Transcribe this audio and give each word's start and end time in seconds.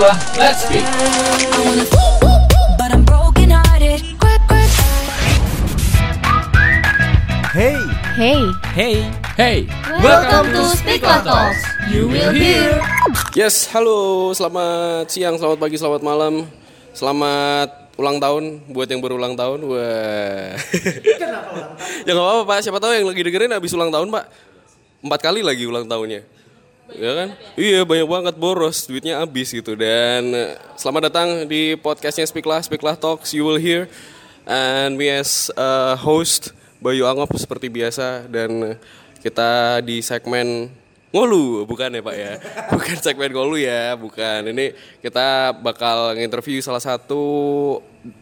Speaklah, 0.00 0.16
let's 0.40 0.64
speak. 0.64 0.86
But 2.80 2.88
I'm 2.88 3.04
broken 3.04 3.52
hearted. 3.52 4.00
Quack, 4.16 4.40
quack. 4.48 4.70
Hey, 7.52 7.76
Hey, 8.16 8.40
hey, 8.72 8.96
Hey, 9.36 9.56
welcome 10.00 10.56
to 10.56 10.72
Speaklah 10.72 11.20
Talks. 11.20 11.60
You 11.92 12.08
will 12.08 12.32
hear. 12.32 12.80
Yes, 13.36 13.68
halo, 13.68 14.32
selamat 14.32 15.12
siang, 15.12 15.36
selamat 15.36 15.60
pagi, 15.60 15.76
selamat 15.76 16.00
malam, 16.00 16.48
selamat 16.96 17.92
ulang 18.00 18.16
tahun 18.16 18.72
buat 18.72 18.88
yang 18.88 19.04
berulang 19.04 19.36
tahun. 19.36 19.68
Wah. 19.68 20.56
ya 22.08 22.12
nggak 22.16 22.24
apa-apa 22.24 22.42
pak, 22.48 22.58
siapa 22.64 22.80
tahu 22.80 22.96
yang 22.96 23.04
lagi 23.04 23.20
dengerin 23.20 23.52
habis 23.52 23.76
ulang 23.76 23.92
tahun 23.92 24.08
pak, 24.08 24.24
empat 25.04 25.20
kali 25.20 25.44
lagi 25.44 25.68
ulang 25.68 25.84
tahunnya. 25.84 26.39
Ya 26.96 27.12
kan? 27.14 27.28
Iya 27.54 27.80
banyak 27.86 28.08
banget 28.08 28.34
boros, 28.34 28.88
duitnya 28.88 29.22
habis 29.22 29.54
gitu. 29.54 29.78
Dan 29.78 30.34
eh, 30.34 30.58
selamat 30.74 31.12
datang 31.12 31.28
di 31.46 31.78
podcastnya 31.78 32.26
Speaklah, 32.26 32.62
Speaklah 32.64 32.98
Talks, 32.98 33.30
you 33.30 33.46
will 33.46 33.60
hear. 33.60 33.86
And 34.48 34.98
me 34.98 35.06
as 35.06 35.52
a 35.54 35.94
host 35.94 36.50
Bayu 36.82 37.06
Angop 37.06 37.30
seperti 37.36 37.70
biasa 37.70 38.26
dan 38.26 38.74
eh, 38.74 38.76
kita 39.20 39.78
di 39.84 40.00
segmen 40.00 40.72
ngolu 41.10 41.66
bukan 41.66 41.90
ya 41.90 42.02
pak 42.06 42.16
ya 42.16 42.32
bukan 42.72 42.96
segmen 43.02 43.34
ngolu 43.34 43.58
ya 43.58 43.98
bukan 43.98 44.46
ini 44.46 44.70
kita 45.02 45.50
bakal 45.58 46.14
nginterview 46.14 46.62
salah 46.62 46.78
satu 46.78 47.22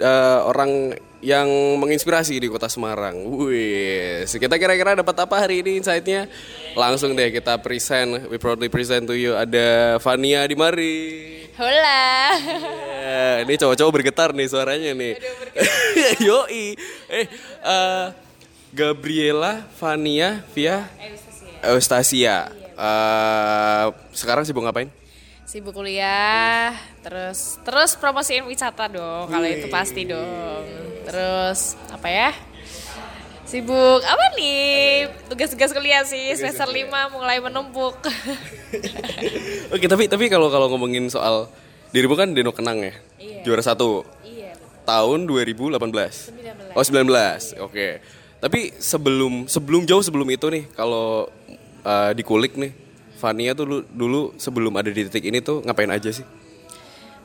eh, 0.00 0.40
orang 0.42 0.96
yang 1.18 1.48
menginspirasi 1.82 2.38
di 2.38 2.46
kota 2.46 2.70
Semarang 2.70 3.18
wih 3.26 4.22
kita 4.26 4.54
kira-kira 4.54 4.98
dapat 5.02 5.16
apa 5.18 5.34
hari 5.42 5.66
ini 5.66 5.82
insight-nya 5.82 6.30
langsung 6.78 7.18
deh 7.18 7.34
kita 7.34 7.58
present 7.58 8.30
we 8.30 8.38
proudly 8.38 8.70
present 8.70 9.06
to 9.06 9.18
you 9.18 9.34
ada 9.34 9.98
Fania 9.98 10.46
di 10.46 10.54
mari 10.54 10.96
hola. 11.58 12.38
Ya, 13.02 13.42
ini 13.42 13.58
cowok-cowok 13.58 13.92
bergetar 13.92 14.30
nih 14.30 14.46
suaranya 14.46 14.94
nih. 14.94 15.18
Yoi. 16.26 16.78
Eh, 17.10 17.26
eh, 17.66 18.04
Gabriela 18.70 19.66
Vania 19.82 20.46
Via 20.54 20.86
Eustasia. 21.66 22.46
Eh, 22.78 23.86
sekarang 24.14 24.46
sibuk 24.46 24.62
ngapain? 24.62 24.86
Sibuk 25.48 25.74
kuliah, 25.74 26.78
terus 27.02 27.56
terus 27.62 27.94
promosiin 27.96 28.44
wisata 28.46 28.90
dong, 28.90 29.30
kalau 29.30 29.46
itu 29.46 29.66
pasti 29.70 30.04
dong. 30.08 30.64
Terus 31.08 31.78
apa 31.88 32.08
ya? 32.10 32.30
Sibuk 33.48 34.04
apa 34.04 34.24
nih? 34.36 35.08
Tugas-tugas 35.32 35.72
kuliah 35.72 36.04
sih, 36.04 36.36
semester 36.36 36.68
5 36.68 36.84
mulai 37.16 37.40
menumpuk. 37.40 37.96
Oke, 39.74 39.88
tapi 39.88 40.04
tapi 40.04 40.28
kalau 40.28 40.52
kalau 40.52 40.68
ngomongin 40.68 41.08
soal 41.08 41.48
dirimu 41.88 42.12
kan 42.12 42.36
Deno 42.36 42.52
Kenang 42.52 42.84
ya, 42.84 42.92
Iya. 43.16 43.40
juara 43.48 43.64
satu 43.64 44.04
iya. 44.20 44.52
tahun 44.84 45.24
2018. 45.24 45.80
Oh 46.76 46.84
19, 46.84 47.64
oke. 47.64 47.86
Tapi 48.38 48.60
sebelum 48.76 49.48
sebelum 49.48 49.88
jauh 49.88 50.04
sebelum 50.04 50.28
itu 50.28 50.46
nih, 50.52 50.68
kalau 50.76 51.32
eh, 51.82 52.12
dikulik 52.12 52.54
nih, 52.60 52.76
Vania 53.18 53.56
tuh 53.56 53.64
dulu, 53.66 53.80
dulu 53.88 54.20
sebelum 54.38 54.76
ada 54.76 54.92
di 54.92 55.08
titik 55.08 55.24
ini 55.24 55.40
tuh 55.40 55.64
ngapain 55.64 55.90
aja 55.90 56.12
sih? 56.12 56.22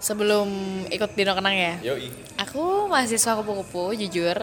Sebelum 0.03 0.47
ikut 0.91 1.15
Dino 1.15 1.31
Kenang 1.31 1.55
ya? 1.55 1.79
Yoi. 1.79 2.11
Aku 2.35 2.91
mahasiswa 2.91 3.39
kupu-kupu 3.39 3.95
jujur. 3.95 4.35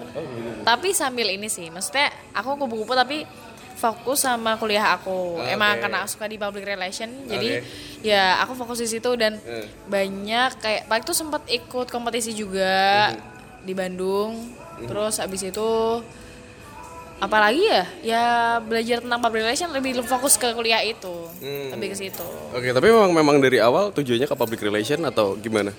Tapi 0.65 0.97
sambil 0.97 1.29
ini 1.29 1.53
sih, 1.53 1.69
maksudnya 1.69 2.09
aku 2.33 2.57
kupu-kupu 2.57 2.97
tapi 2.97 3.29
fokus 3.77 4.25
sama 4.25 4.57
kuliah 4.57 4.97
aku. 4.97 5.37
Emang 5.45 5.77
Oke. 5.77 5.81
karena 5.85 5.97
aku 6.01 6.09
suka 6.11 6.25
di 6.25 6.37
public 6.37 6.65
relation, 6.65 7.09
jadi 7.27 7.61
ya 8.01 8.41
aku 8.41 8.53
fokus 8.55 8.81
di 8.81 8.89
situ 8.89 9.13
dan 9.17 9.37
Eh. 9.39 9.69
banyak 9.85 10.57
kayak 10.57 10.83
Pak 10.85 11.05
tuh 11.05 11.13
sempat 11.13 11.45
ikut 11.45 11.89
kompetisi 11.89 12.33
juga 12.33 13.13
Mhm. 13.13 13.21
di 13.61 13.73
Bandung. 13.73 14.33
Terus 14.81 15.21
abis 15.21 15.45
itu 15.45 15.71
apalagi 17.21 17.61
ya 17.63 17.83
ya 18.03 18.23
belajar 18.59 18.99
tentang 18.99 19.21
public 19.21 19.45
relation 19.45 19.69
lebih 19.69 20.01
fokus 20.03 20.35
ke 20.35 20.51
kuliah 20.51 20.81
itu 20.81 21.29
Hmm. 21.39 21.73
lebih 21.73 21.93
ke 21.93 21.97
situ. 21.99 22.27
Oke, 22.51 22.69
tapi 22.71 22.89
memang 22.89 23.13
memang 23.13 23.37
dari 23.39 23.57
awal 23.59 23.89
tujuannya 23.91 24.25
ke 24.25 24.35
public 24.35 24.61
relation 24.61 25.01
atau 25.03 25.37
gimana? 25.37 25.73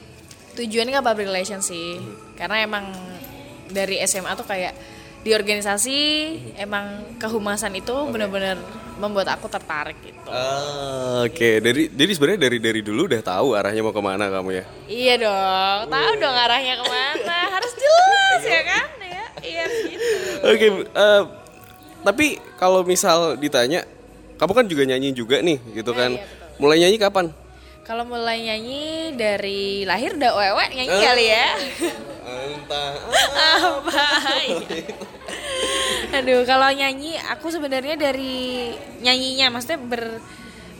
tujuannya 0.52 0.92
ke 0.92 1.02
public 1.02 1.28
relation 1.28 1.60
sih 1.60 1.96
karena 2.36 2.62
emang 2.62 2.92
dari 3.68 4.04
SMA 4.04 4.36
tuh 4.36 4.44
kayak 4.44 4.76
di 5.18 5.32
organisasi 5.32 5.98
emang 6.58 7.16
kehumasan 7.16 7.72
itu 7.74 7.94
bener-bener 8.06 8.60
membuat 8.98 9.32
aku 9.32 9.48
tertarik 9.48 9.96
gitu. 10.04 10.28
Ah, 10.28 11.24
Oke, 11.24 11.58
dari 11.58 11.88
jadi 11.88 12.12
sebenarnya 12.12 12.42
dari 12.42 12.58
dari 12.60 12.82
dulu 12.82 13.08
udah 13.08 13.22
tahu 13.24 13.56
arahnya 13.56 13.80
mau 13.80 13.90
ke 13.90 14.02
mana 14.02 14.28
kamu 14.28 14.50
ya? 14.52 14.64
iya 14.86 15.14
dong 15.16 15.80
tahu 15.88 16.12
dong 16.20 16.36
arahnya 16.36 16.74
ke 16.76 16.86
mana 16.86 17.38
harus 17.50 17.74
jelas 17.74 18.42
ya 18.44 18.62
kan 18.68 18.88
iya 19.46 19.66
gitu. 19.68 20.08
Oke, 20.46 20.68
eh, 20.90 21.22
tapi 22.02 22.26
kalau 22.58 22.82
misal 22.86 23.38
ditanya, 23.38 23.86
kamu 24.38 24.52
kan 24.54 24.66
juga 24.66 24.84
nyanyi 24.88 25.14
juga 25.14 25.42
nih, 25.42 25.60
gitu 25.76 25.92
kan? 25.94 26.18
Mulai 26.58 26.82
nyanyi 26.86 26.98
kapan? 26.98 27.34
kalau 27.82 28.06
mulai 28.08 28.40
nyanyi 28.46 29.12
dari 29.20 29.84
lahir 29.84 30.16
udah 30.16 30.32
wewe 30.32 30.66
nyanyi 30.72 30.98
kali 31.02 31.26
ya. 31.28 31.48
Entah. 32.24 32.92
apa? 33.82 34.08
Aduh 36.22 36.46
kalau 36.46 36.70
nyanyi 36.72 37.18
aku 37.20 37.50
sebenarnya 37.50 37.98
dari 37.98 38.72
nyanyinya 39.02 39.52
maksudnya 39.52 39.80
ber 39.82 40.24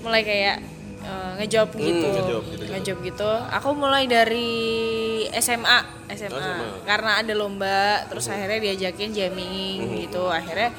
mulai 0.06 0.22
kayak 0.24 0.64
eh, 1.04 1.30
ngejob 1.42 1.74
gitu. 1.76 2.08
ngejob 2.16 2.44
gitu, 2.54 2.64
ngejob 2.70 2.98
gitu. 3.04 3.32
Aku 3.60 3.74
mulai 3.74 4.06
dari 4.06 4.54
SMA 5.36 5.80
SMA, 6.12 6.84
karena 6.84 7.24
ada 7.24 7.34
lomba 7.36 8.04
terus 8.12 8.28
akhirnya 8.28 8.60
diajakin 8.72 9.16
jamming 9.16 10.08
gitu. 10.08 10.28
Akhirnya 10.28 10.76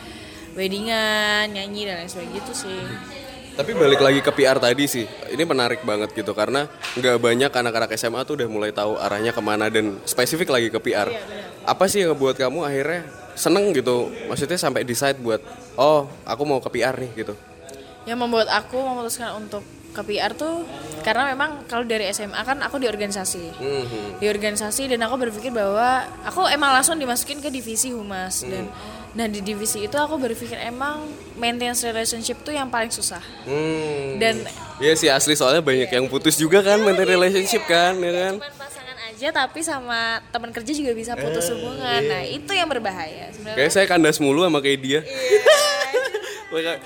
weddingan 0.52 1.52
nyanyi 1.52 1.88
dan 1.88 2.04
lain 2.04 2.08
sebagainya 2.12 2.36
gitu 2.44 2.52
sih. 2.52 2.82
Tapi 3.52 3.76
balik 3.76 4.00
lagi 4.00 4.24
ke 4.24 4.32
PR 4.32 4.56
tadi 4.56 4.88
sih, 4.88 5.04
ini 5.28 5.44
menarik 5.44 5.84
banget 5.84 6.12
gitu. 6.16 6.32
Karena 6.32 6.64
nggak 6.96 7.16
banyak 7.20 7.52
anak-anak 7.52 7.92
SMA 8.00 8.24
tuh 8.24 8.40
udah 8.40 8.48
mulai 8.48 8.72
tahu 8.72 8.96
arahnya 8.96 9.32
ke 9.32 9.42
mana 9.44 9.68
dan 9.68 10.00
spesifik 10.08 10.48
lagi 10.48 10.72
ke 10.72 10.80
PR. 10.80 11.12
Apa 11.68 11.84
sih 11.84 12.00
yang 12.00 12.16
ngebuat 12.16 12.40
kamu 12.40 12.64
akhirnya 12.64 13.08
seneng 13.36 13.76
gitu? 13.76 14.08
Maksudnya 14.28 14.56
sampai 14.56 14.88
decide 14.88 15.20
buat, 15.20 15.44
oh 15.76 16.08
aku 16.24 16.42
mau 16.48 16.64
ke 16.64 16.68
PR 16.72 16.96
nih 16.96 17.12
gitu. 17.24 17.36
yang 18.02 18.18
membuat 18.18 18.50
aku 18.50 18.82
memutuskan 18.82 19.38
untuk 19.38 19.62
ke 19.92 20.02
PR 20.02 20.32
tuh 20.32 20.64
karena 21.04 21.28
memang 21.28 21.68
kalau 21.68 21.84
dari 21.84 22.08
SMA 22.10 22.40
kan 22.42 22.58
aku 22.64 22.80
di 22.80 22.88
organisasi. 22.88 23.44
Di 24.16 24.26
organisasi 24.26 24.88
dan 24.88 25.04
aku 25.04 25.20
berpikir 25.20 25.52
bahwa 25.52 26.04
aku 26.24 26.48
emang 26.48 26.72
langsung 26.72 26.96
dimasukin 26.96 27.38
ke 27.38 27.52
divisi 27.52 27.92
humas 27.92 28.42
dan 28.42 28.72
nah 29.12 29.28
di 29.28 29.44
divisi 29.44 29.84
itu 29.84 29.92
aku 29.92 30.16
berpikir 30.16 30.56
emang 30.56 31.04
maintenance 31.36 31.84
relationship 31.84 32.40
tuh 32.40 32.56
yang 32.56 32.72
paling 32.72 32.88
susah. 32.88 33.20
Hmm. 33.44 34.16
dan 34.16 34.40
Iya 34.80 34.96
sih 34.96 35.12
asli 35.12 35.36
soalnya 35.36 35.60
banyak 35.62 35.86
yang 35.86 36.08
putus 36.08 36.34
juga 36.34 36.64
kan 36.64 36.80
maintain 36.80 37.06
relationship 37.06 37.62
kan, 37.68 37.94
ya 38.00 38.10
kan? 38.10 38.34
aja 39.22 39.46
tapi 39.46 39.62
sama 39.62 40.18
teman 40.34 40.50
kerja 40.50 40.72
juga 40.74 40.90
bisa 40.98 41.14
putus 41.14 41.46
hubungan. 41.54 42.02
nah 42.10 42.26
itu 42.26 42.50
yang 42.50 42.66
berbahaya 42.66 43.30
sebenarnya. 43.30 43.54
Kayak 43.54 43.70
saya 43.70 43.86
kandas 43.86 44.18
mulu 44.18 44.42
sama 44.42 44.58
kayak 44.58 44.80
dia. 44.82 45.00
Maka- 46.52 46.82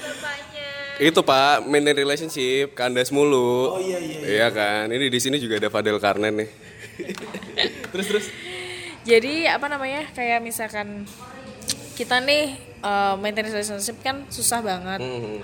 itu 0.96 1.20
pak, 1.20 1.68
maintain 1.68 1.96
relationship, 1.96 2.72
kandas 2.72 3.12
mulu. 3.12 3.76
Oh 3.76 3.80
iya 3.80 4.00
iya. 4.00 4.18
Iya 4.24 4.48
kan, 4.48 4.88
ini 4.88 5.12
di 5.12 5.20
sini 5.20 5.36
juga 5.36 5.60
ada 5.60 5.68
Fadel 5.68 6.00
Karnen 6.00 6.44
nih. 6.44 6.50
terus 7.92 8.06
terus. 8.08 8.26
Jadi 9.06 9.46
apa 9.46 9.68
namanya 9.68 10.08
kayak 10.16 10.42
misalkan 10.42 11.06
kita 11.94 12.18
nih 12.24 12.58
uh, 12.82 13.14
maintain 13.20 13.46
relationship 13.46 14.00
kan 14.00 14.24
susah 14.32 14.64
banget. 14.64 15.00
Hmm. 15.04 15.40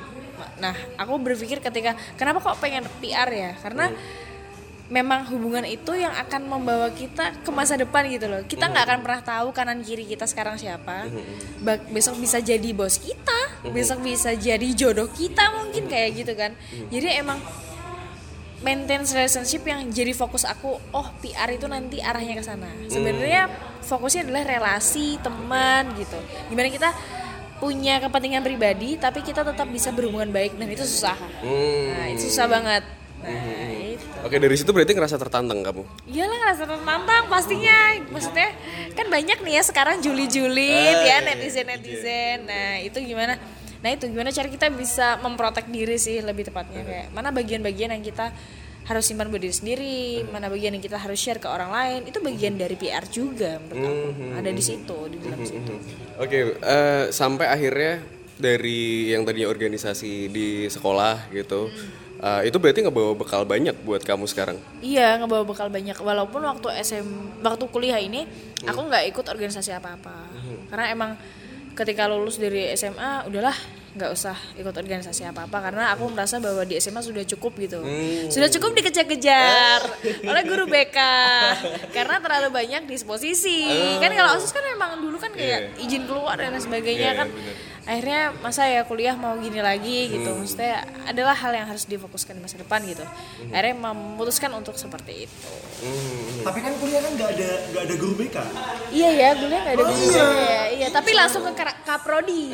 Nah 0.58 0.74
aku 0.98 1.20
berpikir 1.20 1.62
ketika 1.62 1.94
kenapa 2.16 2.42
kok 2.42 2.58
pengen 2.58 2.88
PR 2.98 3.28
ya? 3.30 3.52
Karena 3.60 3.92
memang 4.92 5.24
hubungan 5.32 5.64
itu 5.64 5.96
yang 5.96 6.12
akan 6.12 6.44
membawa 6.52 6.92
kita 6.92 7.40
ke 7.40 7.50
masa 7.54 7.80
depan 7.80 8.04
gitu 8.12 8.28
loh. 8.28 8.44
Kita 8.44 8.68
nggak 8.68 8.84
akan 8.84 8.98
pernah 9.00 9.22
tahu 9.24 9.48
kanan 9.56 9.80
kiri 9.80 10.04
kita 10.04 10.28
sekarang 10.28 10.60
siapa. 10.60 11.08
Ba- 11.64 11.80
besok 11.88 12.20
bisa 12.20 12.44
jadi 12.44 12.76
bos 12.76 13.00
kita, 13.00 13.40
besok 13.76 14.02
bisa 14.02 14.34
jadi 14.34 14.68
jodoh 14.74 15.06
kita 15.10 15.54
mungkin 15.62 15.86
kayak 15.86 16.10
gitu 16.18 16.32
kan. 16.34 16.54
Jadi 16.90 17.08
emang 17.22 17.38
maintain 18.62 19.02
relationship 19.02 19.66
yang 19.66 19.90
jadi 19.90 20.14
fokus 20.14 20.46
aku 20.46 20.78
oh 20.94 21.08
PR 21.18 21.50
itu 21.50 21.66
nanti 21.66 21.98
arahnya 21.98 22.38
ke 22.38 22.44
sana. 22.46 22.70
Sebenarnya 22.86 23.50
fokusnya 23.82 24.26
adalah 24.30 24.42
relasi 24.46 25.18
teman 25.18 25.94
gitu. 25.98 26.18
Gimana 26.50 26.70
kita 26.70 26.90
punya 27.62 28.02
kepentingan 28.02 28.42
pribadi 28.42 28.98
tapi 28.98 29.22
kita 29.22 29.46
tetap 29.46 29.70
bisa 29.70 29.94
berhubungan 29.94 30.30
baik 30.34 30.58
dan 30.58 30.66
itu 30.66 30.82
susah. 30.82 31.14
Nah 31.94 32.06
itu 32.10 32.26
susah 32.26 32.46
banget 32.50 32.82
nah 33.22 33.70
itu. 33.70 34.06
Oke 34.26 34.36
dari 34.38 34.54
situ 34.58 34.70
berarti 34.74 34.92
ngerasa 34.94 35.16
tertantang 35.18 35.62
kamu. 35.62 35.82
iyalah 36.10 36.38
ngerasa 36.42 36.64
tertantang 36.66 37.24
pastinya. 37.30 37.78
Maksudnya 38.10 38.48
kan 38.98 39.06
banyak 39.08 39.38
nih 39.42 39.54
ya 39.58 39.62
sekarang 39.62 39.96
julid-julid 40.02 40.96
ya 41.06 41.22
netizen 41.22 41.66
netizen 41.66 42.46
nah 42.46 42.78
itu 42.82 42.98
gimana? 43.02 43.38
Nah 43.82 43.90
itu 43.90 44.06
gimana 44.06 44.30
cara 44.30 44.46
kita 44.46 44.70
bisa 44.70 45.18
memprotek 45.22 45.66
diri 45.70 45.98
sih 45.98 46.22
lebih 46.22 46.46
tepatnya. 46.46 46.82
Kayak 46.86 47.06
mana 47.10 47.34
bagian-bagian 47.34 47.90
yang 47.94 48.02
kita 48.02 48.30
harus 48.82 49.06
simpan 49.06 49.30
buat 49.30 49.38
diri 49.38 49.54
sendiri 49.54 50.26
mana 50.34 50.50
bagian 50.50 50.74
yang 50.74 50.82
kita 50.82 50.98
harus 50.98 51.18
share 51.18 51.38
ke 51.38 51.46
orang 51.46 51.70
lain. 51.70 52.00
Itu 52.06 52.18
bagian 52.18 52.58
dari 52.58 52.74
PR 52.74 53.06
juga 53.06 53.62
menurut 53.62 53.82
aku. 53.86 54.22
Ada 54.38 54.50
di 54.50 54.62
situ 54.62 54.98
di 55.10 55.16
dalam 55.22 55.42
situ. 55.42 55.74
Oke, 56.18 56.58
eh, 56.58 57.04
sampai 57.14 57.46
akhirnya 57.46 58.02
dari 58.38 59.14
yang 59.14 59.22
tadinya 59.22 59.46
organisasi 59.46 60.26
di 60.30 60.66
sekolah 60.66 61.30
gitu, 61.30 61.70
eh, 62.22 62.48
itu 62.48 62.56
berarti 62.62 62.80
ngebawa 62.86 63.12
bekal 63.18 63.42
banyak 63.42 63.74
buat 63.82 64.06
kamu 64.06 64.30
sekarang. 64.30 64.56
Iya 64.78 65.18
ngebawa 65.20 65.42
bekal 65.42 65.68
banyak. 65.68 65.98
Walaupun 65.98 66.40
waktu 66.46 66.68
SM 66.80 67.06
waktu 67.42 67.64
kuliah 67.68 67.98
ini 67.98 68.24
aku 68.62 68.86
nggak 68.86 69.10
ikut 69.10 69.26
organisasi 69.26 69.74
apa-apa. 69.74 70.30
Karena 70.70 70.86
emang 70.88 71.10
ketika 71.74 72.08
lulus 72.08 72.36
dari 72.38 72.70
SMA 72.76 73.26
udahlah 73.28 73.56
nggak 73.92 74.08
usah 74.10 74.32
ikut 74.56 74.72
organisasi 74.72 75.20
apa-apa 75.22 75.58
karena 75.62 75.92
aku 75.92 76.08
merasa 76.08 76.36
bahwa 76.36 76.64
di 76.64 76.76
SMA 76.76 76.98
sudah 76.98 77.24
cukup 77.26 77.52
gitu. 77.58 77.84
Sudah 78.26 78.48
cukup 78.48 78.72
dikejar-kejar 78.74 79.80
oleh 80.30 80.42
guru 80.42 80.64
BK 80.64 80.98
karena 81.90 82.16
terlalu 82.16 82.48
banyak 82.50 82.82
disposisi. 82.86 83.68
Kan 83.98 84.10
kalau 84.10 84.34
osis 84.34 84.48
kan 84.48 84.64
emang 84.66 84.96
dulu 84.98 85.16
kan 85.16 85.28
kayak 85.30 85.76
izin 85.78 86.04
keluar 86.04 86.34
dan 86.34 86.50
lain 86.50 86.60
sebagainya 86.60 87.00
Iya, 87.04 87.12
kan. 87.14 87.28
akhirnya 87.82 88.20
masa 88.38 88.62
ya 88.64 88.82
kuliah 88.82 89.12
mau 89.12 89.34
gini 89.36 89.58
lagi? 89.58 90.08
gitu. 90.08 90.30
Maksudnya 90.32 90.80
adalah 91.04 91.34
hal 91.34 91.50
yang 91.50 91.66
harus 91.66 91.84
difokuskan 91.84 92.32
di 92.32 92.40
masa 92.40 92.56
depan 92.56 92.80
gitu. 92.84 93.02
Akhirnya 93.48 93.76
memutuskan 93.82 94.48
untuk 94.52 94.74
seperti 94.74 95.26
itu. 95.26 95.50
Tapi 96.40 96.58
kan 96.58 96.72
kuliah 96.76 96.98
kan 96.98 97.12
nggak 97.12 97.30
ada 97.30 97.50
nggak 97.68 97.82
ada 97.82 97.94
guru 97.96 98.14
BK. 98.16 98.36
iya 98.88 99.08
ya 99.10 99.28
kuliah 99.34 99.60
nggak 99.60 99.74
ada 99.74 99.84
guru 99.84 100.04
ya 100.12 100.30
iya 100.70 100.88
tapi 100.88 101.10
langsung 101.10 101.42
ke 101.42 101.52
kaprodi 101.82 102.52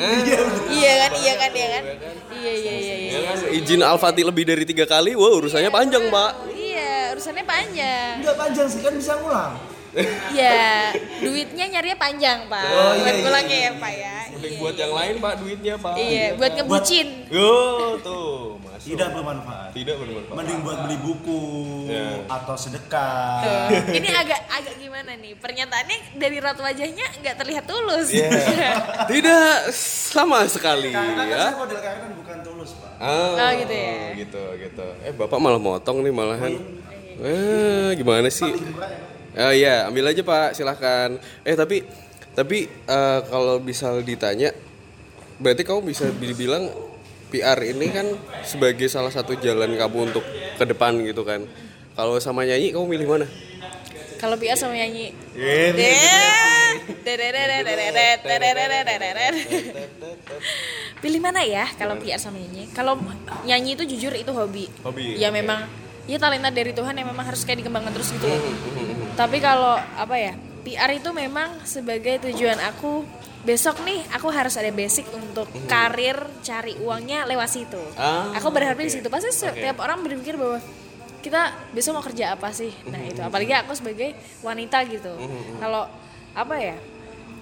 iya 0.70 0.92
kan 1.02 1.12
iya 1.18 1.27
kan 1.34 1.50
iya 1.50 1.68
kan? 1.70 1.82
Iya 2.30 2.52
iya 2.54 2.72
iya 2.72 2.94
iya 2.96 3.10
Ya 3.10 3.20
kan, 3.24 3.36
izin 3.50 3.80
Al-Fatih 3.80 4.24
lebih 4.24 4.44
dari 4.44 4.64
tiga 4.64 4.84
kali, 4.84 5.12
wah 5.12 5.32
urusannya 5.34 5.68
panjang 5.68 6.08
pak. 6.08 6.30
iya 6.54 7.12
urusannya 7.12 7.44
panjang. 7.44 8.12
Nggak 8.22 8.36
panjang 8.36 8.66
sih 8.66 8.80
kan 8.80 8.94
bisa 8.94 9.12
ngulang. 9.18 9.52
Iya 10.30 10.92
duitnya 11.18 11.64
nyarinya 11.68 11.96
panjang 11.96 12.38
pak 12.46 12.62
Oh, 12.62 12.92
iya, 12.92 13.00
buat 13.00 13.14
iya, 13.14 13.24
pulangnya 13.24 13.58
ya 13.58 13.72
pak 13.74 13.92
ya 13.94 14.16
Mending 14.30 14.54
buat 14.56 14.76
yang 14.76 14.92
lain 14.92 15.14
pak 15.18 15.32
duitnya 15.36 15.74
pak. 15.76 15.94
iya 15.96 16.26
buat 16.34 16.52
ngebucin 16.54 17.08
Yo 17.28 17.52
tuh 17.98 18.28
masuk. 18.58 18.88
Tidak 18.88 19.08
bermanfaat. 19.10 19.70
Tidak 19.70 19.94
bermanfaat. 19.94 20.32
Mending 20.34 20.58
buat 20.62 20.78
beli 20.80 20.96
buku 20.98 21.42
Ya. 21.88 22.20
atau 22.26 22.54
sedekah. 22.54 23.40
Tuh. 23.42 23.68
ini 23.90 24.08
agak 24.08 24.40
agak 24.46 24.74
gimana 24.76 25.12
nih 25.14 25.32
pernyataannya 25.34 25.98
dari 26.14 26.36
raut 26.38 26.56
wajahnya 26.56 27.06
nggak 27.18 27.36
terlihat 27.36 27.64
tulus 27.64 28.08
Iya. 28.10 28.30
Tidak 29.10 29.72
sama 29.72 30.44
sekali 30.46 30.92
Karena 30.92 31.22
ya. 31.22 31.38
saya 31.48 31.56
model 31.56 31.78
kan 31.78 31.96
bukan 32.14 32.36
tulus 32.40 32.70
pak. 32.74 32.90
Ah, 32.98 33.34
Oh, 33.34 33.50
gitu 33.56 33.74
ya. 33.74 33.96
Gitu 34.14 34.42
gitu. 34.60 34.86
Eh 35.02 35.12
bapak 35.12 35.38
malah 35.38 35.58
motong 35.58 36.00
nih 36.00 36.12
malahan. 36.12 36.52
Eh 37.18 37.90
gimana 37.94 38.28
sih? 38.28 38.52
Oh 39.38 39.54
iya, 39.54 39.86
ambil 39.86 40.10
aja 40.10 40.22
pak, 40.26 40.58
silahkan. 40.58 41.14
Eh 41.46 41.54
tapi 41.54 41.86
tapi 42.34 42.66
eh, 42.66 43.20
kalau 43.30 43.62
bisa 43.62 43.94
ditanya, 44.02 44.50
berarti 45.38 45.62
kamu 45.62 45.86
bisa 45.86 46.10
dibilang 46.10 46.70
PR 47.30 47.60
ini 47.62 47.86
kan 47.94 48.06
sebagai 48.42 48.90
salah 48.90 49.14
satu 49.14 49.38
jalan 49.38 49.78
kamu 49.78 50.10
untuk 50.10 50.24
ke 50.58 50.64
depan 50.66 50.98
gitu 51.06 51.22
kan. 51.22 51.46
Kalau 51.94 52.18
sama 52.18 52.42
nyanyi 52.42 52.74
kamu 52.74 52.86
milih 52.86 53.06
mana? 53.06 53.26
kalau 54.18 54.34
PR 54.34 54.58
sama 54.58 54.74
nyanyi 54.74 55.14
Ini. 55.38 55.90
Pilih 60.98 61.20
mana 61.22 61.46
ya 61.46 61.70
kalau 61.78 61.94
PR 62.02 62.18
sama 62.18 62.42
nyanyi? 62.42 62.66
Kalau 62.74 62.98
nyanyi 63.46 63.78
itu 63.78 63.86
jujur 63.86 64.12
itu 64.18 64.30
hobi. 64.34 64.66
Hobi, 64.82 65.14
Ya 65.16 65.30
memang 65.30 65.70
ya 66.10 66.18
talenta 66.18 66.50
dari 66.50 66.74
Tuhan 66.74 66.98
yang 66.98 67.08
memang 67.08 67.30
harus 67.30 67.46
kayak 67.46 67.62
dikembangkan 67.62 67.94
terus 67.94 68.10
gitu 68.10 68.26
loh. 68.26 68.42
Tapi 69.18 69.42
kalau 69.42 69.74
apa 69.74 70.14
ya? 70.14 70.38
PR 70.62 70.94
itu 70.94 71.10
memang 71.10 71.64
sebagai 71.66 72.22
tujuan 72.30 72.60
aku 72.62 73.02
besok 73.42 73.82
nih 73.82 74.04
aku 74.14 74.28
harus 74.28 74.54
ada 74.58 74.68
basic 74.70 75.08
untuk 75.10 75.48
karir 75.66 76.18
cari 76.44 76.78
uangnya 76.78 77.26
lewat 77.26 77.48
situ. 77.50 77.80
Ah, 77.98 78.30
aku 78.38 78.54
berharapnya 78.54 78.86
di 78.86 78.94
situ. 79.00 79.08
Pasti 79.10 79.34
setiap 79.34 79.82
orang 79.82 80.06
berpikir 80.06 80.38
bahwa 80.38 80.62
kita 81.18 81.50
besok 81.74 81.98
mau 81.98 82.04
kerja 82.04 82.38
apa 82.38 82.54
sih? 82.54 82.70
Nah, 82.86 83.00
itu 83.02 83.18
apalagi 83.18 83.54
aku 83.58 83.74
sebagai 83.74 84.14
wanita 84.44 84.86
gitu. 84.86 85.10
Kalau 85.58 85.90
apa 86.36 86.54
ya? 86.62 86.76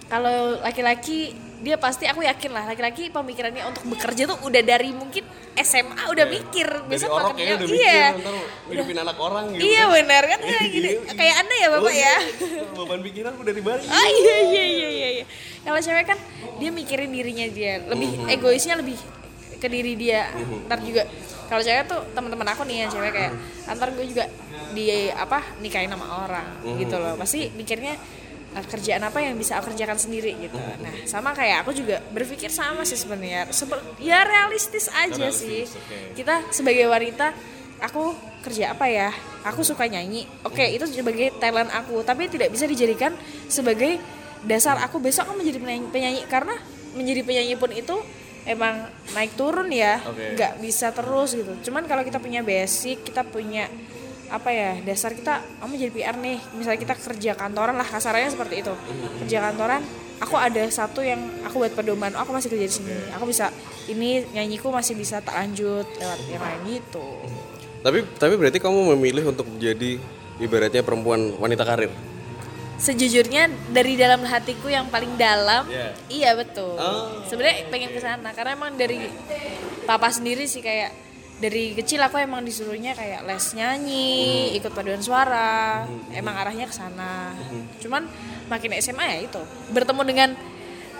Kalau 0.06 0.62
laki-laki 0.62 1.34
dia 1.56 1.76
pasti 1.80 2.04
aku 2.04 2.20
yakin 2.20 2.50
lah 2.52 2.64
laki-laki 2.68 3.08
pemikirannya 3.08 3.64
untuk 3.64 3.88
bekerja 3.88 4.28
tuh 4.28 4.38
udah 4.44 4.60
dari 4.60 4.92
mungkin 4.92 5.24
SMA 5.56 6.12
udah 6.12 6.26
mikir 6.28 6.68
besok 6.84 7.08
mau 7.08 7.16
orok 7.24 7.32
kerja. 7.32 7.40
kayaknya 7.40 7.56
udah 7.56 7.68
iya. 7.72 7.96
mikir 8.12 8.20
ntar 8.20 8.34
hidupin 8.68 8.96
anak 9.00 9.16
orang 9.16 9.44
gitu. 9.56 9.60
Iya 9.64 9.82
benar 9.88 10.22
kan 10.28 10.40
kayak 10.44 10.68
gini. 10.76 10.90
Kayak 11.16 11.34
Anda 11.40 11.54
ya 11.56 11.68
Bapak 11.72 11.80
Oh, 11.80 11.92
ya. 11.92 11.96
iya. 11.96 12.14
Beban 12.76 13.00
pikiran 13.00 13.32
udah 13.40 13.52
dari 13.56 13.62
bayi. 13.64 13.86
Oh 13.88 14.08
iya 14.12 14.36
iya 14.52 14.64
iya 14.68 14.88
iya. 14.92 15.08
iya. 15.22 15.24
Kalau 15.64 15.80
cewek 15.80 16.04
kan 16.04 16.18
dia 16.60 16.70
mikirin 16.72 17.10
dirinya 17.10 17.46
dia, 17.48 17.72
lebih 17.88 18.10
egoisnya 18.28 18.74
lebih 18.76 19.00
ke 19.56 19.66
diri 19.72 19.96
dia. 19.96 20.28
Ntar 20.68 20.84
juga 20.84 21.08
kalau 21.48 21.62
cewek 21.64 21.84
tuh 21.88 22.00
teman-teman 22.12 22.48
aku 22.52 22.62
nih 22.68 22.76
yang 22.84 22.90
cewek 22.92 23.12
kayak 23.16 23.32
antar 23.64 23.88
gue 23.96 24.04
juga 24.04 24.28
di 24.76 25.08
apa 25.08 25.40
nikahin 25.64 25.88
sama 25.88 26.28
orang 26.28 26.46
gitu 26.76 27.00
loh. 27.00 27.16
Pasti 27.16 27.48
mikirnya 27.56 27.96
kerjaan 28.64 29.04
apa 29.04 29.20
yang 29.20 29.36
bisa 29.36 29.60
aku 29.60 29.68
kerjakan 29.74 30.00
sendiri 30.00 30.32
gitu. 30.40 30.56
Nah, 30.56 31.04
sama 31.04 31.36
kayak 31.36 31.66
aku 31.66 31.76
juga 31.76 32.00
berpikir 32.08 32.48
sama 32.48 32.88
sih 32.88 32.96
sebenarnya. 32.96 33.44
Ya 34.00 34.24
realistis 34.24 34.88
aja 34.88 35.28
sih. 35.28 35.68
Kita 36.16 36.48
sebagai 36.48 36.88
wanita 36.88 37.36
aku 37.84 38.16
kerja 38.40 38.72
apa 38.72 38.88
ya? 38.88 39.12
Aku 39.44 39.60
suka 39.60 39.84
nyanyi. 39.84 40.24
Oke, 40.46 40.64
itu 40.72 40.88
sebagai 40.88 41.36
talent 41.36 41.68
aku, 41.74 42.00
tapi 42.06 42.32
tidak 42.32 42.48
bisa 42.48 42.64
dijadikan 42.64 43.12
sebagai 43.50 44.00
dasar 44.46 44.78
aku 44.80 45.02
besok 45.02 45.28
akan 45.28 45.42
menjadi 45.42 45.58
penyanyi, 45.58 45.86
penyanyi 45.90 46.20
karena 46.30 46.54
menjadi 46.96 47.20
penyanyi 47.26 47.54
pun 47.58 47.70
itu 47.74 47.96
emang 48.46 48.88
naik 49.12 49.34
turun 49.34 49.68
ya, 49.74 49.98
Oke. 50.06 50.38
nggak 50.38 50.62
bisa 50.62 50.94
terus 50.94 51.34
gitu. 51.34 51.52
Cuman 51.68 51.84
kalau 51.90 52.06
kita 52.06 52.22
punya 52.22 52.46
basic, 52.46 53.02
kita 53.02 53.26
punya 53.26 53.66
apa 54.28 54.48
ya 54.48 54.70
dasar 54.82 55.12
kita 55.12 55.34
kamu 55.58 55.72
jadi 55.78 55.92
PR 55.92 56.16
nih 56.16 56.38
misalnya 56.52 56.80
kita 56.80 56.94
kerja 56.94 57.32
kantoran 57.32 57.72
lah 57.72 57.84
kasarnya 57.84 58.28
seperti 58.28 58.60
itu 58.60 58.74
kerja 59.20 59.38
kantoran 59.40 59.82
aku 60.16 60.34
ada 60.34 60.62
satu 60.66 61.00
yang 61.00 61.18
aku 61.42 61.60
buat 61.60 61.72
pedoman 61.72 62.10
oh, 62.12 62.20
aku 62.20 62.32
masih 62.32 62.48
kerja 62.48 62.64
di 62.64 62.74
sini 62.74 62.94
aku 63.10 63.24
bisa 63.24 63.52
ini 63.86 64.24
nyanyiku 64.28 64.68
masih 64.68 64.92
bisa 64.92 65.20
tak 65.20 65.36
lanjut 65.36 65.86
lewat 65.92 66.20
yang 66.26 66.40
lain 66.40 66.60
gitu 66.72 67.06
Tapi 67.78 68.02
tapi 68.16 68.34
berarti 68.34 68.58
kamu 68.58 68.96
memilih 68.96 69.30
untuk 69.30 69.46
menjadi 69.46 70.02
ibaratnya 70.38 70.82
perempuan 70.82 71.32
wanita 71.34 71.62
karir. 71.62 71.92
sejujurnya 72.76 73.46
dari 73.70 73.94
dalam 73.94 74.20
hatiku 74.22 74.66
yang 74.66 74.84
paling 74.86 75.16
dalam 75.16 75.64
Iya. 75.66 75.88
iya 76.10 76.30
betul 76.34 76.76
Oh. 76.76 77.24
sebenarnya 77.24 77.70
pengen 77.70 77.88
ke 77.88 78.00
sana 78.00 78.30
karena 78.30 78.52
emang 78.52 78.74
dari 78.74 79.00
papa 79.84 80.10
sendiri 80.10 80.44
sih 80.44 80.60
kayak 80.60 80.92
dari 81.36 81.76
kecil 81.76 82.00
aku 82.00 82.16
emang 82.16 82.40
disuruhnya 82.40 82.96
kayak 82.96 83.28
les 83.28 83.46
nyanyi 83.52 84.56
ikut 84.56 84.72
paduan 84.72 85.04
suara 85.04 85.84
emang 86.16 86.32
arahnya 86.32 86.64
ke 86.64 86.74
sana. 86.74 87.36
Cuman 87.80 88.08
makin 88.48 88.72
SMA 88.80 89.04
ya 89.04 89.18
itu 89.28 89.42
bertemu 89.68 90.02
dengan 90.06 90.30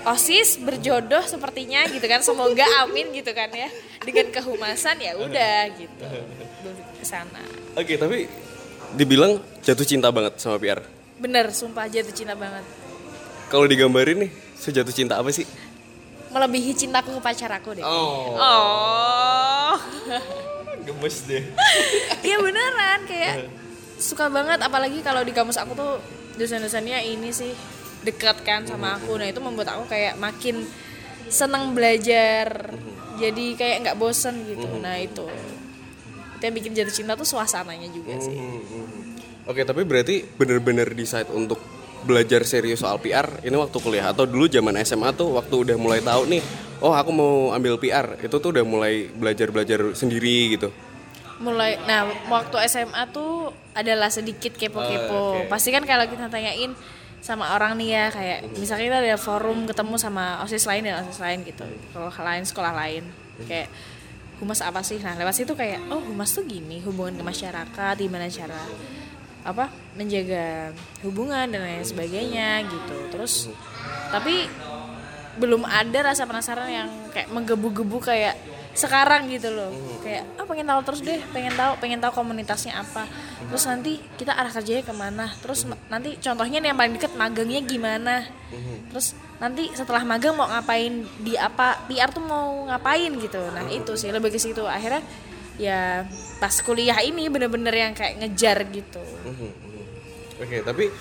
osis 0.06 0.60
berjodoh 0.60 1.24
sepertinya 1.24 1.82
gitu 1.88 2.04
kan 2.04 2.20
semoga 2.20 2.68
amin 2.84 3.16
gitu 3.16 3.32
kan 3.32 3.48
ya. 3.48 3.72
Dengan 4.04 4.28
kehumasan 4.28 5.00
ya 5.00 5.16
udah 5.16 5.72
gitu 5.72 6.08
ke 7.00 7.04
sana. 7.04 7.40
Oke, 7.74 7.96
tapi 7.96 8.28
dibilang 8.92 9.40
jatuh 9.64 9.88
cinta 9.88 10.12
banget 10.12 10.36
sama 10.38 10.60
PR. 10.60 10.80
bener 11.16 11.48
sumpah 11.48 11.88
jatuh 11.88 12.12
cinta 12.12 12.36
banget. 12.36 12.60
Kalau 13.48 13.64
digambarin 13.64 14.28
nih, 14.28 14.30
sejatuh 14.58 14.92
cinta 14.92 15.16
apa 15.16 15.32
sih? 15.32 15.48
Melebihi 16.36 16.76
cintaku 16.76 17.16
ke 17.16 17.22
pacar 17.24 17.48
aku 17.56 17.72
deh. 17.72 17.84
Oh, 17.84 18.36
Oh. 18.36 19.74
gemes 20.86 21.24
deh. 21.24 21.42
Iya 22.22 22.36
beneran 22.38 23.00
kayak 23.08 23.48
suka 23.96 24.28
banget 24.28 24.60
apalagi 24.60 25.00
kalau 25.00 25.24
di 25.24 25.32
kamus 25.32 25.56
aku 25.56 25.72
tuh 25.72 25.92
dosen-dosennya 26.36 27.00
ini 27.00 27.32
sih 27.32 27.50
dekat 28.04 28.44
kan 28.44 28.62
sama 28.68 29.00
aku. 29.00 29.16
Nah, 29.18 29.26
itu 29.26 29.40
membuat 29.42 29.74
aku 29.74 29.90
kayak 29.90 30.14
makin 30.20 30.62
senang 31.26 31.74
belajar. 31.74 32.70
Jadi 33.16 33.56
kayak 33.56 33.76
nggak 33.82 33.98
bosen 33.98 34.44
gitu. 34.46 34.68
Nah, 34.78 35.00
itu. 35.00 35.24
Itu 36.36 36.42
yang 36.44 36.54
bikin 36.54 36.76
jatuh 36.76 36.94
cinta 36.94 37.12
tuh 37.16 37.26
suasananya 37.26 37.88
juga 37.90 38.14
sih. 38.20 38.36
Oke, 39.48 39.64
tapi 39.64 39.82
berarti 39.82 40.22
bener-bener 40.36 40.86
decide 40.92 41.32
untuk 41.32 41.58
belajar 42.06 42.46
serius 42.46 42.80
soal 42.80 43.02
PR 43.02 43.26
ini 43.42 43.58
waktu 43.58 43.76
kuliah. 43.82 44.14
Atau 44.14 44.24
dulu 44.30 44.46
zaman 44.46 44.78
SMA 44.86 45.10
tuh 45.18 45.34
waktu 45.34 45.54
udah 45.66 45.76
mulai 45.76 45.98
tahu 45.98 46.30
nih, 46.30 46.42
oh 46.80 46.94
aku 46.94 47.10
mau 47.10 47.32
ambil 47.50 47.76
PR, 47.82 48.14
itu 48.22 48.36
tuh 48.38 48.50
udah 48.54 48.64
mulai 48.64 49.10
belajar-belajar 49.10 49.92
sendiri 49.98 50.56
gitu. 50.56 50.70
mulai 51.36 51.76
nah 51.84 52.08
waktu 52.32 52.64
SMA 52.64 53.12
tuh 53.12 53.52
adalah 53.76 54.08
sedikit 54.08 54.56
kepo-kepo. 54.56 55.12
Oh, 55.12 55.44
oke. 55.44 55.52
pasti 55.52 55.68
kan 55.68 55.84
kalau 55.84 56.08
kita 56.08 56.32
tanyain 56.32 56.72
sama 57.20 57.52
orang 57.52 57.76
nih 57.76 57.92
ya 57.92 58.04
kayak 58.08 58.38
misalnya 58.56 58.84
kita 58.88 58.98
ada 59.04 59.18
forum 59.20 59.68
ketemu 59.68 60.00
sama 60.00 60.40
osis 60.48 60.64
lain 60.64 60.88
dan 60.88 61.04
osis 61.04 61.20
lain 61.20 61.44
gitu. 61.44 61.68
Kalau 61.92 62.08
lain 62.08 62.40
sekolah 62.40 62.72
lain. 62.72 63.04
Kayak 63.44 63.68
humas 64.40 64.64
apa 64.64 64.80
sih? 64.80 64.96
Nah 64.96 65.12
lewat 65.20 65.36
situ 65.36 65.52
kayak 65.52 65.92
oh 65.92 66.00
humas 66.00 66.32
tuh 66.32 66.48
gini 66.48 66.80
hubungan 66.84 67.20
ke 67.20 67.24
masyarakat 67.24 67.94
gimana 68.00 68.32
cara 68.32 68.62
apa 69.46 69.70
menjaga 69.94 70.74
hubungan 71.06 71.46
dan 71.46 71.62
lain 71.62 71.86
sebagainya 71.86 72.66
gitu. 72.66 72.96
Terus 73.14 73.46
tapi 74.10 74.50
belum 75.38 75.62
ada 75.62 76.10
rasa 76.12 76.26
penasaran 76.26 76.66
yang 76.66 76.88
kayak 77.14 77.30
menggebu-gebu 77.30 78.02
kayak 78.02 78.34
sekarang 78.76 79.30
gitu 79.32 79.54
loh. 79.54 79.72
Kayak 80.04 80.26
ah 80.36 80.44
pengen 80.44 80.68
tahu 80.68 80.80
terus 80.84 81.00
deh 81.00 81.20
pengen 81.32 81.54
tahu 81.54 81.72
pengen 81.80 82.02
tahu 82.02 82.12
komunitasnya 82.12 82.76
apa. 82.76 83.06
Terus 83.48 83.64
nanti 83.64 84.02
kita 84.18 84.36
arah 84.36 84.52
kerjanya 84.52 84.84
ke 84.84 84.92
mana? 84.92 85.32
Terus 85.40 85.64
ma- 85.64 85.80
nanti 85.88 86.18
contohnya 86.20 86.60
nih 86.60 86.68
yang 86.74 86.78
paling 86.82 86.94
deket 86.98 87.12
magangnya 87.16 87.60
gimana? 87.64 88.14
Terus 88.92 89.16
nanti 89.36 89.68
setelah 89.72 90.04
magang 90.04 90.36
mau 90.36 90.48
ngapain 90.48 90.92
di 91.20 91.36
apa 91.36 91.84
PR 91.88 92.12
tuh 92.12 92.24
mau 92.24 92.68
ngapain 92.68 93.12
gitu. 93.16 93.40
Nah 93.52 93.64
itu 93.68 93.92
sih 93.96 94.12
lebih 94.12 94.28
ke 94.32 94.40
situ. 94.40 94.64
Akhirnya 94.64 95.00
ya 95.56 96.04
pas 96.36 96.52
kuliah 96.60 97.00
ini 97.00 97.28
bener-bener 97.32 97.72
yang 97.72 97.92
kayak 97.96 98.20
ngejar 98.20 98.60
gitu 98.72 99.00
Oke, 100.36 100.60
tapi 100.60 100.92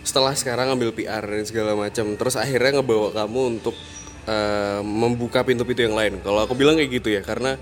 setelah 0.00 0.32
sekarang 0.32 0.72
ngambil 0.72 0.96
PR 0.96 1.20
dan 1.20 1.44
segala 1.44 1.76
macam, 1.76 2.16
terus 2.16 2.40
akhirnya 2.40 2.80
ngebawa 2.80 3.12
kamu 3.12 3.60
untuk 3.60 3.76
eh, 4.24 4.80
membuka 4.80 5.44
pintu-pintu 5.44 5.84
yang 5.84 5.96
lain. 5.96 6.24
Kalau 6.24 6.48
aku 6.48 6.56
bilang 6.56 6.80
kayak 6.80 6.90
gitu 6.96 7.12
ya, 7.12 7.20
karena 7.20 7.60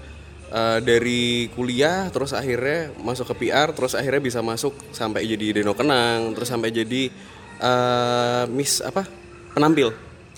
eh, 0.55 0.79
dari 0.87 1.51
kuliah 1.51 2.07
terus 2.15 2.31
akhirnya 2.31 2.95
masuk 3.03 3.35
ke 3.35 3.47
PR, 3.47 3.75
terus 3.75 3.99
akhirnya 3.99 4.23
bisa 4.23 4.39
masuk 4.39 4.79
sampai 4.95 5.27
jadi 5.27 5.63
Deno 5.63 5.75
Kenang, 5.75 6.31
terus 6.39 6.47
sampai 6.47 6.71
jadi 6.71 7.11
eh, 7.59 8.45
Miss 8.47 8.79
apa? 8.79 9.03
Penampil. 9.51 9.91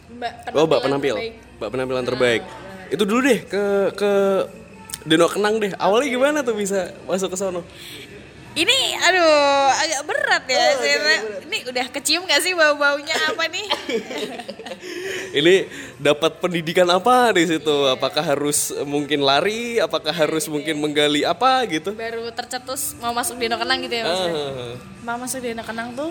mbak 0.09 0.57
Oh, 0.57 0.65
Mbak 0.65 0.81
penampil. 0.88 1.15
Mbak 1.61 1.69
penampilan 1.69 2.05
terbaik. 2.07 2.43
Itu 2.88 3.05
dulu 3.05 3.29
deh 3.29 3.45
ke 3.45 3.93
ke 3.93 4.12
Deno 5.09 5.27
Kenang 5.27 5.57
deh. 5.57 5.73
Awalnya 5.75 6.09
gimana 6.09 6.38
tuh 6.45 6.53
bisa 6.53 6.93
masuk 7.05 7.33
ke 7.33 7.37
sono? 7.37 7.65
Ini 8.53 8.79
aduh 8.99 9.38
agak 9.71 10.03
berat 10.05 10.45
ya. 10.45 10.59
Saya- 10.75 11.47
Ini 11.47 11.59
udah 11.65 11.87
kecium 11.88 12.27
gak 12.27 12.43
sih 12.43 12.53
bau-baunya 12.53 13.15
apa 13.25 13.47
nih? 13.47 13.67
Ini 15.38 15.55
dapat 15.97 16.41
pendidikan 16.41 16.88
apa 16.88 17.31
di 17.31 17.47
situ? 17.47 17.77
Apakah 17.87 18.21
harus 18.21 18.75
mungkin 18.83 19.23
lari? 19.23 19.79
Apakah 19.79 20.11
harus 20.11 20.45
mungkin 20.47 20.77
menggali 20.77 21.23
apa 21.23 21.62
gitu? 21.67 21.95
Baru 21.95 22.29
tercetus 22.35 22.99
mau 22.99 23.15
masuk 23.15 23.38
Deno 23.38 23.57
Kenang 23.57 23.79
gitu 23.79 23.95
ya 23.95 24.05
maksudnya. 24.05 24.35
Ah. 24.35 24.75
Mau 25.05 25.17
masuk 25.17 25.38
Deno 25.38 25.62
Kenang 25.62 25.95
tuh 25.95 26.11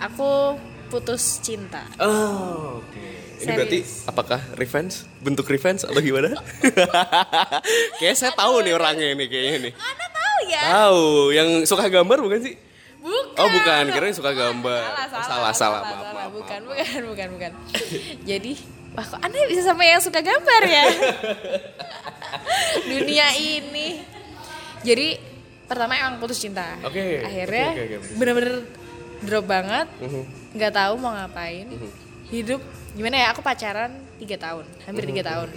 aku 0.00 0.56
putus 0.88 1.38
cinta. 1.38 1.84
Oh, 2.00 2.80
oke. 2.80 3.27
Ini 3.38 3.50
berarti 3.52 3.78
Serius. 3.80 4.04
apakah 4.04 4.40
revenge? 4.54 4.94
Bentuk 5.18 5.46
revenge 5.46 5.82
atau 5.82 5.98
gimana? 5.98 6.34
Kayak 7.98 8.16
saya 8.16 8.32
tahu 8.32 8.60
nih 8.60 8.72
orangnya 8.72 9.08
ini 9.08 9.24
kayaknya 9.24 9.58
nih. 9.60 9.72
Anda 9.74 10.06
tahu 10.08 10.38
ya? 10.44 10.60
Tahu, 10.64 11.04
yang 11.32 11.48
suka 11.62 11.86
gambar 11.86 12.18
bukan 12.18 12.40
sih? 12.40 12.54
Bukan. 12.98 13.38
Oh, 13.38 13.48
bukan. 13.48 13.84
Kirain 13.88 14.10
suka 14.12 14.32
gambar. 14.32 14.82
Salah, 14.82 15.06
Oh, 15.06 15.08
salah, 15.08 15.22
salah, 15.22 15.52
salah. 15.54 15.80
Maaf, 15.80 15.92
salah. 15.94 16.12
maaf, 16.12 16.30
Bukan, 16.30 16.60
maaf. 16.60 16.74
bukan, 16.74 17.02
bukan, 17.06 17.28
bukan. 17.32 17.52
Jadi, 18.22 18.52
wah 18.92 19.06
kok 19.06 19.20
Anda 19.20 19.38
bisa 19.46 19.62
sama 19.64 19.82
yang 19.82 20.00
suka 20.00 20.18
gambar 20.18 20.62
ya? 20.64 20.84
Dunia 22.90 23.26
ini. 23.34 24.02
Jadi, 24.80 25.08
pertama 25.64 25.94
emang 25.94 26.18
putus 26.18 26.38
cinta. 26.38 26.74
Oke, 26.80 27.20
Akhirnya 27.20 27.66
oke, 27.68 27.80
oke, 27.80 27.94
oke. 27.96 28.08
bener-bener 28.16 28.54
drop 29.20 29.44
banget. 29.46 29.86
Mhm. 29.98 30.22
nggak 30.50 30.72
tahu 30.74 30.94
mau 30.96 31.12
ngapain. 31.12 31.66
Hidup 32.28 32.60
gimana 32.98 33.16
ya? 33.16 33.26
Aku 33.30 33.40
pacaran 33.40 33.94
tiga 34.18 34.34
tahun, 34.34 34.66
hampir 34.84 35.06
tiga 35.06 35.22
tahun. 35.24 35.48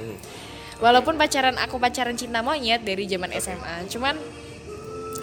Walaupun 0.77 1.13
pacaran 1.13 1.57
aku 1.57 1.77
pacaran 1.77 2.13
cinta 2.13 2.41
monyet 2.41 2.81
dari 2.81 3.05
zaman 3.05 3.33
SMA, 3.35 3.89
cuman 3.89 4.17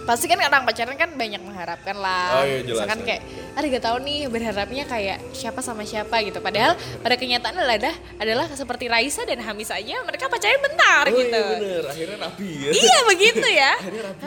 pasti 0.02 0.24
kan 0.24 0.40
orang 0.40 0.64
pacaran 0.64 0.96
kan 0.96 1.12
banyak 1.12 1.36
mengharapkan 1.38 1.92
lah. 1.92 2.40
Oh 2.40 2.44
iya, 2.44 2.64
jelas, 2.64 2.80
Misalkan 2.80 2.98
ya. 2.98 3.04
kayak 3.04 3.22
ah 3.52 3.60
tiga 3.60 3.78
tahun 3.78 4.00
nih 4.02 4.18
berharapnya 4.26 4.84
kayak 4.86 5.18
siapa 5.30 5.60
sama 5.60 5.84
siapa 5.84 6.24
gitu. 6.24 6.40
Padahal 6.40 6.72
pada 6.98 7.14
kenyataannya 7.14 7.60
adalah 7.60 7.94
adalah 8.16 8.46
seperti 8.48 8.88
Raisa 8.88 9.28
dan 9.28 9.42
Hamis 9.44 9.68
aja 9.68 10.00
mereka 10.02 10.32
pacaran 10.32 10.62
bentar 10.64 11.04
Oh 11.06 11.12
gitu. 11.12 11.28
iya 11.28 11.44
bener, 11.60 11.82
akhirnya 11.84 12.16
rapi 12.24 12.50
ya. 12.56 12.70
Iya 12.72 12.98
begitu 13.04 13.46
ya. 13.46 13.72
Akhirnya 13.82 14.02
rapi. 14.08 14.26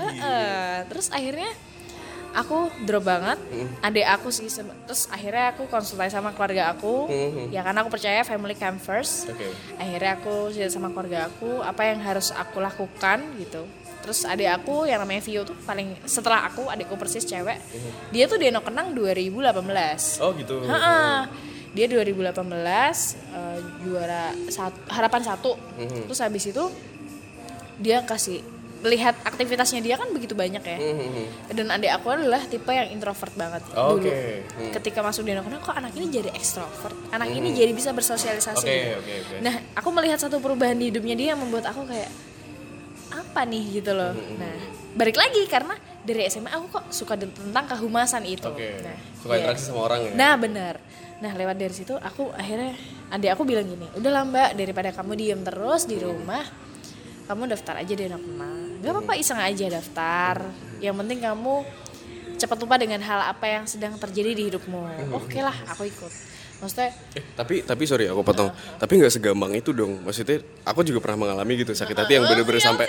Terus 0.86 1.08
akhirnya 1.10 1.50
aku 2.32 2.58
drop 2.84 3.04
banget. 3.04 3.38
Adik 3.80 4.06
aku 4.06 4.30
sih 4.30 4.48
terus 4.86 5.08
akhirnya 5.08 5.52
aku 5.52 5.68
konsultasi 5.68 6.12
sama 6.12 6.32
keluarga 6.32 6.72
aku. 6.72 7.08
Mhm. 7.08 7.52
Ya 7.52 7.62
karena 7.62 7.82
aku 7.82 7.92
percaya 7.92 8.22
family 8.22 8.54
come 8.54 8.78
first. 8.78 9.28
Oke. 9.28 9.48
Akhirnya 9.76 10.16
aku 10.16 10.50
cerita 10.50 10.72
sama 10.72 10.90
keluarga 10.90 11.28
aku 11.28 11.60
apa 11.60 11.82
yang 11.86 12.00
harus 12.00 12.32
aku 12.32 12.58
lakukan 12.58 13.22
gitu. 13.38 13.64
Terus 14.02 14.26
adik 14.26 14.50
aku 14.50 14.90
yang 14.90 14.98
namanya 14.98 15.22
Vio 15.22 15.46
tuh 15.46 15.54
paling 15.62 15.94
setelah 16.04 16.50
aku 16.50 16.66
adikku 16.66 16.98
persis 16.98 17.22
cewek. 17.22 17.62
Dia 18.10 18.26
tuh 18.26 18.42
Deno 18.42 18.60
Kenang 18.60 18.98
2018. 18.98 20.18
Oh 20.20 20.34
gitu. 20.34 20.66
Heeh. 20.66 21.18
Dia 21.72 21.86
2018 21.88 22.36
eh, 23.32 23.58
juara 23.82 24.34
sat- 24.50 24.84
harapan 24.90 25.22
satu. 25.22 25.54
Mhm. 25.78 26.10
Terus 26.10 26.20
habis 26.20 26.44
itu 26.44 26.66
dia 27.78 28.02
kasih 28.02 28.42
melihat 28.82 29.14
aktivitasnya 29.22 29.82
dia 29.86 29.96
kan 29.96 30.10
begitu 30.10 30.34
banyak 30.34 30.62
ya. 30.62 30.78
Mhm. 30.78 31.54
Dan 31.54 31.70
adik 31.70 31.92
aku 32.02 32.18
adalah 32.18 32.42
tipe 32.50 32.70
yang 32.74 32.90
introvert 32.90 33.34
banget 33.38 33.62
Oke. 33.78 34.10
dulu. 34.10 34.10
Hmm. 34.10 34.72
Ketika 34.74 35.00
masuk 35.06 35.24
di 35.26 35.38
anak 35.38 35.46
kok 35.62 35.78
anak 35.78 35.94
ini 35.94 36.10
jadi 36.10 36.30
ekstrovert. 36.34 36.98
Anak 37.14 37.30
ini 37.30 37.54
jadi 37.54 37.72
bisa 37.72 37.94
bersosialisasi. 37.94 38.66
Oke, 38.66 38.74
gitu. 38.74 38.98
oke, 38.98 39.14
oke. 39.22 39.36
Nah, 39.46 39.56
aku 39.78 39.90
melihat 39.94 40.18
satu 40.18 40.42
perubahan 40.42 40.76
di 40.76 40.90
hidupnya 40.90 41.14
dia 41.14 41.28
yang 41.38 41.40
membuat 41.40 41.70
aku 41.70 41.86
kayak 41.86 42.10
apa 43.12 43.42
nih 43.46 43.64
gitu 43.82 43.92
loh. 43.94 44.18
Hmm, 44.18 44.40
Nah, 44.40 44.56
balik 44.98 45.16
lagi 45.20 45.46
karena 45.46 45.76
dari 46.02 46.26
SMA 46.28 46.50
aku 46.50 46.82
kok 46.82 46.86
suka 46.90 47.14
tentang 47.16 47.66
kehumasan 47.70 48.26
itu. 48.26 48.50
Oke. 48.50 48.82
Nah, 48.82 48.98
Suka 49.22 49.34
iya. 49.38 49.40
interaksi 49.46 49.64
sama 49.70 49.80
orang 49.86 50.00
ya. 50.02 50.12
Nah 50.18 50.34
benar. 50.36 50.76
Nah 51.22 51.32
lewat 51.38 51.56
dari 51.62 51.74
situ 51.78 51.94
aku 51.94 52.34
akhirnya 52.34 52.74
adik 53.14 53.38
aku 53.38 53.46
bilang 53.46 53.70
gini, 53.70 53.86
udahlah 53.94 54.26
mbak 54.26 54.50
daripada 54.58 54.90
kamu 54.90 55.14
diem 55.14 55.42
terus 55.46 55.86
di 55.86 56.02
rumah, 56.02 56.42
kamu 57.30 57.54
daftar 57.54 57.78
aja 57.78 57.94
di 57.94 58.04
anak 58.10 58.24
Gak 58.82 58.92
apa-apa 58.92 59.14
iseng 59.14 59.38
aja 59.38 59.66
daftar. 59.70 60.36
Yang 60.82 60.96
penting 60.98 61.20
kamu 61.22 61.54
cepat 62.36 62.58
lupa 62.58 62.76
dengan 62.76 62.98
hal 63.00 63.30
apa 63.30 63.46
yang 63.46 63.64
sedang 63.70 63.94
terjadi 63.96 64.34
di 64.34 64.44
hidupmu. 64.50 65.14
Oke 65.14 65.40
lah, 65.40 65.54
aku 65.70 65.86
ikut. 65.86 66.10
Maksudnya 66.58 66.90
Eh, 67.14 67.24
tapi 67.34 67.62
tapi 67.62 67.84
sorry 67.86 68.06
aku 68.06 68.22
potong. 68.22 68.50
Tapi 68.78 68.92
nggak 68.98 69.14
segampang 69.14 69.54
itu 69.54 69.70
dong. 69.70 70.02
Maksudnya 70.02 70.42
aku 70.62 70.82
juga 70.82 71.02
pernah 71.02 71.26
mengalami 71.26 71.62
gitu 71.62 71.74
sakit 71.74 71.94
hati 71.96 72.18
yang 72.18 72.26
bener-bener 72.26 72.62
sampai 72.62 72.86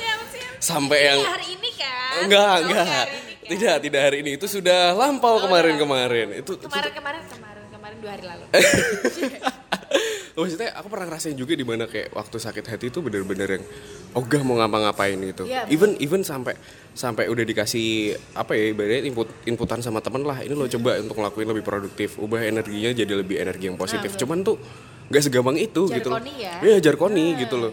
sampai 0.57 0.99
yang 1.07 1.21
hari 1.21 1.57
ini 1.57 1.71
kan? 1.77 2.25
enggak 2.25 2.53
Oh, 2.53 2.65
enggak. 2.65 2.87
kan? 2.87 3.07
Tidak 3.43 3.77
tidak 3.83 4.01
hari 4.01 4.17
ini 4.25 4.31
itu 4.37 4.47
sudah 4.49 4.93
lampau 4.93 5.41
kemarin-kemarin. 5.41 6.41
Itu, 6.41 6.57
itu 6.57 6.65
Kemarin 6.65 6.93
kemarin 6.95 7.23
kemarin 7.29 7.65
kemarin 7.69 7.97
dua 8.01 8.11
hari 8.17 8.25
lalu. 8.25 8.45
maksudnya 10.33 10.73
aku 10.73 10.89
pernah 10.89 11.07
ngerasain 11.13 11.37
juga 11.37 11.53
di 11.53 11.65
mana 11.65 11.85
kayak 11.85 12.17
waktu 12.17 12.37
sakit 12.41 12.65
hati 12.65 12.89
itu 12.89 13.05
bener-bener 13.05 13.61
yang 13.61 13.65
ogah 14.17 14.41
mau 14.45 14.57
ngapa-ngapain 14.61 15.17
gitu. 15.21 15.45
Iya, 15.45 15.69
even 15.69 15.97
even 16.01 16.25
sampai 16.25 16.57
sampai 16.93 17.29
udah 17.29 17.45
dikasih 17.45 18.17
apa 18.37 18.53
ya 18.53 18.73
ibaratnya 18.73 19.09
input 19.09 19.29
inputan 19.49 19.81
sama 19.81 20.05
temen 20.05 20.25
lah 20.25 20.45
ini 20.45 20.53
lo 20.53 20.69
coba 20.69 21.01
untuk 21.01 21.17
ngelakuin 21.21 21.49
lebih 21.49 21.65
produktif 21.65 22.21
ubah 22.21 22.45
energinya 22.45 22.93
jadi 22.93 23.13
lebih 23.13 23.41
energi 23.41 23.69
yang 23.69 23.77
positif. 23.81 24.17
Cuman 24.17 24.45
tuh 24.45 24.57
nggak 25.13 25.23
segampang 25.29 25.57
itu 25.61 25.89
gitu 25.89 26.09
loh. 26.09 26.21
Jarkoni 26.21 26.35
ya? 26.41 26.55
Iya, 26.65 26.77
jarkoni 26.81 27.25
gitu 27.37 27.57
loh. 27.61 27.73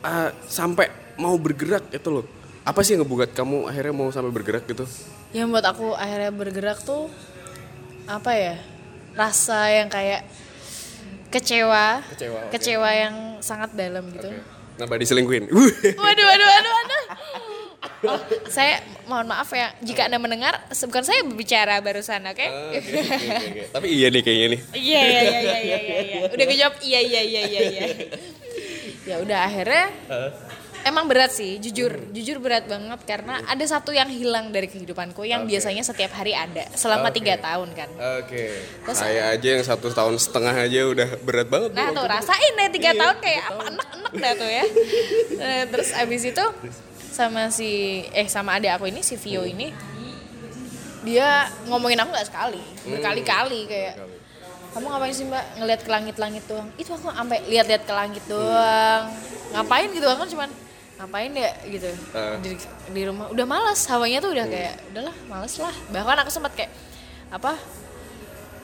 Ah, 0.00 0.32
sampai 0.48 0.88
mau 1.20 1.36
bergerak 1.36 1.92
itu 1.92 2.08
loh. 2.08 2.24
Apa 2.64 2.84
sih 2.84 2.96
yang 2.96 3.04
ngebuat 3.04 3.36
kamu 3.36 3.68
akhirnya 3.68 3.92
mau 3.92 4.08
sampai 4.08 4.32
bergerak 4.32 4.64
gitu? 4.68 4.84
Yang 5.36 5.46
buat 5.52 5.66
aku 5.68 5.92
akhirnya 5.96 6.32
bergerak 6.32 6.80
tuh 6.84 7.12
apa 8.08 8.32
ya 8.34 8.56
rasa 9.14 9.68
yang 9.70 9.88
kayak 9.92 10.24
kecewa. 11.30 12.02
Kecewa, 12.10 12.38
oke. 12.44 12.50
kecewa 12.52 12.90
yang 12.90 13.14
sangat 13.40 13.70
dalam 13.72 14.04
gitu. 14.10 14.28
Nambah 14.76 14.96
diselingkuhin. 14.96 15.44
Waduh 16.04 16.26
waduh 16.26 16.48
waduh 16.48 16.72
waduh. 16.72 17.04
Oh, 18.00 18.16
saya 18.48 18.80
mohon 19.08 19.24
maaf 19.24 19.48
ya 19.52 19.72
jika 19.80 20.04
anda 20.04 20.16
mendengar 20.16 20.52
bukan 20.68 21.00
saya 21.00 21.20
berbicara 21.20 21.80
barusan 21.80 22.24
oke? 22.24 22.44
Ah, 22.44 22.72
Oke, 22.72 22.76
oke, 22.76 22.92
oke, 22.92 23.28
oke. 23.40 23.62
tapi 23.72 23.86
iya 23.88 24.08
nih 24.08 24.20
kayaknya 24.20 24.46
nih. 24.52 24.60
Iya 24.72 25.00
iya 25.00 25.20
iya 25.20 25.40
iya 25.40 25.56
iya 25.60 25.78
iya 25.80 25.98
iya. 26.00 26.18
Udah 26.28 26.46
kejawab 26.46 26.74
iya 26.80 27.00
iya 27.00 27.20
iya 27.24 27.42
iya 27.44 27.60
iya. 27.72 27.84
Ya 29.04 29.16
udah 29.20 29.38
akhirnya 29.48 29.84
emang 30.82 31.04
berat 31.04 31.30
sih 31.30 31.56
jujur 31.56 31.92
jujur 32.10 32.38
berat 32.38 32.64
banget 32.64 33.00
karena 33.04 33.40
ada 33.44 33.64
satu 33.64 33.90
yang 33.90 34.06
hilang 34.06 34.48
dari 34.48 34.64
kehidupanku 34.64 35.22
yang 35.22 35.44
Oke. 35.44 35.52
biasanya 35.52 35.80
setiap 35.80 36.12
hari 36.12 36.32
ada 36.32 36.64
selama 36.72 37.08
tiga 37.08 37.36
tahun 37.36 37.72
kan 37.72 37.90
Oke. 38.20 38.54
Terus- 38.82 38.96
Saya 38.96 39.30
aja 39.30 39.48
yang 39.50 39.62
satu 39.62 39.88
tahun 39.88 40.16
setengah 40.16 40.54
aja 40.56 40.80
udah 40.86 41.08
berat 41.20 41.46
banget. 41.46 41.70
Nah 41.72 41.88
tuh 41.90 42.04
rasain 42.04 42.52
deh 42.54 42.70
tiga 42.70 42.90
Iya, 42.90 43.00
tahun 43.00 43.16
kayak 43.18 43.42
apa 43.44 43.62
enak-enak 43.66 44.12
dah 44.14 44.32
tuh 44.34 44.50
ya. 44.50 44.64
Nah, 45.36 45.62
terus 45.72 45.88
abis 45.92 46.22
itu 46.26 46.44
sama 47.10 47.42
si 47.48 47.70
eh 48.10 48.26
sama 48.26 48.56
adik 48.56 48.70
aku 48.70 48.86
ini 48.86 49.00
si 49.00 49.14
Vio 49.14 49.42
Hmm. 49.42 49.52
ini 49.52 49.68
dia 51.00 51.28
ngomongin 51.64 51.96
aku 51.98 52.10
nggak 52.10 52.28
sekali 52.28 52.60
Hmm. 52.60 52.92
berkali-kali 52.92 53.60
kayak 53.66 53.94
kamu 54.70 54.86
ngapain 54.86 55.10
sih 55.10 55.26
mbak 55.26 55.44
ngeliat 55.58 55.80
ke 55.80 55.90
langit-langit 55.90 56.44
doang 56.46 56.68
itu 56.76 56.86
aku 56.88 57.10
sampai 57.10 57.42
lihat-lihat 57.44 57.82
ke 57.82 57.90
langit 57.90 58.22
doang 58.24 59.10
ngapain 59.50 59.90
gitu 59.90 60.06
aku 60.06 60.18
kan 60.20 60.30
cuman 60.30 60.50
ngapain 61.00 61.32
ya 61.32 61.50
gitu 61.64 61.88
Eh. 62.12 62.36
di, 62.38 62.50
di 62.90 63.02
rumah 63.02 63.26
udah 63.26 63.46
malas 63.46 63.80
hawanya 63.86 64.20
tuh 64.20 64.30
udah 64.30 64.46
kayak 64.46 64.74
udahlah 64.90 65.16
malas 65.26 65.56
lah 65.56 65.72
bahkan 65.88 66.18
aku 66.18 66.30
sempat 66.30 66.52
kayak 66.54 66.70
apa 67.28 67.56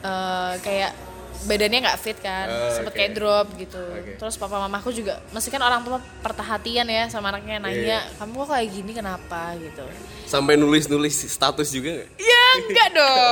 eh, 0.02 0.54
kayak 0.60 0.92
badannya 1.38 1.78
nggak 1.80 1.98
fit 1.98 2.16
kan 2.18 2.48
Oh, 2.48 2.72
sempet 2.72 2.90
oke. 2.90 2.98
kayak 2.98 3.12
drop 3.12 3.46
gitu 3.54 3.76
Oke. 3.78 4.16
terus 4.16 4.34
papa 4.34 4.56
mamaku 4.58 4.88
juga 4.90 5.20
mesti 5.30 5.48
kan 5.48 5.60
orang 5.60 5.80
tua 5.80 6.00
perhatian 6.24 6.84
ya 6.86 7.06
sama 7.06 7.28
anaknya 7.28 7.60
nanya 7.60 7.76
Iya. 7.76 8.00
kamu 8.16 8.32
kok 8.34 8.48
kayak 8.50 8.68
gini 8.70 8.92
kenapa 8.92 9.52
gitu 9.56 9.84
Sampai 10.24 10.56
nulis-nulis 10.56 11.12
status 11.12 11.68
juga 11.70 11.92
nggak? 11.94 12.08
ya 12.18 12.44
enggak 12.58 12.88
dong 12.90 13.14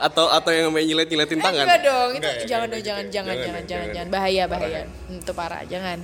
Atau 0.00 0.26
atau 0.26 0.48
yang 0.48 0.72
main 0.72 0.82
nyilet-nyiletin 0.82 1.36
Eh, 1.36 1.44
tangan? 1.44 1.64
enggak 1.68 1.80
dong, 1.84 2.08
itu 2.10 2.18
Enggak 2.18 2.34
ya, 2.34 2.46
jangan 2.48 2.66
dong, 2.66 2.82
jangan, 2.82 3.04
gitu 3.04 3.12
jangan, 3.12 3.36
jangan, 3.36 3.60
ya, 3.60 3.68
jangan, 3.68 3.86
jangan, 3.92 4.08
bahaya, 4.08 4.42
bahaya, 4.48 4.80
Hmm, 4.88 5.20
itu 5.20 5.32
parah, 5.36 5.62
jangan. 5.68 5.98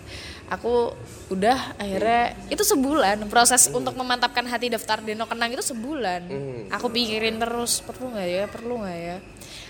Aku 0.46 0.94
udah 1.26 1.58
akhirnya 1.74 2.22
itu 2.46 2.62
sebulan 2.62 3.24
proses 3.26 3.66
Hmm. 3.66 3.80
untuk 3.80 3.96
memantapkan 3.96 4.44
hati 4.44 4.68
daftar 4.68 5.00
Deno 5.00 5.24
Kenang 5.24 5.50
itu 5.50 5.64
sebulan. 5.64 6.20
Hmm. 6.28 6.62
Aku 6.70 6.86
pikirin 6.86 7.34
terus 7.36 7.80
perlu 7.80 8.12
nggak 8.12 8.28
ya, 8.28 8.44
perlu 8.46 8.74
nggak 8.78 8.98
ya, 9.00 9.16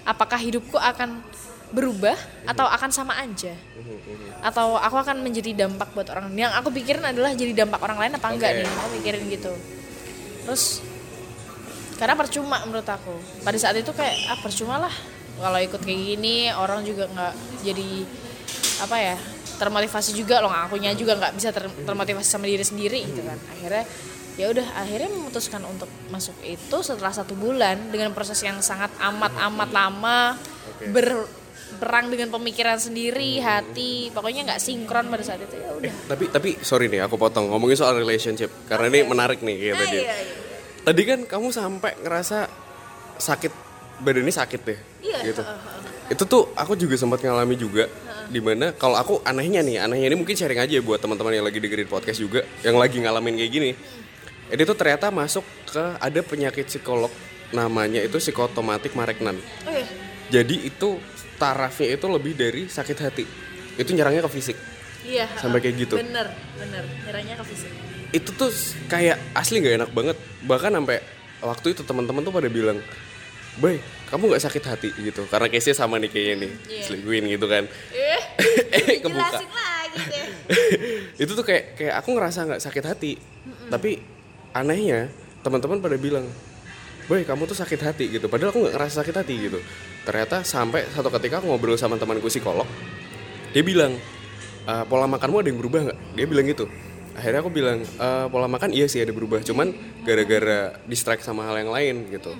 apakah 0.02 0.37
hidupku 0.37 0.75
akan 0.75 1.23
berubah 1.66 2.14
Hmm. 2.14 2.50
atau 2.50 2.66
akan 2.66 2.90
sama 2.90 3.14
aja, 3.16 3.54
atau 4.38 4.75
aku 4.76 4.97
akan 5.00 5.18
menjadi 5.18 5.66
dampak 5.66 5.90
buat 5.92 6.06
orang. 6.11 6.30
Yang 6.30 6.52
aku 6.59 6.68
pikirin 6.73 7.02
adalah 7.02 7.30
jadi 7.33 7.62
dampak 7.62 7.78
orang 7.80 7.99
lain 8.02 8.12
apa 8.14 8.26
enggak 8.28 8.50
Oke. 8.52 8.59
nih, 8.61 8.71
aku 8.71 8.88
pikirin 9.00 9.23
gitu. 9.30 9.52
Terus 10.45 10.62
karena 11.96 12.14
percuma 12.14 12.60
menurut 12.62 12.84
aku. 12.84 13.14
Pada 13.40 13.56
saat 13.56 13.74
itu 13.74 13.90
kayak 13.90 14.14
ah 14.28 14.38
percuma 14.38 14.76
lah 14.78 14.92
kalau 15.36 15.58
ikut 15.58 15.80
kayak 15.80 16.00
gini 16.14 16.48
orang 16.48 16.80
juga 16.80 17.08
nggak 17.08 17.34
jadi 17.60 17.90
apa 18.80 18.96
ya 18.96 19.16
termotivasi 19.56 20.12
juga 20.12 20.40
loh. 20.40 20.52
Akunya 20.52 20.92
juga 20.92 21.16
nggak 21.16 21.32
bisa 21.34 21.48
ter- 21.50 21.72
termotivasi 21.82 22.28
sama 22.28 22.44
diri 22.44 22.62
sendiri 22.62 23.00
gitu 23.04 23.20
kan. 23.20 23.38
Akhirnya 23.50 23.84
ya 24.36 24.52
udah 24.52 24.66
akhirnya 24.76 25.08
memutuskan 25.08 25.64
untuk 25.64 25.88
masuk 26.08 26.36
itu 26.40 26.76
setelah 26.80 27.08
satu 27.10 27.32
bulan 27.32 27.88
dengan 27.88 28.12
proses 28.12 28.36
yang 28.40 28.60
sangat 28.60 28.92
amat 29.00 29.32
amat 29.48 29.70
lama 29.72 30.18
ber- 30.92 31.24
berperang 31.66 32.08
dengan 32.08 32.30
pemikiran 32.30 32.78
sendiri 32.78 33.36
hati 33.36 34.08
pokoknya 34.08 34.46
nggak 34.46 34.62
sinkron 34.62 35.10
pada 35.10 35.20
saat 35.20 35.42
itu 35.42 35.56
ya 35.56 35.74
udah. 35.74 35.92
Tapi 36.08 36.24
tapi 36.30 36.50
sorry 36.62 36.86
nih 36.86 37.04
aku 37.04 37.16
potong. 37.16 37.50
Ngomongin 37.50 37.76
soal 37.76 37.96
relationship 37.96 38.48
karena 38.64 38.86
ini 38.86 39.00
menarik 39.02 39.42
nih 39.42 39.56
kayak 39.58 39.74
Ah, 39.74 39.80
tadi. 39.82 39.98
iya, 39.98 40.14
iya. 40.14 40.36
Tadi 40.87 41.02
kan 41.02 41.26
kamu 41.26 41.50
sampai 41.50 41.99
ngerasa 41.99 42.47
sakit 43.19 43.50
badannya 44.07 44.31
sakit 44.31 44.61
deh. 44.62 44.78
Iya, 45.02 45.19
Gitu. 45.26 45.43
Itu 46.07 46.23
tuh 46.31 46.55
aku 46.55 46.78
juga 46.78 46.95
sempat 46.95 47.19
ngalami 47.26 47.59
juga 47.59 47.90
di 48.31 48.38
mana 48.38 48.71
kalau 48.71 48.95
aku 48.95 49.19
anehnya 49.26 49.66
nih 49.66 49.83
anehnya 49.83 50.14
ini 50.14 50.16
mungkin 50.19 50.38
sharing 50.38 50.62
aja 50.62 50.78
buat 50.78 51.02
teman-teman 51.02 51.35
yang 51.35 51.47
lagi 51.47 51.59
dengerin 51.59 51.90
podcast 51.90 52.23
juga 52.23 52.47
yang 52.62 52.78
lagi 52.78 53.02
ngalamin 53.02 53.35
kayak 53.35 53.50
gini. 53.50 53.71
Ini 54.47 54.62
tuh 54.62 54.78
ternyata 54.78 55.11
masuk 55.11 55.43
ke 55.66 55.99
ada 55.99 56.21
penyakit 56.23 56.71
psikolog 56.71 57.11
namanya 57.50 57.99
itu 58.07 58.23
psikotomatik 58.23 58.95
mareknan. 58.95 59.35
oh 59.66 59.75
iya 59.75 59.87
Jadi 60.31 60.71
itu 60.71 61.02
tarafnya 61.35 61.99
itu 61.99 62.07
lebih 62.07 62.38
dari 62.38 62.71
sakit 62.71 62.99
hati. 63.02 63.25
Itu 63.75 63.90
nyerangnya 63.90 64.23
ke 64.23 64.31
fisik. 64.31 64.59
Iya. 65.06 65.26
Sampai 65.38 65.62
kayak 65.62 65.76
gitu. 65.86 65.94
bener 65.96 66.26
bener. 66.58 66.84
Nyerangnya 67.06 67.34
ke 67.38 67.44
fisik. 67.46 67.70
Itu 68.10 68.30
tuh 68.34 68.50
kayak 68.90 69.16
asli 69.32 69.62
nggak 69.62 69.75
enak 69.86 69.90
banget. 69.94 70.16
Bahkan 70.44 70.70
sampai 70.75 70.98
waktu 71.40 71.66
itu 71.72 71.82
teman-teman 71.86 72.22
tuh 72.26 72.34
pada 72.34 72.48
bilang 72.50 72.78
Boy, 73.56 73.80
kamu 74.12 74.28
nggak 74.28 74.44
sakit 74.44 74.64
hati? 74.68 74.88
Gitu. 75.00 75.25
Karena 75.32 75.48
case-nya 75.48 75.72
sama 75.72 75.96
nih 75.96 76.12
kayaknya 76.12 76.34
nih 76.44 76.50
Iya. 76.68 76.82
selingkuhin 76.84 77.25
gitu 77.32 77.46
kan. 77.48 77.64
Eh 77.94 78.22
eh 78.76 79.00
kebuka. 79.00 79.40
lagi 79.40 80.02
deh. 80.12 80.26
Itu 81.25 81.32
tuh 81.32 81.44
kayak 81.46 81.80
kayak 81.80 81.94
aku 82.04 82.08
ngerasa 82.12 82.44
nggak 82.44 82.60
sakit 82.60 82.84
hati. 82.84 83.12
Tapi 83.72 83.96
anehnya 84.52 85.08
teman-teman 85.40 85.80
pada 85.80 85.96
bilang 85.96 86.28
Boy 87.08 87.22
kamu 87.25 87.48
tuh 87.48 87.56
sakit 87.56 87.80
hati 87.80 88.04
gitu. 88.12 88.28
Padahal 88.28 88.52
aku 88.52 88.60
nggak 88.66 88.75
ngerasa 88.76 89.00
sakit 89.00 89.14
hati 89.14 89.35
gitu. 89.48 89.59
Ternyata 90.04 90.44
sampai 90.44 90.85
satu 90.92 91.09
ketika 91.16 91.40
aku 91.40 91.48
ngobrol 91.48 91.81
sama 91.81 91.96
temanku 91.96 92.28
psikolog 92.28 92.68
dia 93.57 93.64
bilang 93.64 93.96
"Eh, 94.66 94.85
pola 94.90 95.07
makanmu 95.07 95.40
ada 95.40 95.48
yang 95.48 95.61
berubah 95.62 95.81
nggak? 95.90 95.98
Dia 96.18 96.26
bilang 96.26 96.46
gitu. 96.46 96.66
Akhirnya 97.16 97.40
aku 97.40 97.50
bilang 97.55 97.79
"Eh, 97.81 98.26
pola 98.29 98.50
makan 98.50 98.74
iya 98.74 98.90
sih 98.90 99.00
ada 99.00 99.14
berubah 99.14 99.40
cuman 99.40 99.72
gara-gara 100.02 100.74
distract 100.90 101.22
sama 101.22 101.46
hal 101.46 101.62
yang 101.62 101.70
lain 101.70 102.11
gitu. 102.11 102.35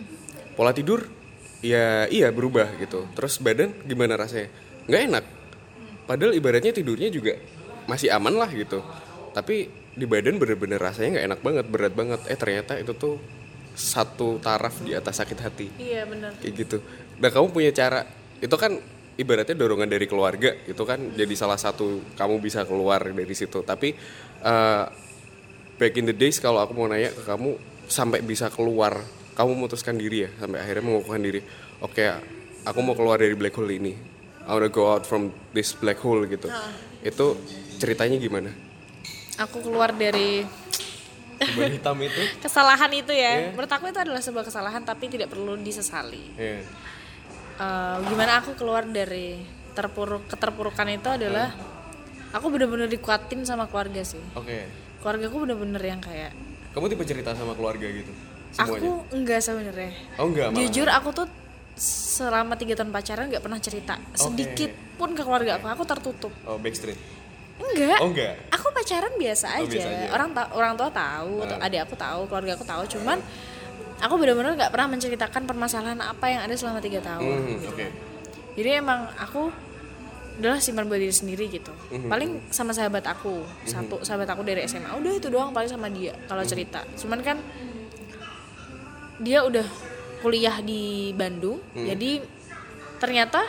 Pola 0.59 0.75
tidur? 0.75 1.07
Ya 1.65 2.05
iya 2.13 2.29
berubah 2.35 2.69
gitu. 2.77 3.09
Terus 3.17 3.41
badan 3.41 3.73
gimana 3.89 4.19
rasanya? 4.19 4.53
Nggak 4.87 5.03
enak. 5.09 5.25
Padahal 6.07 6.33
ibaratnya 6.37 6.71
tidurnya 6.71 7.09
juga 7.11 7.35
masih 7.91 8.13
aman 8.13 8.35
lah 8.37 8.51
gitu. 8.53 8.83
Tapi 9.33 9.71
di 9.97 10.05
badan 10.05 10.37
bener-bener 10.37 10.77
rasanya 10.77 11.19
nggak 11.19 11.27
enak 11.33 11.41
banget 11.41 11.65
berat 11.67 11.95
banget. 11.97 12.21
Eh 12.29 12.39
ternyata 12.39 12.77
itu 12.77 12.93
tuh 12.93 13.17
satu 13.77 14.41
taraf 14.41 14.81
di 14.81 14.97
atas 14.97 15.21
sakit 15.21 15.39
hati. 15.41 15.67
Iya 15.77 16.09
bener. 16.09 16.33
Kayak 16.41 16.55
gitu. 16.57 16.77
Nah 17.21 17.29
kamu 17.29 17.53
punya 17.53 17.71
cara 17.73 18.05
itu 18.41 18.57
kan 18.57 18.77
ibaratnya 19.17 19.57
dorongan 19.57 19.89
dari 19.89 20.05
keluarga 20.05 20.53
itu 20.65 20.83
kan 20.85 21.17
jadi 21.17 21.35
salah 21.37 21.57
satu 21.57 22.15
kamu 22.17 22.41
bisa 22.41 22.65
keluar 22.69 23.01
dari 23.03 23.35
situ. 23.37 23.65
Tapi 23.65 23.93
eh, 24.45 24.85
back 25.77 25.95
in 25.97 26.07
the 26.09 26.17
days 26.17 26.41
kalau 26.41 26.61
aku 26.61 26.73
mau 26.77 26.89
nanya 26.89 27.13
ke 27.13 27.23
kamu 27.25 27.57
sampai 27.89 28.21
bisa 28.21 28.53
keluar, 28.53 29.01
kamu 29.37 29.51
memutuskan 29.57 29.97
diri 29.97 30.29
ya 30.29 30.31
sampai 30.41 30.61
akhirnya 30.61 30.85
mengukuhkan 30.85 31.23
diri. 31.25 31.41
Oke, 31.81 32.09
aku 32.65 32.79
mau 32.81 32.97
keluar 32.97 33.21
dari 33.21 33.37
black 33.37 33.57
hole 33.57 33.73
ini. 33.77 33.93
I 34.47 34.55
wanna 34.55 34.71
go 34.71 34.87
out 34.87 35.03
from 35.05 35.35
this 35.51 35.75
black 35.75 35.99
hole 35.99 36.23
gitu. 36.31 36.47
Itu 37.03 37.41
ceritanya 37.77 38.17
gimana? 38.17 38.67
aku 39.37 39.61
keluar 39.61 39.93
dari 39.93 40.45
hitam 41.37 41.97
itu? 42.01 42.23
kesalahan 42.45 42.89
itu 42.97 43.13
ya 43.13 43.53
menurut 43.53 43.69
aku 43.69 43.93
itu 43.93 44.01
adalah 44.01 44.25
sebuah 44.25 44.45
kesalahan 44.49 44.81
tapi 44.81 45.13
tidak 45.13 45.29
perlu 45.29 45.61
disesali 45.61 46.33
Iya. 46.41 46.65
Eh, 47.57 47.97
gimana 48.05 48.37
aku 48.37 48.53
keluar 48.53 48.85
dari 48.85 49.41
terpuruk 49.73 50.29
keterpurukan 50.29 50.85
itu 50.91 51.09
adalah 51.09 51.57
aku 52.29 52.47
bener-bener 52.49 52.85
dikuatin 52.87 53.43
sama 53.43 53.65
keluarga 53.65 54.01
sih 54.03 54.21
Oke. 54.35 54.69
keluarga 55.01 55.25
aku 55.27 55.37
bener-bener 55.43 55.81
yang 55.81 55.97
kayak 55.99 56.37
Kamu 56.71 56.85
tipe 56.87 57.01
cerita 57.03 57.33
sama 57.33 57.53
keluarga 57.53 57.85
gitu? 57.87 58.13
aku 58.55 58.77
enggak 59.11 59.41
sebenarnya 59.41 59.93
Oh 60.17 60.29
enggak 60.29 60.49
malah. 60.49 60.61
jujur 60.63 60.85
aku 60.87 61.09
tuh 61.15 61.29
selama 61.75 62.57
tiga 62.57 62.73
tahun 62.75 62.89
pacaran 62.89 63.29
nggak 63.29 63.41
pernah 63.41 63.57
cerita 63.59 64.01
sedikit 64.13 64.69
pun 64.95 65.13
ke 65.13 65.21
keluarga 65.21 65.57
aku 65.57 65.67
aku 65.67 65.83
tertutup 65.87 66.33
Oh 66.45 66.57
backstreet. 66.57 66.97
enggak 67.59 68.01
Oh 68.01 68.09
enggak. 68.09 68.37
aku 68.49 68.69
pacaran 68.71 69.13
biasa 69.15 69.47
aja, 69.51 69.61
Oh, 69.61 69.69
biasa 69.71 69.89
aja. 69.91 70.07
orang 70.11 70.29
ta- 70.31 70.53
orang 70.53 70.73
tua 70.75 70.89
tahu 70.91 71.41
atau 71.43 71.57
adik 71.59 71.81
aku 71.83 71.95
tahu 71.95 72.21
keluarga 72.27 72.53
aku 72.53 72.65
tahu 72.65 72.83
cuman 72.91 73.17
aku 73.99 74.15
benar-benar 74.17 74.53
nggak 74.55 74.71
pernah 74.71 74.89
menceritakan 74.91 75.43
permasalahan 75.45 75.99
apa 75.99 76.27
yang 76.27 76.41
ada 76.43 76.53
selama 76.53 76.79
tiga 76.79 77.01
tahun 77.01 77.25
Hmm, 77.25 77.65
oke. 77.67 77.87
jadi 78.55 78.81
emang 78.81 79.09
aku 79.17 79.49
adalah 80.37 80.61
simpan 80.61 80.85
buat 80.85 81.01
diri 81.01 81.11
sendiri 81.11 81.49
gitu 81.49 81.73
Mhm. 81.91 82.09
paling 82.09 82.31
sama 82.51 82.71
sahabat 82.71 83.05
aku 83.05 83.41
satu 83.65 84.05
sahabat 84.05 84.29
aku 84.29 84.45
dari 84.45 84.61
SMA 84.63 84.93
udah 84.93 85.13
itu 85.15 85.29
doang 85.29 85.49
paling 85.51 85.67
sama 85.67 85.89
dia 85.89 86.13
kalau 86.27 86.45
Mhm. 86.45 86.51
cerita 86.51 86.85
cuman 86.95 87.21
kan 87.21 87.41
dia 89.17 89.41
udah 89.41 89.65
kuliah 90.21 90.61
di 90.61 91.13
Bandung 91.13 91.57
Mhm. 91.73 91.87
jadi 91.87 92.11
ternyata 92.97 93.41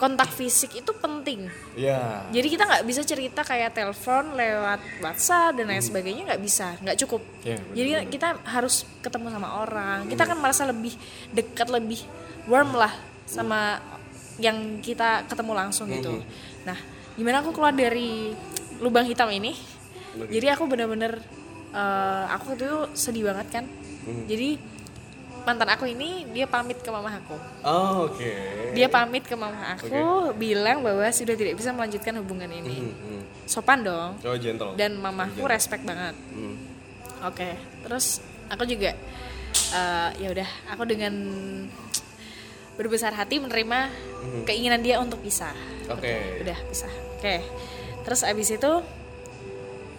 kontak 0.00 0.32
fisik 0.32 0.80
itu 0.80 0.90
penting 0.96 1.52
Ya. 1.76 2.24
jadi 2.32 2.48
kita 2.48 2.64
nggak 2.64 2.84
bisa 2.88 3.04
cerita 3.04 3.44
kayak 3.44 3.76
telepon 3.76 4.32
lewat 4.32 4.80
WhatsApp 5.04 5.60
dan 5.60 5.68
lain 5.68 5.84
sebagainya 5.84 6.24
nggak 6.24 6.40
bisa, 6.40 6.80
nggak 6.80 6.96
cukup. 7.04 7.20
Iya, 7.44 7.60
benar. 7.60 7.76
Jadi 7.76 7.90
kita 8.08 8.28
harus 8.48 8.88
ketemu 9.04 9.26
sama 9.28 9.48
orang. 9.60 10.08
Kita 10.08 10.24
kan 10.24 10.40
merasa 10.40 10.64
lebih 10.64 10.96
dekat, 11.36 11.68
lebih 11.68 12.00
warm 12.48 12.72
lah 12.72 12.90
sama 13.28 13.76
yang 14.40 14.80
kita 14.80 15.28
ketemu 15.28 15.52
langsung 15.52 15.92
gitu. 15.92 16.24
Nah, 16.64 16.78
gimana 17.14 17.44
aku 17.44 17.52
keluar 17.52 17.76
dari 17.76 18.32
lubang 18.80 19.04
hitam 19.04 19.28
ini? 19.28 19.52
Jadi 20.16 20.46
aku 20.48 20.64
bener-bener 20.64 21.20
eh, 21.70 22.24
aku 22.32 22.56
tuh 22.56 22.88
sedih 22.96 23.28
banget 23.30 23.60
kan. 23.60 23.64
Jadi 24.26 24.56
mantan 25.44 25.68
aku 25.72 25.88
ini 25.88 26.28
dia 26.30 26.44
pamit 26.44 26.78
ke 26.80 26.90
mama 26.92 27.10
aku. 27.16 27.36
Oh, 27.64 28.08
oke. 28.10 28.32
dia 28.76 28.86
pamit 28.86 29.24
ke 29.26 29.34
mama 29.34 29.74
aku 29.74 30.32
bilang 30.36 30.84
bahwa 30.84 31.06
sudah 31.10 31.34
tidak 31.34 31.56
bisa 31.56 31.72
melanjutkan 31.72 32.16
hubungan 32.20 32.50
ini. 32.50 32.76
Hmm. 32.84 33.22
sopan 33.48 33.82
dong. 33.82 34.14
Oh, 34.22 34.36
gentle. 34.38 34.78
dan 34.78 34.94
mamaku 35.00 35.42
respect 35.48 35.82
banget. 35.82 36.14
Hmm. 36.30 36.56
oke 37.26 37.50
terus 37.84 38.22
aku 38.48 38.64
juga 38.64 38.94
eh, 39.74 40.10
ya 40.22 40.28
udah 40.30 40.48
aku 40.72 40.82
dengan 40.86 41.12
berbesar 42.80 43.12
hati 43.12 43.36
menerima 43.36 43.92
keinginan 44.48 44.80
dia 44.80 44.96
untuk 45.02 45.20
pisah. 45.20 45.52
Oke. 45.92 46.40
udah 46.40 46.58
pisah. 46.70 46.92
Oke. 47.20 47.44
Terus 48.08 48.24
abis 48.24 48.48
itu 48.56 48.72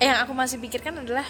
eh, 0.01 0.09
yang 0.09 0.25
aku 0.25 0.33
masih 0.33 0.57
pikirkan 0.57 0.97
adalah 1.05 1.27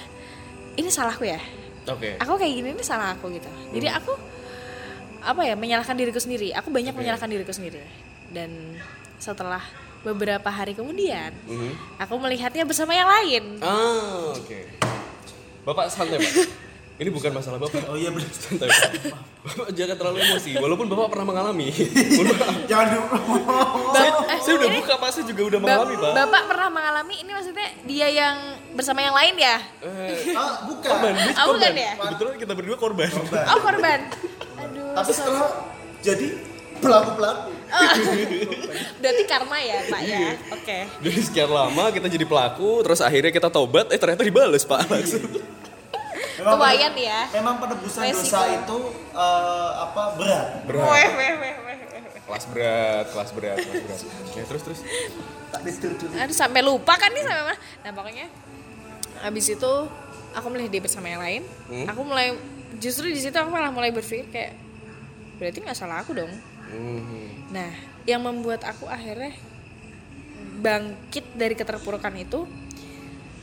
ini 0.79 0.87
salahku 0.87 1.27
ya 1.27 1.41
Oke. 1.87 2.17
aku 2.17 2.33
kayak 2.37 2.53
gini 2.53 2.69
ini 2.71 2.83
salah 2.83 3.13
aku 3.13 3.31
gitu 3.31 3.49
jadi 3.71 3.97
aku 3.97 4.13
apa 5.21 5.41
ya 5.41 5.53
menyalahkan 5.53 5.93
diriku 5.93 6.17
sendiri 6.17 6.49
aku 6.51 6.69
banyak 6.69 6.93
Oke. 6.93 6.99
menyalahkan 6.99 7.29
diriku 7.29 7.53
sendiri 7.53 7.81
dan 8.29 8.49
setelah 9.17 9.61
beberapa 10.01 10.49
hari 10.49 10.73
kemudian 10.73 11.29
Mhm. 11.45 12.01
aku 12.01 12.17
melihatnya 12.17 12.65
bersama 12.65 12.93
yang 12.93 13.05
lain 13.05 13.61
Ah, 13.61 14.33
oke. 14.33 14.59
Bapak 15.61 15.93
santai, 15.93 16.17
Pak. 16.17 16.33
Ini 17.01 17.09
bukan 17.09 17.33
masalah 17.33 17.57
Bapak. 17.57 17.81
Oh 17.89 17.97
iya 17.97 18.13
benar. 18.13 18.29
Santai, 18.29 18.69
Pak. 18.69 18.93
Bapak 19.41 19.67
jangan 19.73 19.95
terlalu 19.97 20.17
emosi, 20.21 20.53
walaupun 20.55 20.85
Bapak 20.85 21.07
pernah 21.09 21.25
mengalami. 21.25 21.73
Jangan 22.69 22.87
dulu. 22.87 23.05
saya, 23.89 24.09
eh, 24.29 24.37
saya 24.37 24.53
udah 24.55 24.69
buka, 24.71 24.93
Pak. 24.95 25.09
Saya 25.09 25.25
juga 25.25 25.41
udah 25.49 25.59
mengalami, 25.59 25.93
Pak. 25.97 26.11
bapak 26.13 26.43
pernah 26.45 26.69
mengalami 26.69 27.15
ini 27.17 27.31
maksudnya 27.33 27.67
dia 27.83 28.05
yang 28.07 28.35
bersama 28.71 29.01
yang 29.01 29.11
lain 29.11 29.33
ya 29.35 29.57
Eh, 29.81 30.29
Ah, 30.31 30.61
bukan. 30.63 30.85
korban, 30.87 31.13
Oh, 31.35 31.45
bukan 31.51 31.73
ya? 31.73 31.91
Kebetulan 31.97 32.33
kita 32.37 32.53
berdua 32.53 32.77
korban. 32.77 33.09
oh 33.49 33.59
korban 33.59 33.99
aduh 34.53 34.93
Tapi 34.93 35.11
setelah 35.11 35.49
jadi 35.99 36.27
pelaku-pelaku. 36.77 37.49
berarti 38.99 39.23
karma 39.25 39.57
ya 39.57 39.77
pak 39.85 39.99
Iya. 40.01 40.17
ya 40.19 40.31
oke 40.51 40.77
Jadi 41.01 41.19
sekian 41.19 41.49
lama 41.49 41.83
kita 41.89 42.07
jadi 42.07 42.25
pelaku, 42.25 42.85
terus 42.85 43.01
akhirnya 43.01 43.31
kita 43.31 43.49
tobat, 43.49 43.89
eh 43.89 43.97
ternyata 43.97 44.21
dibales, 44.21 44.61
Pak. 44.63 44.85
Langsung. 44.85 45.25
Memang 46.37 46.95
ya. 46.95 47.19
Memang 47.33 47.55
penebusan 47.59 48.01
Resiko. 48.07 48.23
dosa 48.23 48.39
itu 48.47 48.77
eh, 49.11 49.71
apa 49.75 50.01
berat. 50.15 50.47
Berat. 50.63 50.85
weh 50.85 51.07
weh 51.11 51.31
weh 51.35 51.53
weh 51.57 51.75
weh. 51.91 52.01
Kelas 52.21 52.45
berat, 52.47 53.05
kelas 53.09 53.29
berat, 53.35 53.57
kelas 53.59 53.81
berat. 53.83 53.99
Ya, 54.31 54.43
terus 54.47 54.61
terus. 54.63 54.79
Tak 55.51 55.61
tidur 55.67 55.91
dulu. 55.99 56.15
aduh 56.15 56.31
sampai 56.31 56.61
lupa 56.63 56.95
kan 56.95 57.11
nih 57.11 57.27
sampai 57.27 57.43
mana 57.43 57.59
nah 57.83 57.91
pokoknya 57.91 58.31
habis 59.19 59.51
itu 59.51 59.71
aku 60.31 60.47
melihat 60.47 60.71
dia 60.71 60.79
bersama 60.79 61.11
yang 61.11 61.19
lain 61.19 61.43
Hmm. 61.67 61.91
aku 61.91 62.01
mulai 62.07 62.39
justru 62.79 63.11
di 63.11 63.19
situ 63.19 63.35
aku 63.35 63.51
malah 63.51 63.67
mulai 63.67 63.91
berpikir 63.91 64.31
kayak 64.31 64.55
berarti 65.35 65.59
nggak 65.59 65.75
salah 65.75 65.99
aku 65.99 66.15
dong 66.15 66.31
Hmm. 66.71 67.51
nah 67.51 67.67
yang 68.07 68.23
membuat 68.23 68.63
aku 68.63 68.87
akhirnya 68.87 69.35
bangkit 70.63 71.35
dari 71.35 71.51
keterpurukan 71.51 72.15
itu 72.15 72.47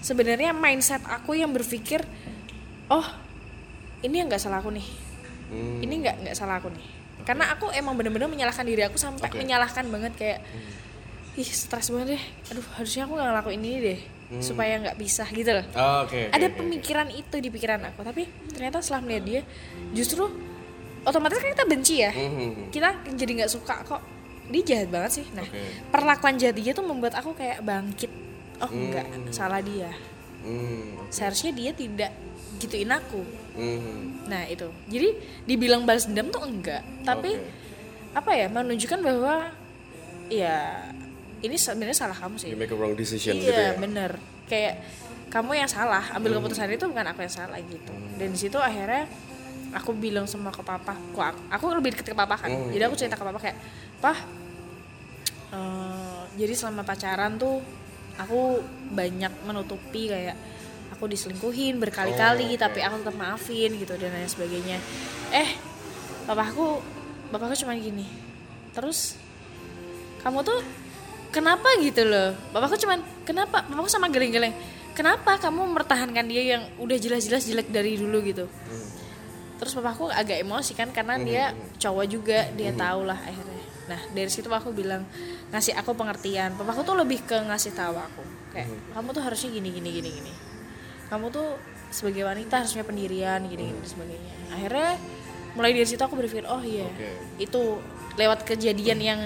sebenarnya 0.01 0.57
mindset 0.57 1.05
aku 1.05 1.37
yang 1.37 1.53
berpikir 1.53 2.01
oh 2.89 3.07
ini 4.01 4.15
yang 4.17 4.29
nggak 4.29 4.41
salah 4.41 4.59
aku 4.59 4.71
nih 4.71 4.89
Hmm. 5.49 5.81
ini 5.81 6.05
nggak 6.05 6.17
nggak 6.23 6.37
salah 6.37 6.61
aku 6.61 6.69
nih 6.69 6.85
karena 7.25 7.49
aku 7.49 7.73
emang 7.73 7.97
bener-bener 7.97 8.29
menyalahkan 8.29 8.63
diri 8.63 8.85
aku 8.85 8.97
sampai 8.97 9.27
Oke. 9.27 9.41
menyalahkan 9.41 9.89
banget 9.89 10.13
kayak 10.13 10.39
ih 11.35 11.49
stres 11.49 11.89
banget 11.89 12.15
deh 12.15 12.23
aduh 12.49 12.67
harusnya 12.77 13.09
aku 13.09 13.17
nggak 13.17 13.29
ngelakuin 13.29 13.61
ini 13.63 13.79
deh 13.81 14.01
supaya 14.39 14.77
nggak 14.77 14.97
bisa 14.97 15.25
gitu 15.27 15.49
loh 15.49 15.65
Ah, 15.73 16.05
oke. 16.05 16.13
oke, 16.13 16.21
ada 16.29 16.47
oke. 16.47 16.57
pemikiran 16.59 17.09
itu 17.09 17.33
di 17.35 17.49
pikiran 17.49 17.81
aku 17.87 18.05
tapi 18.05 18.29
ternyata 18.47 18.85
setelah 18.85 19.01
melihat 19.03 19.25
dia 19.25 19.41
justru 19.95 20.29
otomatis 21.01 21.39
kan 21.39 21.49
kita 21.49 21.65
benci 21.65 21.97
ya 21.99 22.13
Mhm. 22.13 22.69
kita 22.69 22.89
jadi 23.09 23.33
nggak 23.39 23.49
suka 23.51 23.89
kok 23.89 24.05
dia 24.49 24.63
jahat 24.67 24.89
banget 24.89 25.11
sih 25.15 25.27
nah 25.33 25.43
Oke. 25.43 25.65
perlakuan 25.89 26.37
jahat 26.37 26.53
dia 26.55 26.73
tuh 26.73 26.85
membuat 26.85 27.17
aku 27.17 27.33
kayak 27.33 27.63
bangkit 27.63 28.13
oh 28.59 28.69
enggak 28.69 29.09
salah 29.31 29.61
dia 29.61 29.89
Hmm. 30.49 30.97
seharusnya 31.13 31.53
dia 31.53 31.71
tidak 31.77 32.11
gituin 32.57 32.89
aku. 32.89 33.21
Mhm. 33.59 34.29
nah 34.29 34.45
itu. 34.49 34.69
Jadi 34.89 35.09
dibilang 35.45 35.85
balas 35.85 36.09
dendam 36.09 36.33
tuh 36.33 36.43
enggak. 36.45 36.81
Tapi 37.05 37.37
Oke. 37.37 38.17
apa 38.17 38.31
ya 38.33 38.47
menunjukkan 38.49 39.01
bahwa 39.05 39.53
ya 40.33 40.89
ini 41.45 41.57
sebenarnya 41.57 41.97
salah 41.97 42.17
kamu 42.17 42.37
sih. 42.41 42.51
You 42.53 42.59
make 42.59 42.73
a 42.73 42.79
wrong 42.79 42.97
decision 42.97 43.37
iya 43.37 43.45
gitu 43.45 43.61
ya. 43.61 43.73
bener. 43.77 44.11
Kayak 44.49 44.85
kamu 45.29 45.61
yang 45.61 45.71
salah. 45.71 46.03
Ambil 46.17 46.41
keputusan 46.41 46.73
itu 46.73 46.89
bukan 46.89 47.07
aku 47.13 47.21
yang 47.25 47.35
salah 47.35 47.59
gitu. 47.61 47.93
Dan 48.17 48.33
di 48.33 48.39
situ 48.41 48.57
akhirnya 48.57 49.07
aku 49.73 49.93
bilang 49.93 50.25
sama 50.25 50.49
ke 50.49 50.65
papa. 50.65 50.97
Aku, 50.97 51.21
aku 51.53 51.65
lebih 51.77 51.93
deket 51.97 52.13
ke 52.13 52.17
papa 52.17 52.41
kan? 52.41 52.49
Hmm. 52.49 52.73
jadi 52.73 52.89
aku 52.89 52.97
cerita 52.97 53.17
ke 53.21 53.25
papa 53.25 53.37
kayak 53.37 53.57
pah 54.01 54.19
eh, 55.53 56.23
jadi 56.39 56.55
selama 56.57 56.83
pacaran 56.87 57.37
tuh 57.37 57.61
aku 58.19 58.61
banyak 58.93 59.31
menutupi 59.47 60.11
kayak 60.11 60.35
aku 60.93 61.07
diselingkuhin 61.07 61.79
berkali-kali 61.79 62.45
Oh, 62.45 62.55
oke. 62.55 62.61
tapi 62.61 62.79
aku 62.83 63.01
tetap 63.01 63.17
maafin 63.17 63.71
gitu 63.79 63.95
dan 63.95 64.11
lain 64.11 64.27
sebagainya. 64.27 64.79
Eh 65.31 65.49
papaku 66.27 66.83
bapakku 67.31 67.57
cuma 67.63 67.79
gini 67.79 68.05
terus 68.75 69.17
kamu 70.21 70.43
tuh 70.43 70.61
kenapa 71.31 71.67
gitu 71.81 72.03
loh? 72.05 72.35
Bapakku 72.51 72.77
cuman 72.77 73.01
kenapa? 73.23 73.63
Bapakku 73.65 73.89
sama 73.89 74.11
geleng-geleng 74.11 74.53
kenapa 74.99 75.39
kamu 75.39 75.71
mempertahankan 75.71 76.27
dia 76.27 76.59
yang 76.59 76.63
udah 76.83 76.99
jelas-jelas 76.99 77.47
jelek 77.47 77.71
dari 77.71 77.95
dulu 77.95 78.19
gitu 78.27 78.51
terus 79.59 79.75
papaku 79.75 80.07
agak 80.09 80.39
emosi 80.39 80.73
kan 80.73 80.89
karena 80.91 81.19
dia 81.19 81.45
cowok 81.77 82.07
juga 82.07 82.47
dia 82.55 82.71
tahu 82.73 83.05
lah 83.05 83.19
akhirnya. 83.19 83.63
Nah 83.89 84.01
dari 84.13 84.31
situ 84.31 84.47
aku 84.47 84.71
bilang 84.71 85.03
ngasih 85.51 85.75
aku 85.75 85.93
pengertian. 85.93 86.55
Papaku 86.55 86.83
tuh 86.83 86.95
lebih 86.95 87.23
ke 87.23 87.35
ngasih 87.35 87.75
tahu 87.75 87.99
aku. 87.99 88.23
Kayak 88.55 88.71
kamu 88.95 89.09
tuh 89.11 89.23
harusnya 89.23 89.51
gini 89.51 89.69
gini 89.71 89.89
gini 89.91 90.09
gini. 90.15 90.33
Kamu 91.09 91.29
tuh 91.29 91.59
sebagai 91.89 92.23
wanita 92.23 92.61
harusnya 92.63 92.85
pendirian 92.85 93.41
gini 93.45 93.65
gini 93.65 93.75
dan 93.75 93.87
sebagainya. 93.89 94.33
Akhirnya 94.53 94.91
mulai 95.57 95.73
dari 95.73 95.89
situ 95.89 95.99
aku 95.99 96.15
berpikir 96.15 96.45
oh 96.47 96.61
iya. 96.63 96.87
Oke. 96.87 97.09
itu 97.41 97.63
lewat 98.15 98.45
kejadian 98.45 98.99
yang 98.99 99.21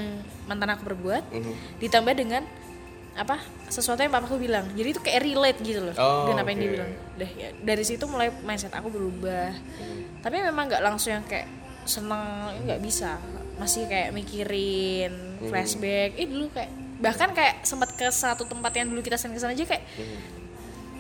mantan 0.46 0.68
aku 0.70 0.84
berbuat 0.84 1.24
Mhm. 1.28 1.80
ditambah 1.80 2.14
dengan 2.14 2.42
apa 3.12 3.36
sesuatu 3.66 4.00
yang 4.00 4.08
papaku 4.10 4.36
bilang 4.38 4.64
jadi 4.72 4.88
itu 4.88 5.00
kayak 5.00 5.20
relate 5.22 5.60
gitu 5.60 5.80
loh 5.82 5.94
Oh, 5.94 6.24
dengan 6.24 6.42
apa 6.42 6.50
yang 6.50 6.60
dia 6.60 6.70
bilang 6.72 6.90
deh 7.14 7.30
ya 7.30 7.48
dari 7.54 7.84
situ 7.84 8.04
mulai 8.04 8.32
mindset 8.38 8.72
aku 8.72 8.88
berubah 8.88 9.52
tapi 10.18 10.40
memang 10.40 10.64
nggak 10.66 10.80
langsung 10.80 11.12
yang 11.12 11.24
kayak 11.24 11.44
seneng 11.82 12.22
nggak 12.62 12.80
bisa 12.80 13.20
masih 13.56 13.84
kayak 13.84 14.10
mikirin 14.10 15.12
flashback 15.44 16.14
eh 16.14 16.24
dulu 16.24 16.48
kayak 16.50 16.70
bahkan 16.98 17.30
kayak 17.30 17.60
sempat 17.62 17.92
ke 17.92 18.08
satu 18.08 18.42
tempat 18.42 18.72
yang 18.72 18.88
dulu 18.88 19.00
kita 19.00 19.14
sering 19.14 19.34
ke 19.34 19.40
sana 19.40 19.52
aja 19.52 19.66
kayak 19.66 19.84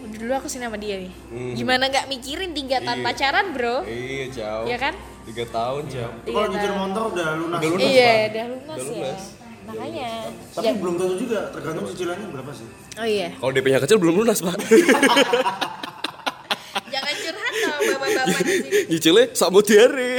"Udah 0.02 0.18
dulu 0.18 0.32
aku 0.34 0.46
sini 0.46 0.66
sama 0.66 0.76
dia 0.76 0.98
nih 0.98 1.12
Mhm. 1.30 1.52
gimana 1.54 1.86
nggak 1.86 2.06
mikirin 2.08 2.50
tiga 2.52 2.76
tahun 2.78 2.98
Iya. 2.98 3.06
pacaran 3.06 3.46
bro 3.52 3.76
Iya, 3.82 4.24
jauh. 4.28 4.64
Iya 4.66 4.76
kan? 4.78 4.94
Tiga 5.22 5.44
tahun, 5.46 5.82
jauh. 5.86 6.12
Kalau 6.26 6.48
nyetir 6.50 6.66
tahun. 6.68 6.80
motor 6.82 7.02
udah 7.08 7.28
lunas. 7.38 7.56
Udah 7.56 7.70
lunas, 7.70 7.86
iya 7.86 8.10
udah 8.26 8.44
lunas, 8.50 8.66
Udah 8.74 8.82
ya 8.82 8.90
lunas. 9.06 9.22
Makanya 9.64 10.10
Tapi 10.50 10.64
Ya. 10.64 10.72
belum 10.74 10.94
tentu 10.96 11.14
juga 11.16 11.40
tergantung 11.48 11.84
cicilannya 11.86 12.26
berapa 12.28 12.50
sih. 12.50 12.66
oh 12.94 13.06
iya 13.06 13.28
Kalau 13.32 13.50
DP-nya 13.50 13.78
kecil 13.78 13.96
belum 13.96 14.14
lunas, 14.16 14.38
Pak. 14.38 14.56
jangan 16.88 17.14
curhat 17.16 17.54
dong 17.54 17.80
bapak-bapak 17.88 18.40
di 18.42 18.54
sini 18.54 18.78
Nyicilnya 18.88 19.24
sama 19.32 19.60
diare. 19.60 20.12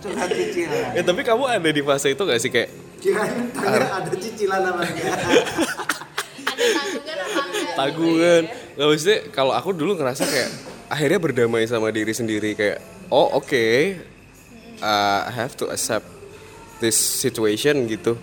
Curhat 0.00 0.28
cicilan. 0.30 0.90
eh, 0.94 1.02
tapi 1.02 1.20
kamu 1.20 1.42
ada 1.46 1.70
di 1.70 1.82
fase 1.82 2.08
itu 2.08 2.22
gak 2.22 2.38
sih 2.38 2.48
kayak 2.48 2.70
Kirain 2.98 3.48
tanya 3.50 3.88
ada 3.96 4.12
cicilan 4.12 4.60
apa 4.62 4.80
enggak. 4.82 5.12
ada 6.50 6.64
tanggungan 6.70 7.16
apa 7.18 7.40
enggak 7.42 7.74
tanggungan? 7.74 8.42
Gak 8.70 8.86
maksudnya 8.86 9.18
kalau 9.30 9.52
aku 9.52 9.70
dulu 9.72 9.92
ngerasa 9.94 10.24
kayak 10.24 10.50
akhirnya 10.86 11.18
berdamai 11.18 11.64
sama 11.64 11.88
diri 11.88 12.12
sendiri 12.12 12.52
kayak 12.52 12.80
oh 13.08 13.34
oke 13.34 13.64
uh, 14.80 15.20
I 15.24 15.32
have 15.32 15.56
to 15.56 15.68
accept 15.68 16.04
this 16.80 16.96
situation 16.96 17.84
gitu. 17.86 18.16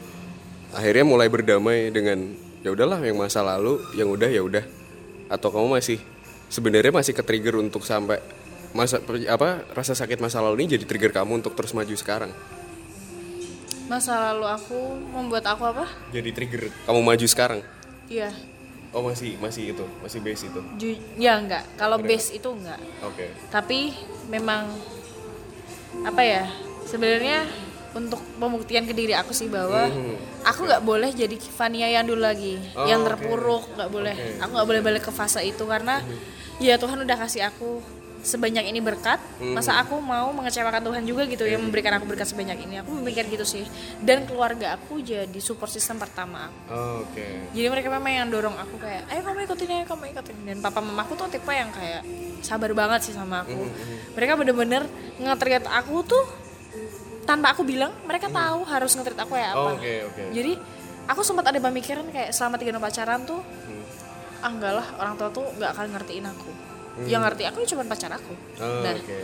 Akhirnya 0.70 1.06
mulai 1.06 1.30
berdamai 1.30 1.90
dengan 1.90 2.34
ya 2.60 2.70
udahlah 2.70 3.00
yang 3.00 3.16
masa 3.16 3.40
lalu 3.40 3.80
yang 3.94 4.10
udah 4.10 4.28
ya 4.28 4.42
udah. 4.42 4.66
Atau 5.28 5.50
kamu 5.50 5.78
masih 5.78 6.02
sebenarnya 6.48 6.92
masih 6.92 7.12
ke 7.12 7.22
trigger 7.22 7.56
untuk 7.56 7.84
sampai 7.84 8.20
masa 8.72 9.00
apa 9.28 9.64
rasa 9.72 9.94
sakit 9.94 10.18
masa 10.18 10.40
lalu 10.40 10.64
ini 10.64 10.76
jadi 10.76 10.86
trigger 10.86 11.12
kamu 11.14 11.40
untuk 11.40 11.56
terus 11.56 11.72
maju 11.72 11.94
sekarang. 11.94 12.32
masa 13.88 14.20
lalu 14.20 14.44
aku 14.44 14.76
membuat 15.16 15.48
aku 15.48 15.64
apa 15.64 15.88
Jadi 16.12 16.36
trigger 16.36 16.68
kamu 16.84 17.00
maju 17.00 17.24
sekarang. 17.24 17.60
iya 18.08 18.28
Oh 18.92 19.00
masih 19.00 19.40
masih 19.40 19.72
itu 19.72 19.86
masih 20.00 20.20
base 20.20 20.44
itu. 20.44 20.60
Ju- 20.76 21.00
ya 21.16 21.40
enggak 21.40 21.64
kalau 21.76 21.96
base 21.96 22.36
itu 22.36 22.48
enggak 22.48 22.80
Oke. 23.00 23.32
tapi 23.48 23.96
memang 24.28 24.68
apa 26.04 26.20
ya 26.20 26.44
sebenarnya 26.84 27.48
untuk 27.94 28.20
pembuktian 28.36 28.84
ke 28.84 28.92
diri 28.92 29.14
aku 29.14 29.32
sih 29.32 29.48
bahwa 29.48 29.88
aku 30.44 30.66
nggak 30.66 30.84
boleh 30.84 31.10
jadi 31.12 31.36
Fania 31.40 31.88
yang 31.88 32.04
dulu 32.04 32.22
lagi 32.22 32.60
Oh, 32.74 32.86
yang 32.86 33.02
terpuruk 33.02 33.70
nggak 33.74 33.90
boleh. 33.90 34.16
Oke. 34.16 34.40
aku 34.40 34.52
nggak 34.54 34.68
boleh 34.68 34.82
balik 34.82 35.04
ke 35.06 35.12
fase 35.12 35.40
itu 35.42 35.64
karena 35.64 36.04
ya 36.58 36.76
Tuhan 36.76 37.00
udah 37.02 37.18
kasih 37.18 37.46
aku 37.46 37.80
sebanyak 38.18 38.68
ini 38.68 38.84
berkat. 38.84 39.22
Masa 39.40 39.80
aku 39.80 40.04
mau 40.04 40.28
mengecewakan 40.36 40.84
Tuhan 40.84 41.04
juga 41.08 41.24
gitu 41.26 41.48
yang 41.48 41.64
memberikan 41.64 41.96
aku 41.96 42.04
berkat 42.04 42.28
sebanyak 42.28 42.60
ini. 42.60 42.82
Aku 42.84 42.92
memikir 42.92 43.24
gitu 43.24 43.48
sih. 43.48 43.64
Dan 44.04 44.28
keluarga 44.28 44.76
aku 44.76 45.00
jadi 45.00 45.38
support 45.40 45.72
system 45.72 45.96
pertama 45.96 46.52
aku. 46.52 46.60
Oke. 47.08 47.24
jadi 47.56 47.72
mereka 47.72 47.88
memang 47.88 48.12
yang 48.12 48.28
dorong 48.28 48.58
aku 48.58 48.84
kayak 48.84 49.08
ayo 49.08 49.22
kamu 49.24 49.48
ikutin 49.48 49.70
ayo 49.72 49.86
kamu 49.88 50.12
ikutin. 50.12 50.38
Dan 50.44 50.58
papa 50.60 50.84
mamaku 50.84 51.16
tuh 51.16 51.32
tipe 51.32 51.48
yang 51.50 51.72
kayak 51.72 52.04
sabar 52.44 52.74
banget 52.76 53.08
sih 53.08 53.14
sama 53.16 53.48
aku. 53.48 53.64
Mereka 54.20 54.34
bener-bener 54.36 54.84
nge-treat 55.24 55.64
aku 55.64 56.04
tuh 56.04 56.26
tanpa 57.28 57.52
aku 57.52 57.68
bilang 57.68 57.92
mereka 58.08 58.32
tahu 58.32 58.64
harus 58.64 58.96
nge-treat 58.96 59.20
aku 59.20 59.36
kayak 59.36 59.52
apa. 59.52 59.70
Oke 59.76 59.94
oke. 60.08 60.24
jadi 60.32 60.56
aku 61.12 61.22
sempat 61.28 61.52
ada 61.52 61.60
pemikiran 61.60 62.08
kayak 62.08 62.32
selama 62.32 62.56
tiga 62.56 62.72
tahun 62.72 62.84
pacaran 62.88 63.22
tuh 63.28 63.44
ah 64.38 64.50
enggak 64.54 64.74
lah 64.80 64.88
orang 65.02 65.14
tua 65.20 65.30
tuh 65.36 65.44
nggak 65.60 65.72
akan 65.76 65.86
ngertiin 66.00 66.26
aku. 66.26 66.52
Yang 67.06 67.22
ngerti 67.30 67.44
aku 67.46 67.58
ya 67.62 67.68
cuma 67.76 67.84
pacar 67.86 68.10
aku. 68.16 68.34
Oh, 68.58 68.82
nah 68.82 68.96
Oke. 68.96 69.20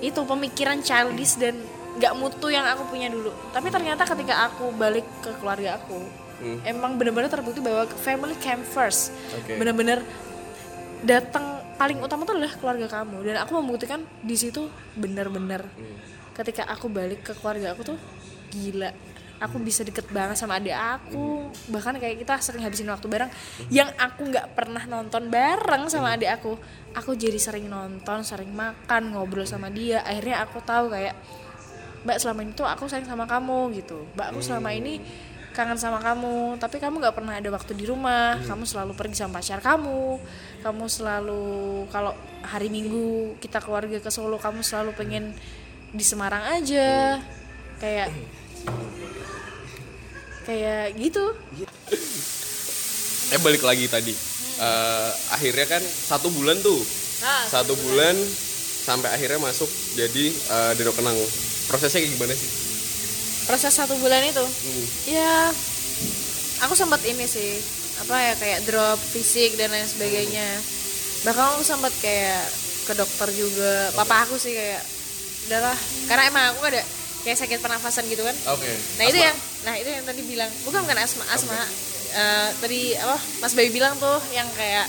itu 0.00 0.20
pemikiran 0.22 0.80
childish 0.80 1.36
dan 1.36 1.60
nggak 1.98 2.14
mutu 2.16 2.48
yang 2.48 2.64
aku 2.64 2.88
punya 2.88 3.10
dulu. 3.10 3.34
Tapi 3.52 3.68
ternyata 3.68 4.06
ketika 4.06 4.48
aku 4.48 4.70
balik 4.72 5.04
ke 5.20 5.34
keluarga 5.42 5.76
aku 5.82 5.98
emang 6.62 6.94
bener-bener 6.94 7.26
terbukti 7.26 7.58
bahwa 7.58 7.84
family 7.98 8.38
came 8.38 8.62
first. 8.62 9.10
Oke. 9.34 9.58
bener-bener 9.58 10.00
datang 11.02 11.58
paling 11.78 11.98
utama 12.02 12.26
tuh 12.26 12.38
adalah 12.38 12.54
keluarga 12.58 12.86
kamu. 12.86 13.18
Dan 13.26 13.36
aku 13.42 13.58
membuktikan 13.58 14.00
di 14.22 14.36
situ 14.38 14.70
bener-bener 14.94 15.66
ketika 16.38 16.62
aku 16.70 16.86
balik 16.86 17.26
ke 17.26 17.32
keluarga 17.34 17.74
aku 17.74 17.82
tuh 17.94 17.98
gila. 18.54 18.94
Aku 19.38 19.62
bisa 19.62 19.86
deket 19.86 20.10
banget 20.10 20.34
sama 20.34 20.58
adik 20.58 20.74
aku. 20.74 21.46
Bahkan 21.70 22.02
kayak 22.02 22.26
kita 22.26 22.42
sering 22.42 22.66
habisin 22.66 22.90
waktu 22.90 23.06
bareng. 23.06 23.30
Yang 23.70 23.94
aku 23.94 24.34
nggak 24.34 24.58
pernah 24.58 24.82
nonton 24.82 25.30
bareng 25.30 25.86
sama 25.86 26.18
adik 26.18 26.26
aku. 26.42 26.58
Aku 26.98 27.14
jadi 27.14 27.38
sering 27.38 27.70
nonton 27.70 28.26
sering 28.26 28.50
makan 28.50 29.14
ngobrol 29.14 29.46
sama 29.46 29.70
dia. 29.70 30.02
Akhirnya 30.02 30.42
aku 30.42 30.58
tahu 30.58 30.90
kayak 30.90 31.14
mbak 32.02 32.18
selama 32.18 32.46
ini 32.46 32.52
tuh 32.54 32.66
aku 32.66 32.90
sayang 32.90 33.06
sama 33.06 33.30
kamu 33.30 33.78
gitu. 33.78 34.10
Mbak 34.18 34.26
aku 34.34 34.40
selama 34.42 34.74
ini 34.74 34.98
kangen 35.54 35.74
sama 35.74 35.98
kamu 35.98 36.54
tapi 36.62 36.78
kamu 36.78 37.02
nggak 37.02 37.14
pernah 37.18 37.38
ada 37.38 37.50
waktu 37.54 37.78
di 37.78 37.86
rumah. 37.86 38.42
Kamu 38.42 38.66
selalu 38.66 38.98
pergi 38.98 39.22
sama 39.22 39.38
pacar 39.38 39.62
kamu. 39.62 40.18
Kamu 40.66 40.84
selalu 40.90 41.42
kalau 41.94 42.10
hari 42.42 42.74
minggu 42.74 43.38
kita 43.38 43.62
keluarga 43.62 44.02
ke 44.02 44.10
Solo 44.10 44.34
kamu 44.34 44.66
selalu 44.66 44.98
pengen 44.98 45.30
di 45.92 46.04
Semarang 46.04 46.44
aja. 46.60 47.20
Kayak 47.78 48.10
kayak 50.48 50.96
gitu. 50.98 51.24
Eh 53.28 53.40
balik 53.44 53.62
lagi 53.62 53.86
tadi. 53.86 54.12
Eh, 54.58 55.10
akhirnya 55.30 55.66
kan 55.68 55.82
satu 55.84 56.32
bulan 56.32 56.58
tuh. 56.64 56.80
Nah, 57.22 57.44
satu 57.46 57.74
bulan 57.78 58.16
sampai 58.88 59.12
akhirnya 59.12 59.38
masuk 59.42 59.68
jadi 59.94 60.32
Deno 60.74 60.90
Kenang. 60.96 61.14
Prosesnya 61.68 62.00
kayak 62.00 62.14
gimana 62.16 62.34
sih? 62.34 62.50
Proses 63.46 63.72
satu 63.76 63.94
bulan 64.00 64.24
itu? 64.24 64.44
Ya 65.12 65.52
aku 66.64 66.74
sempat 66.74 67.04
ini 67.04 67.28
sih. 67.28 67.60
Apa 68.02 68.14
ya 68.14 68.34
kayak 68.38 68.64
drop 68.66 68.98
fisik 68.98 69.58
dan 69.58 69.70
lain 69.70 69.86
sebagainya. 69.86 70.48
Bahkan 71.26 71.44
aku 71.58 71.62
sempat 71.66 71.92
kayak 72.00 72.42
ke 72.88 72.92
dokter 72.96 73.28
juga. 73.36 73.92
Papa 73.92 74.24
aku 74.24 74.40
sih 74.40 74.56
kayak 74.56 74.82
udahlah 75.48 75.76
karena 76.06 76.22
emang 76.28 76.44
aku 76.52 76.60
ada 76.68 76.82
kayak 77.24 77.38
sakit 77.40 77.58
pernafasan 77.58 78.04
gitu 78.06 78.22
kan. 78.22 78.36
Oke. 78.52 78.68
Nah 79.00 79.04
itu 79.08 79.18
yang 79.18 79.36
nah 79.64 79.74
itu 79.74 79.88
yang 79.88 80.04
tadi 80.04 80.20
bilang. 80.22 80.50
Bukan 80.62 80.84
bukan 80.84 80.98
asma 81.00 81.24
asma. 81.32 81.56
Eh, 82.08 82.48
tadi 82.60 82.80
apa? 82.94 83.16
Mas 83.40 83.52
Bayu 83.52 83.68
bilang 83.68 83.96
tuh 83.96 84.16
yang 84.30 84.48
kayak 84.54 84.86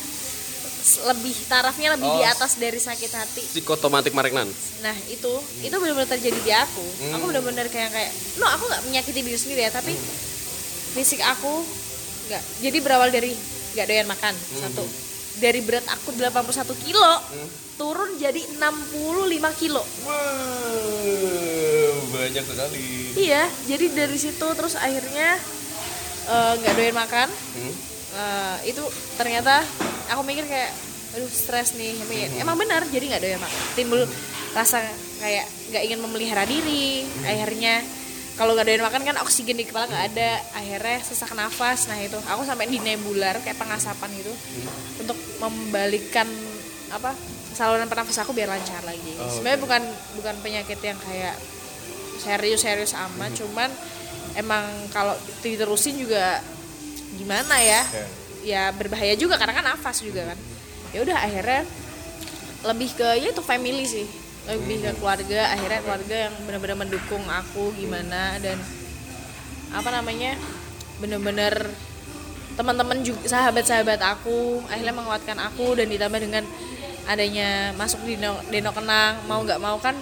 lebih 0.79 1.35
tarafnya 1.45 1.93
lebih 1.93 2.07
di 2.07 2.23
Oh. 2.23 2.31
atas 2.31 2.55
dari 2.55 2.79
sakit 2.79 3.11
hati. 3.11 3.43
psikotomatik 3.51 4.15
maregnan 4.15 4.47
Nah 4.79 4.95
itu 5.11 5.27
itu 5.59 5.75
benar-benar 5.75 6.07
terjadi 6.09 6.39
di 6.39 6.51
aku. 6.55 6.85
Aku 7.13 7.23
benar-benar 7.27 7.67
kayak 7.67 7.91
kayak, 7.91 8.11
no 8.39 8.47
aku 8.47 8.63
nggak 8.63 8.83
menyakiti 8.87 9.19
diri 9.19 9.35
sendiri 9.35 9.67
ya, 9.67 9.71
tapi 9.71 9.91
fisik 10.95 11.19
aku 11.19 11.61
nggak. 12.31 12.43
Jadi 12.63 12.77
berawal 12.79 13.11
dari 13.11 13.35
nggak 13.75 13.85
doyan 13.85 14.07
makan 14.07 14.33
satu. 14.55 14.85
Dari 15.35 15.61
berat 15.61 15.85
aku 15.85 16.09
81 16.11 16.49
kilo 16.79 17.11
turun 17.75 18.17
jadi 18.17 18.41
65 18.57 18.91
kilo. 19.55 19.79
wow 20.03 21.93
banyak 22.11 22.43
sekali. 22.43 22.85
Iya, 23.15 23.43
jadi 23.65 23.85
dari 23.95 24.17
situ 24.17 24.47
terus 24.49 24.75
akhirnya 24.75 25.39
eh, 26.25 26.53
nggak 26.55 26.73
doyan 26.73 26.97
makan. 26.97 27.27
Eh, 28.09 28.57
itu 28.67 28.83
ternyata 29.15 29.61
aku 30.09 30.21
mikir 30.23 30.43
kayak 30.43 30.73
aduh 31.09 31.25
stres 31.27 31.73
nih. 31.73 31.95
Emang- 31.99 32.35
emang 32.43 32.57
benar 32.57 32.81
jadi 32.85 33.05
nggak 33.07 33.23
doyan 33.23 33.39
makan. 33.39 33.61
Timbul 33.73 34.01
rasa 34.51 34.83
kayak 35.17 35.45
nggak 35.69 35.83
ingin 35.85 35.99
memelihara 35.99 36.43
diri. 36.43 37.05
Akhirnya 37.23 37.81
kalau 38.39 38.55
nggak 38.55 38.71
doyan 38.71 38.83
makan 38.87 39.03
kan 39.03 39.19
oksigen 39.19 39.59
di 39.59 39.67
kepala 39.67 39.91
nggak 39.91 40.05
ada. 40.15 40.31
Akhirnya 40.55 41.03
sesak 41.03 41.35
nafas. 41.35 41.91
Nah 41.91 41.99
itu. 41.99 42.15
Aku 42.23 42.47
sampai 42.47 42.71
di 42.71 42.79
nebular 42.79 43.35
kayak 43.43 43.59
pengasapan 43.59 44.07
gitu. 44.15 44.31
Untuk 45.03 45.19
membalikkan 45.43 46.23
apa 46.87 47.11
saluran 47.51 47.91
pernafasan 47.91 48.23
aku 48.23 48.31
biar 48.31 48.47
lancar 48.47 48.79
lagi. 48.87 49.19
Sebenarnya 49.35 49.59
bukan 49.59 49.81
bukan 50.15 50.35
penyakit 50.39 50.79
yang 50.79 50.95
kayak 51.03 51.35
serius-serius 52.23 52.95
amat. 52.95 53.35
Cuman 53.35 53.67
emang 54.39 54.63
kalau 54.95 55.19
diterusin 55.43 55.99
juga 55.99 56.39
gimana 57.19 57.59
ya? 57.59 57.83
Ya 58.39 58.71
berbahaya 58.71 59.19
juga 59.19 59.35
karena 59.35 59.51
kan 59.51 59.67
nafas 59.75 59.99
juga 59.99 60.31
kan. 60.31 60.39
Ya 60.95 61.03
udah 61.03 61.27
akhirnya 61.27 61.67
lebih 62.63 62.95
ke 62.95 63.19
ya 63.19 63.35
itu 63.35 63.43
family 63.43 63.83
sih 63.83 64.28
lebih 64.49 64.81
ke 64.81 64.91
keluarga 64.97 65.53
akhirnya 65.53 65.79
keluarga 65.85 66.15
yang 66.27 66.35
benar-benar 66.45 66.77
mendukung 66.81 67.23
aku 67.29 67.69
gimana 67.77 68.41
dan 68.41 68.57
apa 69.69 69.89
namanya 69.93 70.33
bener-bener 70.97 71.69
teman-teman 72.57 72.99
juga 73.05 73.29
sahabat-sahabat 73.29 74.01
aku 74.01 74.65
akhirnya 74.67 74.95
menguatkan 74.97 75.37
aku 75.37 75.77
dan 75.77 75.87
ditambah 75.87 76.19
dengan 76.19 76.43
adanya 77.05 77.73
masuk 77.77 78.03
di 78.05 78.17
Deno, 78.17 78.41
Deno 78.49 78.71
Kenang 78.73 79.23
mau 79.29 79.45
nggak 79.45 79.61
mau 79.61 79.77
kan 79.77 79.95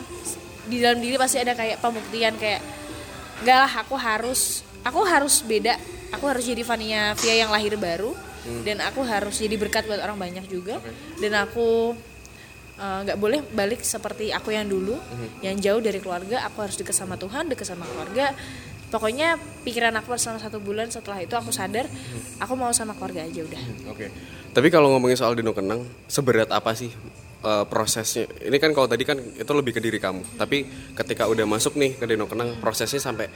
di 0.67 0.79
dalam 0.79 0.99
diri 0.99 1.19
pasti 1.19 1.43
ada 1.43 1.53
kayak 1.53 1.79
pembuktian 1.83 2.35
kayak 2.39 2.63
enggak 3.43 3.57
lah 3.67 3.71
aku 3.83 3.95
harus 3.99 4.63
aku 4.81 5.03
harus 5.05 5.43
beda 5.43 5.77
aku 6.11 6.25
harus 6.27 6.43
jadi 6.47 6.63
Vania 6.63 7.15
Via 7.19 7.35
yang 7.45 7.51
lahir 7.51 7.75
baru 7.75 8.15
dan 8.63 8.79
aku 8.83 9.03
harus 9.03 9.35
jadi 9.35 9.59
berkat 9.59 9.87
buat 9.87 9.99
orang 9.99 10.15
banyak 10.15 10.45
juga. 10.47 10.79
Dan 11.19 11.35
aku 11.35 11.91
eh, 12.77 12.99
nggak 13.05 13.17
boleh 13.17 13.39
balik 13.53 13.81
seperti 13.83 14.29
aku 14.31 14.53
yang 14.53 14.69
dulu 14.69 14.95
yang 15.41 15.57
jauh 15.57 15.81
dari 15.81 15.99
keluarga 15.99 16.45
aku 16.47 16.63
harus 16.63 16.77
dekat 16.77 16.95
sama 16.95 17.17
Tuhan 17.17 17.49
dekat 17.49 17.67
sama 17.67 17.85
keluarga 17.85 18.31
pokoknya 18.87 19.35
pikiran 19.67 19.91
aku 19.99 20.15
selama 20.15 20.39
satu 20.39 20.63
bulan 20.63 20.87
setelah 20.87 21.19
itu 21.19 21.35
aku 21.35 21.51
sadar 21.51 21.91
aku 22.39 22.53
mau 22.55 22.71
sama 22.71 22.95
keluarga 22.95 23.27
aja 23.27 23.43
udah 23.43 23.63
Oke. 23.91 24.07
Tapi 24.57 24.73
kalau 24.73 24.89
ngomongin 24.89 25.13
soal 25.13 25.37
Dino 25.37 25.53
Kenang, 25.53 25.85
seberat 26.09 26.49
apa 26.49 26.73
sih 26.73 26.89
eh, 27.45 27.65
prosesnya? 27.69 28.25
Ini 28.41 28.57
kan 28.57 28.73
kalau 28.73 28.89
tadi 28.89 29.05
kan 29.05 29.21
itu 29.21 29.51
lebih 29.53 29.77
ke 29.77 29.81
diri 29.83 30.01
kamu. 30.01 30.33
Tapi 30.33 30.65
ketika 30.97 31.29
udah 31.29 31.45
masuk 31.45 31.77
nih 31.77 31.93
ke 31.93 32.09
Dino 32.09 32.25
Kenang, 32.25 32.57
prosesnya 32.57 32.97
sampai 32.97 33.29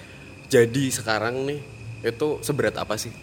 jadi 0.49 0.89
sekarang 0.89 1.45
nih 1.45 1.61
itu 2.01 2.41
seberat 2.41 2.73
apa 2.81 2.97
sih? 2.97 3.13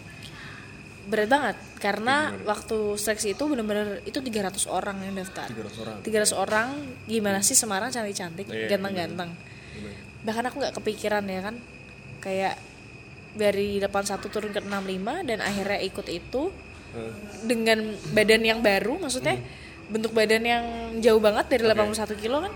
Berat 1.09 1.29
banget 1.29 1.57
karena 1.81 2.31
waktu 2.45 2.95
seleksi 2.95 3.33
itu 3.33 3.43
bener-bener 3.49 4.05
itu 4.05 4.21
300 4.21 4.69
orang 4.69 4.97
yang 5.01 5.17
daftar. 5.17 5.49
300 5.49 5.81
orang. 5.81 5.97
300 6.05 6.31
orang 6.37 6.67
gimana 7.09 7.39
sih 7.41 7.57
Semarang 7.57 7.89
cantik-cantik 7.89 8.45
Iya, 8.47 8.77
ganteng-ganteng. 8.77 9.33
bahkan 10.19 10.43
aku 10.51 10.59
nggak 10.59 10.75
kepikiran 10.83 11.23
ya 11.31 11.39
kan 11.39 11.55
kayak 12.19 12.59
dari 13.31 13.79
81 13.79 14.27
turun 14.27 14.51
ke 14.51 14.59
65 14.59 15.23
dan 15.23 15.39
akhirnya 15.39 15.79
ikut 15.79 16.07
itu 16.11 16.51
dengan 17.45 17.95
badan 18.11 18.43
yang 18.43 18.59
baru 18.59 18.99
maksudnya 18.99 19.39
bentuk 19.87 20.11
badan 20.11 20.43
yang 20.43 20.63
jauh 20.99 21.21
banget 21.23 21.47
dari 21.47 21.63
81 21.63 22.19
kilo 22.19 22.43
kan. 22.43 22.53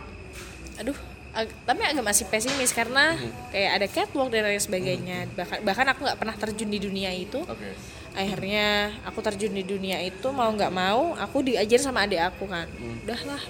Aduh 0.83 0.97
ag- 1.33 1.55
tapi 1.65 1.81
agak 1.81 2.05
masih 2.05 2.25
pesimis 2.29 2.71
karena 2.71 3.17
kayak 3.49 3.71
ada 3.81 3.87
catwalk 3.89 4.29
dan 4.29 4.45
lain 4.45 4.61
sebagainya. 4.61 5.17
Bahkan 5.33 5.57
bahkan 5.65 5.85
aku 5.89 6.05
nggak 6.05 6.19
pernah 6.21 6.35
terjun 6.37 6.69
di 6.69 6.79
dunia 6.79 7.09
itu. 7.13 7.41
Oke. 7.43 7.73
akhirnya 8.13 8.93
aku 9.09 9.25
terjun 9.25 9.57
di 9.57 9.65
dunia 9.65 9.97
itu 10.05 10.29
mau 10.29 10.45
nggak 10.45 10.69
mau 10.69 11.17
aku 11.17 11.49
diajar 11.49 11.81
sama 11.81 12.05
adik 12.05 12.21
aku 12.21 12.45
kan. 12.45 12.69
Udahlah 13.01 13.41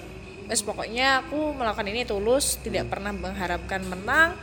Wes 0.44 0.60
pokoknya 0.60 1.24
aku 1.24 1.56
melakukan 1.56 1.88
ini 1.88 2.04
tulus 2.04 2.60
tidak 2.60 2.88
pernah 2.88 3.12
mengharapkan 3.12 3.80
menang. 3.84 4.36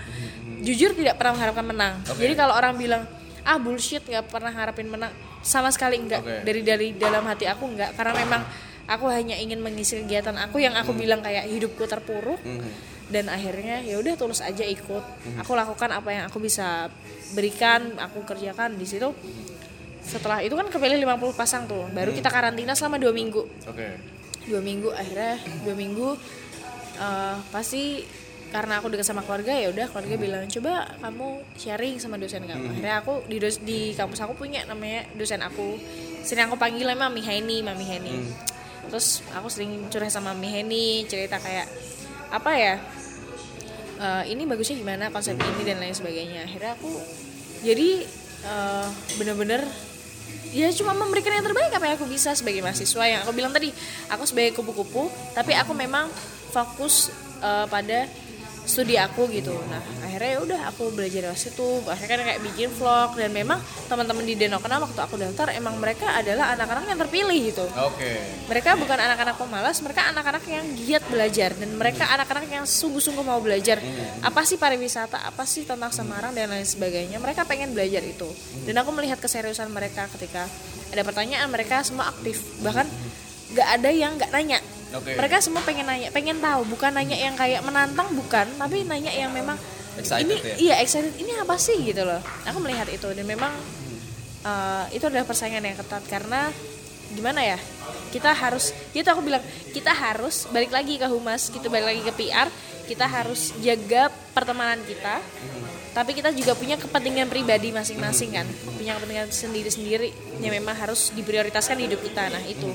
Jujur 0.61 0.93
tidak 0.93 1.17
pernah 1.17 1.37
mengharapkan 1.37 1.65
menang. 1.65 1.93
Jadi 2.05 2.33
kalau 2.37 2.53
orang 2.53 2.77
bilang 2.77 3.05
ah 3.41 3.57
bullshit 3.57 4.05
nggak 4.05 4.29
pernah 4.29 4.53
harapin 4.53 4.85
menang. 4.85 5.09
Sama 5.41 5.73
sekali 5.73 5.97
enggak 5.97 6.21
Oke. 6.21 6.45
dari 6.45 6.61
dari 6.61 6.87
dalam 6.93 7.25
hati 7.25 7.49
aku 7.49 7.65
enggak 7.65 7.97
karena 7.97 8.13
memang 8.13 8.41
aku 8.85 9.09
hanya 9.09 9.37
ingin 9.37 9.57
mengisi 9.57 9.97
kegiatan 10.05 10.37
aku 10.37 10.61
yang 10.61 10.77
aku 10.77 10.93
bilang 10.93 11.21
kayak 11.25 11.49
hidupku 11.49 11.85
terpuruk 11.89 12.37
dan 13.11 13.27
akhirnya 13.27 13.79
ya 13.81 13.99
udah 13.99 14.15
tulus 14.15 14.39
aja 14.39 14.63
ikut. 14.63 15.03
Aku 15.37 15.51
lakukan 15.51 15.91
apa 15.91 16.09
yang 16.09 16.23
aku 16.25 16.39
bisa 16.39 16.87
berikan 17.31 17.95
aku 17.97 18.23
kerjakan 18.23 18.73
di 18.73 18.83
situ. 18.83 19.11
Setelah 20.01 20.39
itu 20.39 20.51
kan 20.51 20.65
kepilih 20.65 20.97
50 20.97 21.31
pasang 21.33 21.63
tuh. 21.65 21.85
Baru 21.89 22.11
kita 22.11 22.27
karantina 22.27 22.73
selama 22.73 22.97
dua 22.97 23.11
minggu. 23.11 23.43
Oke. 23.67 23.87
dua 24.41 24.57
minggu 24.57 24.89
akhirnya 24.89 25.37
dua 25.61 25.75
minggu 25.75 26.17
eh, 26.97 27.35
pasti 27.51 28.01
karena 28.49 28.81
aku 28.81 28.89
dekat 28.89 29.05
sama 29.05 29.21
keluarga 29.21 29.53
ya 29.53 29.69
udah 29.69 29.85
keluarga 29.87 30.15
bilang 30.17 30.43
coba 30.49 30.89
kamu 30.97 31.27
sharing 31.55 31.95
sama 31.97 32.17
dosen 32.17 32.43
kamu. 32.43 32.67
Akhirnya 32.67 32.95
aku 32.99 33.21
di 33.25 33.37
dos- 33.37 33.61
di 33.61 33.93
kampus 33.93 34.19
aku 34.19 34.33
punya 34.35 34.65
namanya 34.65 35.05
dosen 35.13 35.39
aku. 35.39 35.77
Sering 36.21 36.49
aku 36.49 36.57
panggil 36.57 36.89
Mami 36.89 37.21
Heni 37.21 37.61
Mami 37.61 37.85
Heni. 37.85 38.15
Terus 38.89 39.21
aku 39.31 39.47
sering 39.47 39.87
curhat 39.87 40.09
sama 40.09 40.33
Mami 40.33 40.49
Heni 40.49 40.85
cerita 41.05 41.37
kayak 41.37 41.69
apa 42.27 42.51
ya 42.53 42.75
eh, 44.01 44.23
ini 44.33 44.49
bagusnya 44.49 44.75
gimana 44.81 45.13
konsep 45.13 45.37
ini 45.37 45.61
dan 45.61 45.77
lain 45.77 45.93
sebagainya. 45.93 46.49
Akhirnya 46.49 46.73
aku 46.73 46.91
jadi 47.61 48.03
eh, 48.49 48.87
bener-bener 49.21 49.61
ya 50.51 50.67
cuma 50.75 50.91
memberikan 50.97 51.31
yang 51.31 51.45
terbaik 51.45 51.71
apa 51.71 51.85
yang 51.85 51.95
aku 52.01 52.09
bisa 52.09 52.33
sebagai 52.33 52.65
mahasiswa. 52.65 53.03
Yang 53.05 53.21
aku 53.29 53.31
bilang 53.37 53.53
tadi 53.53 53.69
aku 54.09 54.23
sebagai 54.25 54.57
kupu-kupu 54.57 55.07
tapi 55.37 55.53
aku 55.53 55.77
memang 55.77 56.09
fokus 56.49 57.13
eh, 57.39 57.65
pada 57.69 58.09
studi 58.65 58.95
aku 58.95 59.27
gitu. 59.33 59.53
Nah 59.69 59.81
akhirnya 60.05 60.29
ya 60.37 60.39
udah 60.43 60.59
aku 60.69 60.93
belajar 60.93 61.29
dari 61.29 61.39
situ. 61.39 61.81
Akhirnya 61.87 62.21
kan 62.21 62.25
kayak 62.27 62.41
bikin 62.45 62.69
vlog. 62.75 63.17
Dan 63.17 63.31
memang 63.33 63.59
teman-teman 63.89 64.23
di 64.25 64.35
Denokena 64.37 64.81
waktu 64.81 64.99
aku 65.01 65.15
daftar 65.17 65.53
emang 65.53 65.77
mereka 65.77 66.13
adalah 66.17 66.53
anak-anak 66.55 66.85
yang 66.89 66.99
terpilih 67.01 67.39
gitu. 67.53 67.65
Oke. 67.77 68.11
mereka 68.51 68.75
bukan 68.75 68.99
anak-anak 68.99 69.35
pemalas 69.39 69.79
mereka 69.79 70.11
anak-anak 70.11 70.43
yang 70.45 70.65
giat 70.77 71.03
belajar. 71.09 71.49
Dan 71.57 71.75
mereka 71.75 72.09
anak-anak 72.11 72.45
yang 72.49 72.65
sungguh-sungguh 72.67 73.25
mau 73.25 73.39
belajar. 73.41 73.81
Apa 74.21 74.45
sih 74.45 74.59
pariwisata? 74.59 75.25
Apa 75.27 75.43
sih 75.47 75.65
tentang 75.65 75.91
Semarang? 75.93 76.31
Dan 76.31 76.51
lain 76.51 76.67
sebagainya. 76.67 77.17
Mereka 77.17 77.45
pengen 77.45 77.73
belajar 77.73 78.01
itu. 78.05 78.29
Dan 78.63 78.77
aku 78.79 78.93
melihat 78.93 79.17
keseriusan 79.17 79.69
mereka 79.73 80.07
ketika 80.17 80.45
ada 80.91 81.01
pertanyaan 81.07 81.47
mereka 81.47 81.81
semua 81.81 82.11
aktif. 82.11 82.43
Bahkan 82.59 82.87
nggak 83.51 83.67
ada 83.67 83.89
yang 83.91 84.15
nggak 84.15 84.31
nanya 84.31 84.59
Oke. 84.91 85.15
mereka 85.15 85.39
semua 85.39 85.63
pengen 85.63 85.87
nanya 85.87 86.11
pengen 86.11 86.37
tahu 86.43 86.67
bukan 86.67 86.91
nanya 86.91 87.15
yang 87.15 87.35
kayak 87.39 87.63
menantang 87.63 88.11
bukan 88.11 88.47
tapi 88.59 88.83
nanya 88.83 89.11
yang 89.11 89.31
memang 89.31 89.55
Excited 89.99 90.23
ini 90.23 90.35
ya? 90.39 90.55
iya 90.55 90.75
excited 90.79 91.11
ini 91.19 91.35
apa 91.35 91.59
sih 91.59 91.75
gitu 91.83 92.07
loh 92.07 92.19
aku 92.47 92.57
melihat 92.63 92.87
itu 92.87 93.11
dan 93.11 93.27
memang 93.27 93.51
uh, 94.47 94.85
itu 94.95 95.03
adalah 95.03 95.27
persaingan 95.27 95.63
yang 95.63 95.75
ketat 95.75 96.03
karena 96.07 96.47
gimana 97.11 97.43
ya 97.43 97.59
kita 98.11 98.31
harus 98.31 98.71
itu 98.95 99.03
aku 99.03 99.19
bilang 99.23 99.43
kita 99.75 99.91
harus 99.91 100.47
balik 100.51 100.71
lagi 100.71 100.95
ke 100.95 101.07
humas 101.11 101.51
kita 101.51 101.67
balik 101.67 101.91
lagi 101.91 102.01
ke 102.07 102.13
PR 102.15 102.47
kita 102.87 103.07
harus 103.07 103.51
jaga 103.59 104.07
pertemanan 104.31 104.79
kita 104.87 105.19
tapi 105.91 106.15
kita 106.15 106.31
juga 106.31 106.55
punya 106.55 106.79
kepentingan 106.79 107.27
pribadi 107.27 107.75
masing-masing 107.75 108.31
kan 108.31 108.47
punya 108.79 108.95
kepentingan 108.95 109.27
sendiri-sendiri 109.27 110.39
yang 110.39 110.55
memang 110.55 110.75
harus 110.75 111.11
diprioritaskan 111.11 111.79
di 111.79 111.91
hidup 111.91 111.99
kita 111.99 112.31
nah 112.31 112.43
itu 112.47 112.71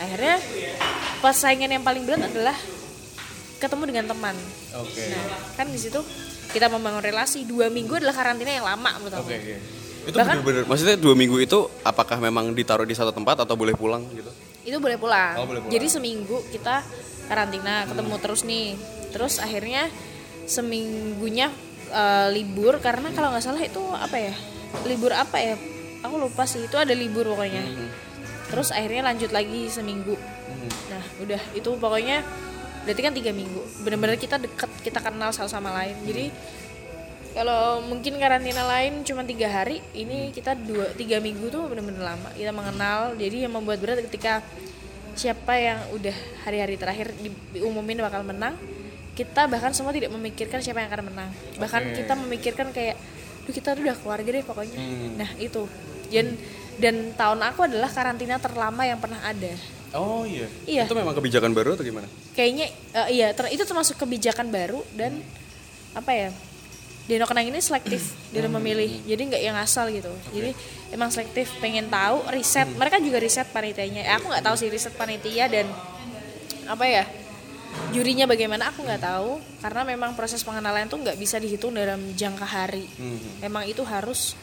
akhirnya 0.00 0.40
persaingan 1.20 1.70
yang 1.70 1.84
paling 1.84 2.08
berat 2.08 2.24
adalah 2.24 2.56
ketemu 3.60 3.82
dengan 3.92 4.04
teman 4.08 4.36
Oke. 4.80 5.04
Nah, 5.12 5.24
kan 5.54 5.68
di 5.68 5.76
situ 5.76 6.00
kita 6.50 6.66
membangun 6.66 7.04
relasi 7.04 7.44
dua 7.44 7.68
minggu 7.68 8.00
adalah 8.00 8.16
karantina 8.16 8.50
yang 8.50 8.66
lama 8.66 8.90
menurut 8.98 9.22
aku. 9.22 9.30
Oke, 9.30 9.36
oke. 9.38 9.54
Itu 10.00 10.16
Bahkan- 10.16 10.36
bener-bener. 10.42 10.62
Maksudnya 10.66 10.96
dua 10.98 11.14
minggu 11.14 11.36
itu 11.38 11.58
apakah 11.84 12.16
memang 12.18 12.50
ditaruh 12.56 12.88
di 12.88 12.96
satu 12.96 13.12
tempat 13.12 13.44
atau 13.44 13.54
boleh 13.54 13.76
pulang 13.76 14.02
gitu? 14.10 14.30
Itu 14.66 14.80
boleh 14.80 14.96
pulang. 14.98 15.38
Oh, 15.38 15.46
boleh 15.46 15.60
pulang. 15.62 15.72
Jadi 15.72 15.86
seminggu 15.86 16.42
kita 16.50 16.82
karantina, 17.30 17.86
ketemu 17.86 18.14
terus 18.18 18.42
nih. 18.42 18.74
Terus 19.14 19.38
akhirnya 19.38 19.86
seminggunya 20.48 21.52
eh, 21.90 22.28
libur 22.34 22.82
karena 22.82 23.14
kalau 23.14 23.30
nggak 23.30 23.44
salah 23.44 23.62
itu 23.62 23.82
apa 23.94 24.16
ya? 24.18 24.34
Libur 24.90 25.14
apa 25.14 25.36
ya? 25.38 25.54
Aku 26.02 26.16
lupa 26.18 26.48
sih. 26.48 26.64
Itu 26.66 26.80
ada 26.80 26.94
libur 26.96 27.28
pokoknya. 27.28 27.62
Terus 28.50 28.68
akhirnya 28.74 29.06
lanjut 29.06 29.30
lagi 29.30 29.70
seminggu. 29.70 30.18
Nah, 30.90 31.04
udah 31.22 31.40
itu 31.54 31.70
pokoknya 31.78 32.26
berarti 32.84 33.00
kan 33.00 33.14
tiga 33.14 33.30
minggu. 33.30 33.62
Bener-bener 33.86 34.18
kita 34.18 34.36
deket, 34.36 34.70
kita 34.82 34.98
kenal 34.98 35.30
satu 35.30 35.46
sama 35.46 35.70
lain. 35.70 35.94
Jadi 36.02 36.26
kalau 37.30 37.78
mungkin 37.86 38.18
karantina 38.18 38.66
lain 38.66 39.06
cuma 39.06 39.22
tiga 39.22 39.46
hari 39.46 39.78
ini 39.94 40.34
kita 40.34 40.58
dua 40.58 40.90
tiga 40.98 41.22
minggu 41.22 41.46
tuh 41.46 41.70
bener-bener 41.70 42.02
lama 42.02 42.26
kita 42.34 42.50
mengenal 42.50 43.14
jadi 43.14 43.46
yang 43.46 43.54
membuat 43.54 43.78
berat 43.78 44.02
ketika 44.10 44.42
siapa 45.14 45.54
yang 45.54 45.78
udah 45.94 46.16
hari-hari 46.42 46.74
terakhir 46.74 47.14
di- 47.22 47.34
diumumin 47.54 48.02
bakal 48.02 48.26
menang 48.26 48.58
kita 49.14 49.46
bahkan 49.46 49.70
semua 49.70 49.94
tidak 49.94 50.10
memikirkan 50.10 50.58
siapa 50.58 50.82
yang 50.82 50.90
akan 50.90 51.12
menang 51.12 51.30
bahkan 51.62 51.82
Oke. 51.86 52.02
kita 52.02 52.12
memikirkan 52.18 52.66
kayak 52.74 52.98
duh 53.46 53.54
kita 53.54 53.78
tuh 53.78 53.82
udah 53.86 53.96
keluarga 53.98 54.28
deh 54.34 54.44
pokoknya 54.46 54.78
nah 55.14 55.30
itu 55.38 55.70
dan 56.10 56.34
dan 56.80 57.12
tahun 57.14 57.44
aku 57.52 57.68
adalah 57.68 57.92
karantina 57.92 58.40
terlama 58.40 58.88
yang 58.88 58.96
pernah 58.96 59.20
ada. 59.20 59.52
Oh 59.92 60.22
iya. 60.24 60.46
Iya. 60.64 60.82
Itu 60.88 60.96
memang 60.96 61.12
kebijakan 61.12 61.52
baru 61.52 61.76
atau 61.76 61.84
gimana? 61.84 62.08
kayaknya 62.30 62.72
eh, 62.94 63.08
iya 63.20 63.28
ter- 63.36 63.52
itu 63.52 63.60
termasuk 63.62 64.00
kebijakan 64.00 64.48
baru 64.48 64.80
dan 64.96 65.20
apa 65.92 66.14
ya 66.14 66.28
Dino 67.04 67.26
Kenang 67.26 67.50
ini 67.50 67.58
selektif 67.58 68.14
dalam 68.30 68.54
memilih. 68.54 69.02
Jadi 69.02 69.34
nggak 69.34 69.42
yang 69.42 69.58
asal 69.58 69.90
gitu. 69.90 70.14
Jadi 70.30 70.54
emang 70.94 71.10
selektif 71.10 71.50
pengen 71.58 71.90
tahu 71.90 72.22
riset. 72.30 72.70
Mereka 72.70 73.02
juga 73.02 73.18
riset 73.18 73.50
panitianya. 73.50 74.06
Eh, 74.06 74.14
aku 74.14 74.30
nggak 74.30 74.46
tahu 74.46 74.54
sih 74.54 74.70
riset 74.70 74.94
panitia 74.94 75.50
dan 75.50 75.66
apa 76.70 76.86
ya 76.86 77.02
jurinya 77.90 78.30
bagaimana 78.30 78.70
aku 78.70 78.86
nggak 78.86 79.02
tahu. 79.02 79.42
Karena 79.58 79.82
memang 79.82 80.14
proses 80.14 80.46
pengenalan 80.46 80.86
tuh 80.86 81.02
nggak 81.02 81.18
bisa 81.18 81.42
dihitung 81.42 81.74
dalam 81.74 81.98
jangka 82.14 82.46
hari. 82.46 82.86
Memang 83.42 83.66
itu 83.66 83.82
harus 83.82 84.38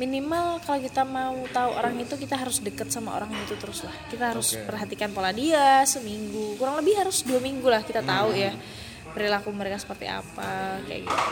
minimal 0.00 0.56
kalau 0.64 0.80
kita 0.80 1.04
mau 1.04 1.36
tahu 1.52 1.70
orang 1.76 2.00
itu 2.00 2.16
kita 2.16 2.40
harus 2.40 2.64
deket 2.64 2.88
sama 2.88 3.12
orang 3.12 3.28
itu 3.44 3.52
terus 3.60 3.84
lah. 3.84 3.92
Kita 4.08 4.32
harus 4.32 4.56
Oke. 4.56 4.64
perhatikan 4.64 5.12
pola 5.12 5.34
dia 5.36 5.84
seminggu. 5.84 6.56
Kurang 6.56 6.80
lebih 6.80 6.96
harus 6.96 7.20
dua 7.20 7.40
minggu 7.44 7.68
lah 7.68 7.84
kita 7.84 8.00
tahu 8.00 8.32
ya 8.32 8.56
perilaku 9.12 9.52
mereka 9.52 9.76
seperti 9.76 10.08
apa 10.08 10.80
kayak 10.88 11.04
gitu. 11.04 11.24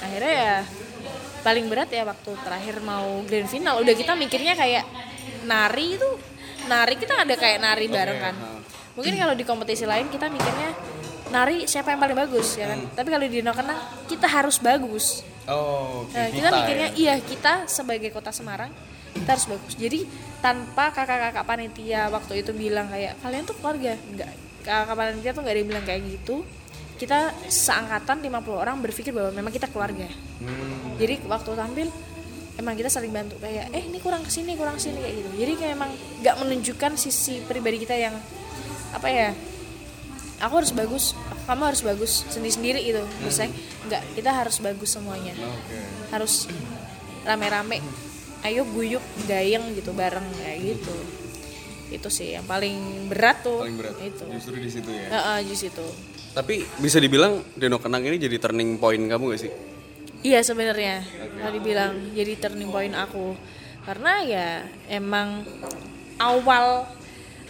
Akhirnya 0.00 0.32
ya 0.32 0.56
paling 1.44 1.66
berat 1.68 1.92
ya 1.92 2.08
waktu 2.08 2.30
terakhir 2.40 2.80
mau 2.80 3.20
grand 3.28 3.48
final. 3.52 3.84
Udah 3.84 3.92
kita 3.92 4.16
mikirnya 4.16 4.56
kayak 4.56 4.84
nari 5.44 6.00
itu 6.00 6.10
nari 6.68 6.94
kita 6.96 7.24
ada 7.24 7.34
kayak 7.36 7.58
nari 7.60 7.86
bareng 7.88 8.20
kan. 8.20 8.36
mungkin 8.90 9.16
kalau 9.16 9.32
di 9.38 9.46
kompetisi 9.46 9.86
lain 9.86 10.10
kita 10.12 10.28
mikirnya 10.28 10.89
nari 11.30 11.64
siapa 11.64 11.90
yang 11.90 12.00
paling 12.00 12.18
bagus 12.18 12.54
ya 12.54 12.66
kan 12.66 12.80
tapi 12.92 13.08
kalau 13.08 13.24
di 13.24 13.38
Dino 13.38 13.52
Kenang 13.52 13.78
kita 14.06 14.26
harus 14.26 14.58
bagus 14.58 15.22
Oh, 15.46 16.06
Nah, 16.12 16.30
kita 16.30 16.46
mikirnya 16.52 16.88
iya 16.94 17.14
kita 17.18 17.66
sebagai 17.66 18.10
kota 18.10 18.30
Semarang 18.30 18.70
kita 19.10 19.34
harus 19.34 19.50
bagus. 19.50 19.74
Jadi 19.74 20.06
tanpa 20.38 20.94
kakak-kakak 20.94 21.42
panitia 21.42 22.06
waktu 22.06 22.44
itu 22.44 22.54
bilang 22.54 22.86
kayak 22.86 23.18
kalian 23.18 23.42
tuh 23.42 23.58
keluarga, 23.58 23.98
enggak 24.06 24.30
kakak 24.62 24.94
panitia 24.94 25.30
tuh 25.34 25.42
nggak 25.42 25.50
ada 25.50 25.60
yang 25.64 25.70
bilang 25.74 25.82
kayak 25.82 26.02
gitu. 26.06 26.46
Kita 26.94 27.34
seangkatan 27.50 28.22
50 28.22 28.30
orang 28.54 28.78
berpikir 28.78 29.10
bahwa 29.10 29.34
memang 29.34 29.50
kita 29.50 29.66
keluarga. 29.66 30.06
Jadi 30.94 31.14
waktu 31.26 31.50
tampil 31.50 31.88
emang 32.54 32.74
kita 32.76 32.86
saling 32.86 33.10
bantu 33.10 33.40
kayak 33.40 33.72
eh 33.72 33.90
ini 33.90 33.98
kurang 33.98 34.22
ke 34.22 34.30
sini 34.30 34.54
kurang 34.54 34.78
ke 34.78 34.86
sini 34.86 35.02
kayak 35.02 35.14
gitu. 35.18 35.30
Jadi 35.34 35.52
kayak 35.58 35.72
emang 35.74 35.90
nggak 36.22 36.36
menunjukkan 36.38 36.92
sisi 36.94 37.42
pribadi 37.42 37.82
kita 37.82 37.96
yang 37.96 38.14
apa 38.92 39.08
ya 39.10 39.28
aku 40.40 40.54
harus 40.64 40.72
bagus. 40.72 41.12
Kamu 41.44 41.62
harus 41.68 41.82
bagus 41.84 42.24
sendiri 42.32 42.52
sendiri 42.52 42.80
gitu 42.82 43.02
misalnya 43.22 43.52
nggak 43.86 44.02
kita 44.16 44.30
harus 44.32 44.56
bagus 44.58 44.90
semuanya. 44.90 45.36
Oke. 45.36 45.78
harus 46.10 46.50
rame-rame. 47.22 47.78
Ayo 48.40 48.64
guyup 48.64 49.04
gayeng 49.28 49.76
gitu 49.76 49.92
bareng 49.92 50.24
kayak 50.40 50.58
gitu. 50.74 50.96
Itu 51.92 52.08
sih 52.08 52.34
yang 52.34 52.46
paling 52.48 53.06
berat 53.12 53.44
tuh. 53.44 53.62
Paling 53.62 53.78
berat. 53.78 53.94
itu. 54.00 54.24
Justru 54.26 54.56
di 54.56 54.70
situ 54.72 54.90
ya. 54.90 55.06
Heeh, 55.10 55.38
justru 55.50 55.68
itu 55.70 55.86
Tapi 56.30 56.62
bisa 56.78 57.02
dibilang 57.02 57.42
Deno 57.58 57.82
Kenang 57.82 58.06
ini 58.06 58.14
jadi 58.14 58.38
turning 58.38 58.78
point 58.78 59.02
kamu 59.10 59.34
gak 59.34 59.42
sih? 59.42 59.52
iya 60.20 60.44
sebenarnya. 60.44 61.00
Kalau 61.40 61.52
dibilang 61.52 61.92
jadi 62.12 62.32
turning 62.38 62.70
point 62.70 62.94
aku. 62.94 63.34
Karena 63.84 64.20
ya 64.22 64.48
emang 64.86 65.42
awal 66.20 66.84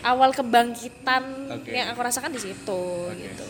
awal 0.00 0.32
kebangkitan 0.32 1.24
Oke. 1.60 1.70
yang 1.74 1.92
aku 1.92 2.00
rasakan 2.00 2.32
di 2.32 2.40
situ 2.40 2.82
gitu. 3.14 3.44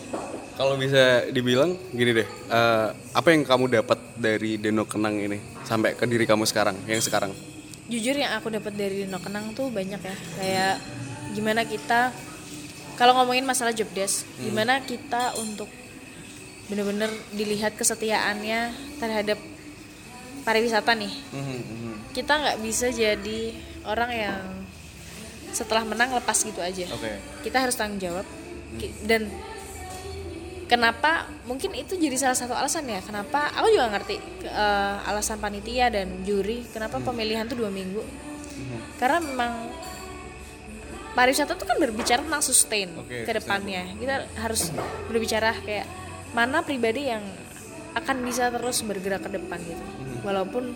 Kalau 0.55 0.77
bisa 0.77 1.25
dibilang 1.31 1.73
gini 1.95 2.11
deh, 2.11 2.27
eh, 2.27 2.87
apa 2.91 3.27
yang 3.33 3.47
kamu 3.47 3.81
dapat 3.81 3.97
dari 4.19 4.59
Deno 4.61 4.85
Kenang 4.85 5.17
ini 5.17 5.39
sampai 5.63 5.95
ke 5.95 6.05
diri 6.05 6.27
kamu 6.27 6.43
sekarang, 6.45 6.75
yang 6.85 7.01
sekarang? 7.01 7.33
jujur 7.91 8.15
yang 8.15 8.31
aku 8.39 8.47
dapat 8.47 8.71
dari 8.71 9.03
Dino 9.03 9.19
Kenang 9.19 9.51
tuh 9.51 9.67
banyak 9.67 9.99
ya. 9.99 10.15
Kayak 10.39 10.75
gimana 11.35 11.67
kita 11.67 12.15
kalau 12.95 13.19
ngomongin 13.19 13.43
masalah 13.43 13.75
job 13.75 13.91
desk 13.91 14.23
gimana 14.39 14.79
kita 14.83 15.35
untuk 15.43 15.67
bener-bener 16.71 17.11
dilihat 17.35 17.75
kesetiaannya 17.75 18.71
terhadap 18.95 19.35
pariwisata 20.47 20.95
nih. 20.95 21.11
Kita 22.15 22.31
nggak 22.39 22.57
bisa 22.63 22.87
jadi 22.95 23.51
orang 23.83 24.11
yang 24.15 24.43
setelah 25.51 25.83
menang 25.83 26.11
lepas 26.11 26.37
gitu 26.37 26.59
aja. 26.59 26.87
Oke. 26.89 27.11
kita 27.41 27.59
harus 27.59 27.75
tanggung 27.75 27.99
jawab. 27.99 28.23
Ki- 28.73 28.95
dan 29.03 29.27
kenapa 30.65 31.27
mungkin 31.43 31.75
itu 31.75 31.95
jadi 31.95 32.15
salah 32.15 32.37
satu 32.37 32.53
alasan 32.53 32.87
ya 32.87 32.99
kenapa 32.99 33.51
aku 33.51 33.67
juga 33.69 33.91
ngerti 33.91 34.15
eh, 34.41 34.95
alasan 35.05 35.37
panitia 35.37 35.87
dan 35.87 36.23
juri 36.23 36.63
kenapa 36.65 36.97
Hmm. 36.97 37.07
pemilihan 37.07 37.43
tuh 37.43 37.57
dua 37.57 37.69
minggu. 37.69 37.99
Karena 38.95 39.17
memang 39.19 39.67
pariwisata 41.11 41.53
tuh 41.53 41.65
kan 41.65 41.75
berbicara 41.75 42.21
tentang 42.21 42.39
sustain 42.41 42.87
Oke, 42.95 43.25
ke 43.25 43.31
depannya. 43.33 43.83
Kita 43.93 44.15
harus 44.37 44.71
berbicara 45.05 45.51
kayak 45.57 45.87
mana 46.31 46.61
pribadi 46.61 47.11
yang 47.11 47.23
akan 47.91 48.23
bisa 48.23 48.47
terus 48.47 48.79
bergerak 48.81 49.19
ke 49.19 49.31
depan 49.31 49.59
gitu. 49.59 49.83
Hmm. 49.83 50.23
walaupun 50.23 50.71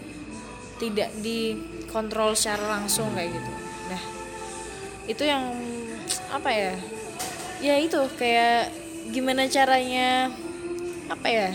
tidak 0.75 1.07
dikontrol 1.21 2.35
secara 2.35 2.75
langsung 2.75 3.07
kayak 3.13 3.31
gitu. 3.31 3.51
Nah 3.87 4.01
itu 5.05 5.23
yang 5.25 5.53
apa 6.29 6.49
ya? 6.51 6.73
Ya 7.63 7.75
itu 7.79 7.97
kayak 8.17 8.73
gimana 9.09 9.47
caranya 9.47 10.33
apa 11.09 11.27
ya? 11.29 11.49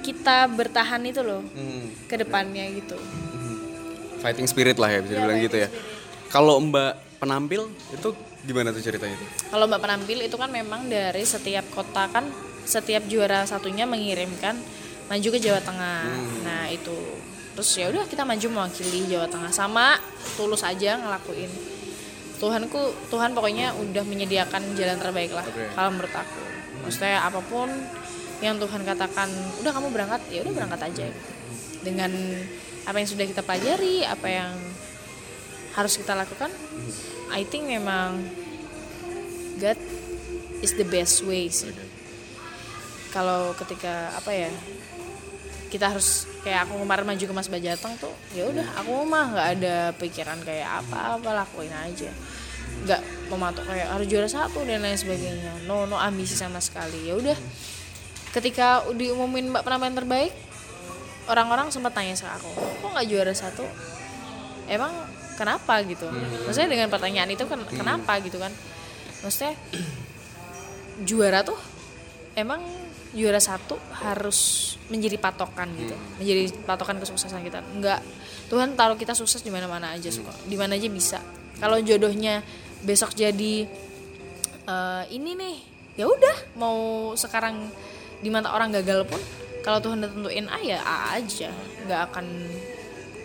Kita 0.00 0.48
bertahan 0.48 1.02
itu 1.06 1.20
loh 1.22 1.44
ke 2.10 2.16
depannya 2.18 2.66
gitu. 2.74 2.96
Fighting 4.20 4.48
spirit 4.50 4.76
lah 4.76 4.92
ya 4.92 5.00
bisa 5.00 5.16
dibilang 5.16 5.40
gitu 5.40 5.56
ya. 5.64 5.68
Kalau 6.28 6.60
Mbak 6.60 7.20
penampil 7.20 7.68
itu 7.92 8.08
gimana 8.40 8.72
tuh 8.72 8.80
ceritanya 8.80 9.12
tuh? 9.20 9.28
kalau 9.52 9.68
mbak 9.68 9.84
penampil 9.84 10.24
itu 10.24 10.36
kan 10.40 10.48
memang 10.48 10.88
dari 10.88 11.20
setiap 11.28 11.68
kota 11.68 12.08
kan 12.08 12.24
setiap 12.64 13.04
juara 13.04 13.44
satunya 13.44 13.84
mengirimkan 13.84 14.56
maju 15.10 15.28
ke 15.34 15.38
Jawa 15.42 15.60
Tengah. 15.60 16.06
Hmm. 16.06 16.40
nah 16.46 16.64
itu. 16.70 16.94
Terus 17.50 17.70
ya 17.74 17.90
udah 17.90 18.06
kita 18.06 18.22
maju 18.22 18.46
mewakili 18.46 19.10
Jawa 19.10 19.26
Tengah. 19.26 19.50
Sama 19.50 19.98
tulus 20.38 20.62
aja 20.62 20.96
ngelakuin 20.96 21.50
Tuhanku 22.40 23.12
Tuhan 23.12 23.36
pokoknya 23.36 23.76
udah 23.76 24.04
menyediakan 24.08 24.72
jalan 24.72 24.96
terbaik 24.96 25.30
lah 25.36 25.44
Oke. 25.44 25.68
kalau 25.76 25.92
menurut 25.92 26.14
aku. 26.16 26.40
Maksudnya 26.88 27.20
apa 27.20 27.44
pun 27.44 27.68
yang 28.40 28.56
Tuhan 28.56 28.80
katakan 28.88 29.28
udah 29.60 29.72
kamu 29.76 29.92
berangkat 29.92 30.24
ya 30.32 30.40
udah 30.40 30.54
berangkat 30.56 30.80
aja. 30.88 31.06
Dengan 31.84 32.08
apa 32.88 32.96
yang 32.96 33.08
sudah 33.12 33.28
kita 33.28 33.44
pelajari 33.44 34.08
apa 34.08 34.26
yang 34.26 34.56
harus 35.76 36.00
kita 36.00 36.18
lakukan 36.18 36.50
I 37.30 37.46
think 37.46 37.68
memang 37.68 38.24
God 39.60 39.76
is 40.64 40.72
the 40.80 40.88
best 40.88 41.20
way 41.28 41.52
sih. 41.52 41.76
Kalau 43.12 43.52
ketika 43.58 44.16
apa 44.16 44.32
ya 44.32 44.50
kita 45.68 45.92
harus 45.92 46.29
kayak 46.40 46.64
aku 46.64 46.80
kemarin 46.80 47.04
maju 47.04 47.24
ke 47.24 47.34
Mas 47.36 47.48
Bajateng 47.52 47.94
tuh 48.00 48.14
ya 48.32 48.48
udah 48.48 48.64
aku 48.80 49.04
mah 49.04 49.24
nggak 49.36 49.48
ada 49.60 49.76
pikiran 50.00 50.40
kayak 50.40 50.84
apa 50.84 51.20
apa 51.20 51.30
lakuin 51.44 51.72
aja. 51.72 52.08
Nggak 52.86 53.00
mematok 53.28 53.64
kayak 53.68 53.88
harus 53.92 54.06
juara 54.08 54.28
satu 54.28 54.64
dan 54.64 54.80
lain 54.80 54.96
sebagainya. 54.96 55.68
No 55.68 55.84
no 55.84 56.00
ambisi 56.00 56.32
sama 56.32 56.62
sekali. 56.64 57.08
Ya 57.08 57.14
udah 57.16 57.36
ketika 58.32 58.86
diumumin 58.94 59.52
mbak 59.52 59.66
penampilan 59.66 59.98
terbaik 59.98 60.32
orang-orang 61.28 61.68
sempat 61.74 61.92
tanya 61.92 62.14
sama 62.16 62.38
aku 62.40 62.48
kok 62.56 62.88
nggak 62.88 63.06
juara 63.10 63.34
satu? 63.36 63.66
Emang 64.70 64.94
kenapa 65.36 65.82
gitu? 65.84 66.08
Maksudnya 66.46 66.70
dengan 66.72 66.88
pertanyaan 66.88 67.28
itu 67.28 67.44
kan 67.44 67.60
kenapa? 67.68 68.16
Gitu 68.24 68.40
kan. 68.40 68.54
Maksudnya 69.20 69.52
juara 71.04 71.44
tuh 71.44 71.56
emang 72.36 72.64
juara 73.10 73.42
satu 73.42 73.74
harus 74.02 74.72
menjadi 74.86 75.18
patokan 75.18 75.70
gitu. 75.74 75.96
Menjadi 76.18 76.54
patokan 76.62 76.98
kesuksesan 77.02 77.42
kita. 77.42 77.62
Enggak 77.74 78.00
Tuhan 78.50 78.74
taruh 78.74 78.98
kita 78.98 79.14
sukses 79.14 79.42
di 79.42 79.50
mana-mana 79.50 79.94
aja 79.94 80.10
suka. 80.10 80.34
Di 80.46 80.54
mana 80.54 80.78
aja 80.78 80.86
bisa. 80.90 81.18
Kalau 81.58 81.78
jodohnya 81.82 82.42
besok 82.82 83.14
jadi 83.14 83.66
eh, 84.66 85.04
ini 85.12 85.30
nih 85.36 85.56
ya 85.98 86.06
udah 86.06 86.56
mau 86.56 87.12
sekarang 87.18 87.68
di 88.20 88.28
mata 88.32 88.52
orang 88.54 88.72
gagal 88.80 89.04
pun 89.08 89.20
kalau 89.60 89.82
Tuhan 89.82 90.00
udah 90.00 90.10
tentuin 90.10 90.46
A 90.48 90.58
ya 90.62 90.78
A 90.82 91.18
aja. 91.18 91.50
Nggak 91.86 92.00
akan 92.10 92.26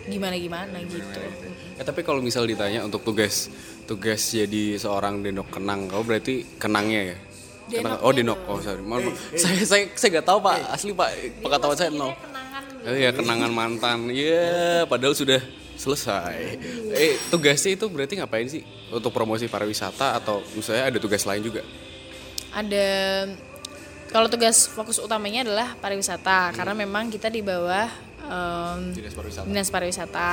gimana 0.05 0.37
gimana 0.37 0.77
gitu 0.85 1.21
Ya, 1.75 1.83
tapi 1.83 2.07
kalau 2.07 2.23
misal 2.23 2.47
ditanya 2.47 2.87
untuk 2.87 3.03
tugas 3.03 3.51
tugas 3.83 4.31
jadi 4.31 4.79
seorang 4.79 5.19
denok 5.19 5.59
kenang, 5.59 5.91
kau 5.91 6.07
berarti 6.07 6.47
kenangnya 6.55 7.11
ya? 7.11 7.17
Kenang- 7.67 7.97
oh 7.99 8.11
denok, 8.11 8.39
oh 8.45 8.57
sorry, 8.59 8.79
mohon 8.79 9.09
maaf. 9.09 9.17
saya 9.33 9.57
saya 9.61 9.83
saya 9.91 10.09
nggak 10.13 10.25
tahu 10.25 10.39
pak, 10.39 10.55
asli 10.69 10.91
pak, 10.91 11.09
pengetahuan 11.39 11.73
saya 11.75 11.89
nol. 11.89 12.13
kenangan 12.13 12.63
Oh 12.81 12.93
iya 12.93 13.09
kenangan 13.09 13.49
mantan, 13.49 13.97
ya 14.09 14.45
padahal 14.85 15.11
sudah 15.11 15.41
selesai. 15.75 16.61
Eh 16.91 17.17
tugasnya 17.27 17.73
itu 17.73 17.85
berarti 17.85 18.15
ngapain 18.15 18.45
sih? 18.45 18.61
Untuk 18.87 19.09
promosi 19.09 19.45
pariwisata 19.45 20.15
atau 20.15 20.45
misalnya 20.53 20.87
ada 20.87 20.97
tugas 20.97 21.23
lain 21.23 21.41
juga? 21.41 21.65
ada 22.51 22.87
kalau 24.07 24.31
tugas 24.31 24.63
fokus 24.65 24.95
utamanya 24.95 25.43
adalah 25.43 25.75
pariwisata 25.75 26.55
karena 26.55 26.71
memang 26.71 27.11
kita 27.11 27.27
di 27.27 27.43
bawah 27.43 27.91
em, 28.23 28.95
Dinas 28.95 29.11
pariwisata. 29.11 29.43
dinas 29.43 29.67
pariwisata 29.67 30.31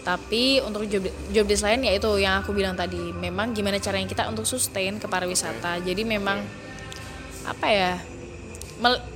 tapi 0.00 0.64
untuk 0.64 0.88
job 0.88 1.04
job 1.28 1.44
desk 1.44 1.64
lain 1.64 1.84
yaitu 1.84 2.08
yang 2.16 2.40
aku 2.40 2.56
bilang 2.56 2.72
tadi. 2.72 3.12
Memang 3.12 3.52
gimana 3.52 3.76
caranya 3.76 4.08
kita 4.08 4.24
untuk 4.28 4.48
sustain 4.48 4.96
ke 4.96 5.06
pariwisata. 5.06 5.80
Jadi 5.84 6.02
memang 6.08 6.40
apa 7.44 7.66
ya 7.68 7.92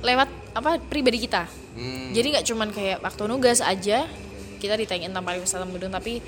lewat 0.05 0.29
apa 0.53 0.77
pribadi 0.77 1.25
kita. 1.25 1.49
Jadi 2.15 2.27
nggak 2.37 2.45
cuman 2.47 2.69
kayak 2.71 3.03
waktu 3.03 3.23
nugas 3.27 3.59
aja 3.59 4.07
kita 4.63 4.75
ditanyain 4.79 5.11
tentang 5.11 5.27
pariwisata 5.27 5.67
mudun 5.67 5.91
tapi 5.91 6.23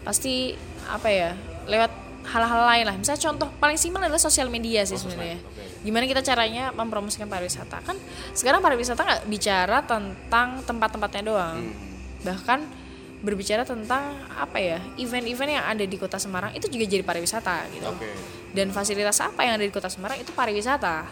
pasti 0.00 0.56
apa 0.88 1.08
ya 1.12 1.30
lewat 1.68 1.92
hal-hal 2.28 2.62
lain 2.64 2.84
lah. 2.88 2.96
Misalnya 2.96 3.20
contoh 3.28 3.48
paling 3.60 3.76
simpel 3.76 4.00
adalah 4.04 4.20
sosial 4.20 4.48
media 4.48 4.86
sih 4.88 4.96
sebenarnya. 4.96 5.40
gimana 5.78 6.10
kita 6.10 6.26
caranya 6.26 6.74
mempromosikan 6.74 7.30
pariwisata? 7.30 7.84
Kan 7.86 7.94
sekarang 8.34 8.58
pariwisata 8.58 8.98
nggak 8.98 9.22
bicara 9.30 9.78
tentang 9.86 10.64
tempat-tempatnya 10.66 11.22
doang. 11.22 11.58
Bahkan 12.24 12.77
berbicara 13.18 13.66
tentang 13.66 14.14
apa 14.30 14.58
ya 14.62 14.78
event-event 14.94 15.50
yang 15.50 15.66
ada 15.66 15.82
di 15.82 15.96
kota 15.98 16.16
Semarang 16.16 16.54
itu 16.54 16.70
juga 16.70 16.86
jadi 16.86 17.02
pariwisata 17.02 17.66
gitu. 17.74 17.90
Oke. 17.90 18.06
dan 18.48 18.72
fasilitas 18.72 19.20
apa 19.20 19.44
yang 19.44 19.60
ada 19.60 19.66
di 19.66 19.74
kota 19.74 19.92
Semarang 19.92 20.16
itu 20.16 20.32
pariwisata. 20.32 21.04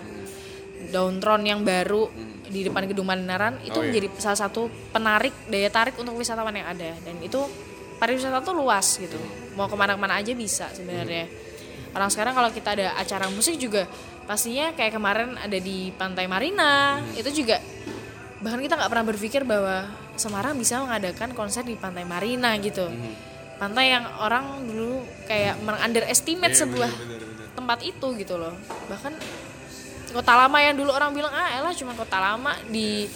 Downtron 0.89 1.43
yang 1.43 1.61
baru 1.61 2.09
di 2.47 2.63
depan 2.63 2.87
gedung 2.87 3.11
Mandaran 3.11 3.59
itu 3.61 3.75
Oh, 3.75 3.83
iya. 3.83 3.91
menjadi 3.91 4.07
salah 4.17 4.39
satu 4.39 4.71
penarik 4.89 5.35
daya 5.51 5.67
tarik 5.69 5.99
untuk 5.99 6.15
wisatawan 6.15 6.55
yang 6.55 6.65
ada. 6.65 6.95
Dan 7.03 7.19
itu 7.21 7.43
pariwisata 7.99 8.41
tuh 8.41 8.55
luas 8.55 8.97
gitu. 8.97 9.19
Mau 9.59 9.67
ke 9.67 9.75
mana-mana 9.75 10.17
aja 10.17 10.31
bisa 10.33 10.71
sebenarnya. 10.71 11.27
Orang 11.91 12.09
sekarang 12.09 12.33
kalau 12.33 12.49
kita 12.53 12.73
ada 12.73 12.95
acara 12.95 13.27
musik 13.29 13.59
juga 13.59 13.89
pastinya 14.25 14.73
kayak 14.73 14.95
kemarin 14.95 15.29
ada 15.39 15.59
di 15.59 15.91
Pantai 15.93 16.27
Marina 16.27 16.99
itu 17.15 17.31
juga 17.33 17.57
bahkan 18.47 18.63
kita 18.63 18.79
nggak 18.79 18.91
pernah 18.95 19.07
berpikir 19.11 19.43
bahwa 19.43 19.91
Semarang 20.15 20.55
bisa 20.55 20.79
mengadakan 20.79 21.35
konser 21.35 21.67
di 21.67 21.75
Pantai 21.75 22.07
Marina 22.07 22.55
gitu. 22.63 22.87
Pantai 23.59 23.91
yang 23.91 24.07
orang 24.23 24.63
dulu 24.63 25.03
kayak 25.27 25.59
underestimate 25.83 26.55
sebuah 26.55 26.89
tempat 27.59 27.83
itu 27.83 28.07
gitu 28.15 28.39
loh. 28.39 28.55
Bahkan 28.87 29.13
kota 30.15 30.33
lama 30.39 30.57
yang 30.63 30.79
dulu 30.79 30.95
orang 30.95 31.11
bilang 31.11 31.35
ah 31.35 31.59
elah 31.59 31.75
cuma 31.75 31.93
kota 31.99 32.17
lama 32.23 32.55
di 32.71 33.11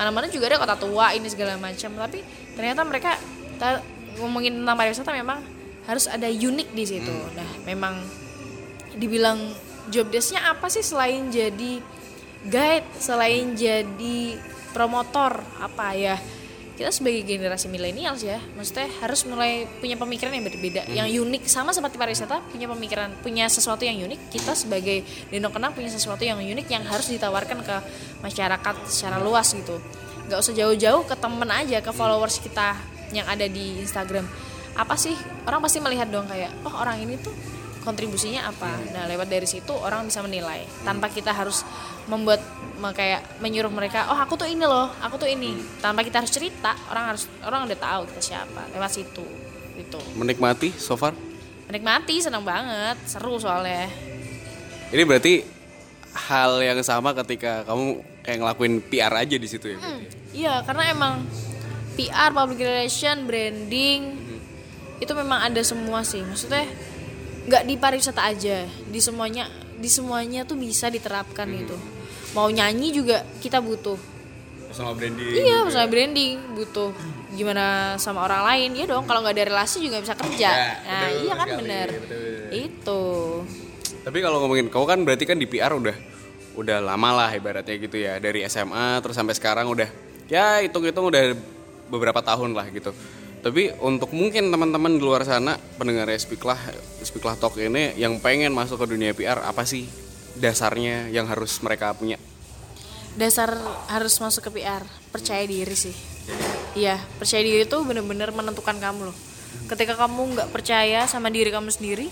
mana-mana 0.00 0.26
juga 0.32 0.48
ada 0.48 0.58
kota 0.58 0.74
tua 0.80 1.12
ini 1.12 1.28
segala 1.28 1.60
macam. 1.60 1.92
Tapi 1.92 2.24
ternyata 2.56 2.80
mereka 2.82 3.20
ta- 3.60 3.84
ngomongin 4.16 4.64
tentang 4.64 4.74
pariwisata 4.80 5.12
memang 5.12 5.44
harus 5.84 6.08
ada 6.08 6.26
unik 6.26 6.68
di 6.72 6.84
situ. 6.88 7.14
Nah 7.36 7.50
memang 7.68 8.00
dibilang 8.96 9.38
job 9.92 10.08
desknya 10.08 10.50
apa 10.50 10.66
sih 10.66 10.82
selain 10.82 11.28
jadi 11.28 11.78
guide 12.46 12.88
selain 12.98 13.52
jadi 13.54 14.18
promotor 14.72 15.42
apa 15.60 15.94
ya? 15.94 16.16
Kita 16.80 16.88
sebagai 16.88 17.28
generasi 17.28 17.68
milenials 17.68 18.24
ya. 18.24 18.40
Maksudnya 18.56 18.88
harus 19.04 19.28
mulai 19.28 19.68
punya 19.84 20.00
pemikiran 20.00 20.32
yang 20.32 20.48
berbeda 20.48 20.88
yang 20.88 21.04
unik. 21.12 21.44
Sama 21.44 21.76
seperti 21.76 22.00
pariwisata 22.00 22.40
punya 22.48 22.72
pemikiran 22.72 23.12
punya 23.20 23.44
sesuatu 23.52 23.84
yang 23.84 24.00
unik. 24.00 24.32
Kita 24.32 24.56
sebagai 24.56 25.04
Deno 25.28 25.52
Kenang 25.52 25.76
punya 25.76 25.92
sesuatu 25.92 26.24
yang 26.24 26.40
unik 26.40 26.66
yang 26.72 26.80
harus 26.88 27.12
ditawarkan 27.12 27.60
ke 27.60 27.76
masyarakat 28.24 28.74
secara 28.88 29.20
luas 29.20 29.52
gitu. 29.52 29.76
Nggak 30.32 30.40
usah 30.40 30.54
jauh-jauh 30.56 31.04
ke 31.04 31.14
temen 31.20 31.50
aja 31.52 31.84
ke 31.84 31.92
followers 31.92 32.40
kita 32.40 32.72
yang 33.12 33.28
ada 33.28 33.44
di 33.44 33.84
Instagram. 33.84 34.24
Apa 34.72 34.96
sih? 34.96 35.12
Orang 35.44 35.60
pasti 35.60 35.84
melihat 35.84 36.08
dong 36.08 36.24
kayak 36.32 36.48
oh 36.64 36.74
orang 36.80 36.96
ini 37.04 37.20
tuh 37.20 37.34
kontribusinya 37.90 38.46
apa 38.46 38.70
nah 38.90 39.04
lewat 39.04 39.26
dari 39.26 39.44
situ 39.44 39.74
orang 39.74 40.06
bisa 40.06 40.22
menilai 40.22 40.62
tanpa 40.80 41.06
kita 41.06 41.30
harus 41.30 41.66
membuat 42.06 42.38
me- 42.76 42.94
kayak 42.94 43.20
menyuruh 43.38 43.68
mereka 43.68 44.06
oh 44.08 44.16
aku 44.16 44.34
tuh 44.36 44.46
ini 44.46 44.62
loh 44.62 44.86
aku 44.96 45.18
tuh 45.18 45.26
ini 45.26 45.52
tanpa 45.78 46.00
kita 46.00 46.22
harus 46.22 46.30
cerita 46.30 46.72
orang 46.86 47.04
harus 47.10 47.26
orang 47.42 47.66
udah 47.66 47.76
tahu 47.76 48.00
kita 48.08 48.20
siapa 48.24 48.62
lewat 48.70 48.90
situ 48.90 49.26
gitu 49.76 49.98
Menikmati 50.14 50.70
so 50.72 50.94
far? 50.94 51.12
menikmati 51.66 52.18
senang 52.18 52.42
banget 52.42 52.98
seru 53.04 53.36
soalnya 53.36 53.86
Ini 54.90 55.02
berarti 55.04 55.46
hal 56.26 56.58
yang 56.58 56.82
sama 56.82 57.14
ketika 57.14 57.62
kamu 57.62 58.02
kayak 58.20 58.38
ngelakuin 58.38 58.74
PR 58.82 59.14
aja 59.14 59.36
di 59.36 59.46
situ 59.46 59.66
ya? 59.68 59.78
berarti? 59.78 60.06
iya 60.32 60.54
karena 60.62 60.90
emang 60.90 61.14
PR 61.94 62.30
public 62.30 62.58
relation 62.58 63.22
branding 63.22 64.18
itu 64.98 65.12
memang 65.14 65.46
ada 65.46 65.62
semua 65.62 66.02
sih 66.02 66.20
maksudnya 66.20 66.66
nggak 67.50 67.66
di 67.66 67.74
pariwisata 67.74 68.22
aja 68.22 68.62
di 68.70 69.00
semuanya 69.02 69.50
di 69.74 69.90
semuanya 69.90 70.46
tuh 70.46 70.54
bisa 70.54 70.86
diterapkan 70.86 71.50
gitu 71.50 71.74
mau 72.30 72.46
nyanyi 72.46 72.94
juga 72.94 73.26
kita 73.42 73.58
butuh 73.58 73.98
Sama 74.70 74.94
branding. 74.94 75.34
Iya, 75.34 75.66
misalnya 75.66 75.90
branding 75.90 76.54
butuh 76.54 76.94
gimana 77.34 77.98
sama 77.98 78.22
orang 78.22 78.46
lain 78.46 78.78
ya 78.78 78.86
dong. 78.86 79.02
Kalau 79.02 79.18
nggak 79.18 79.34
ada 79.34 79.44
relasi 79.50 79.82
juga 79.82 79.98
bisa 79.98 80.14
kerja. 80.14 80.46
Ya, 80.46 80.70
nah, 80.86 81.10
betul 81.10 81.18
iya 81.26 81.34
kan 81.34 81.48
bener. 81.58 81.88
betul, 81.90 82.06
betul. 82.06 82.54
Itu. 82.54 83.02
Tapi 84.06 84.18
kalau 84.22 84.38
ngomongin, 84.46 84.70
kau 84.70 84.86
kan 84.86 85.02
berarti 85.02 85.26
kan 85.26 85.42
di 85.42 85.50
PR 85.50 85.74
udah 85.74 85.96
udah 86.54 86.78
lama 86.86 87.10
lah 87.18 87.30
ibaratnya 87.34 87.74
gitu 87.82 87.98
ya 87.98 88.22
dari 88.22 88.46
SMA 88.46 89.02
terus 89.02 89.18
sampai 89.18 89.34
sekarang 89.34 89.66
udah 89.70 89.90
ya 90.30 90.62
hitung-hitung 90.62 91.10
udah 91.10 91.34
beberapa 91.90 92.22
tahun 92.22 92.54
lah 92.54 92.70
gitu. 92.70 92.94
Tapi 93.40 93.72
untuk 93.80 94.12
mungkin 94.12 94.52
teman-teman 94.52 95.00
di 95.00 95.02
luar 95.02 95.24
sana 95.24 95.56
pendengar 95.80 96.12
Speaklah 96.20 96.60
Speaklah 97.00 97.40
Talk 97.40 97.56
ini 97.56 97.96
yang 97.96 98.20
pengen 98.20 98.52
masuk 98.52 98.84
ke 98.84 98.86
dunia 98.92 99.16
PR 99.16 99.40
apa 99.40 99.64
sih 99.64 99.88
dasarnya 100.36 101.08
yang 101.08 101.24
harus 101.24 101.56
mereka 101.64 101.96
punya? 101.96 102.20
Dasar 103.16 103.56
harus 103.90 104.14
masuk 104.22 104.52
ke 104.52 104.60
PR, 104.60 104.84
percaya 105.10 105.42
diri 105.42 105.74
sih. 105.74 105.96
Iya, 106.78 107.00
percaya 107.18 107.42
diri 107.42 107.66
itu 107.66 107.78
bener-bener 107.82 108.30
menentukan 108.30 108.78
kamu 108.78 109.10
loh. 109.10 109.16
Ketika 109.66 109.98
kamu 109.98 110.38
nggak 110.38 110.48
percaya 110.54 111.10
sama 111.10 111.26
diri 111.26 111.50
kamu 111.50 111.74
sendiri, 111.74 112.06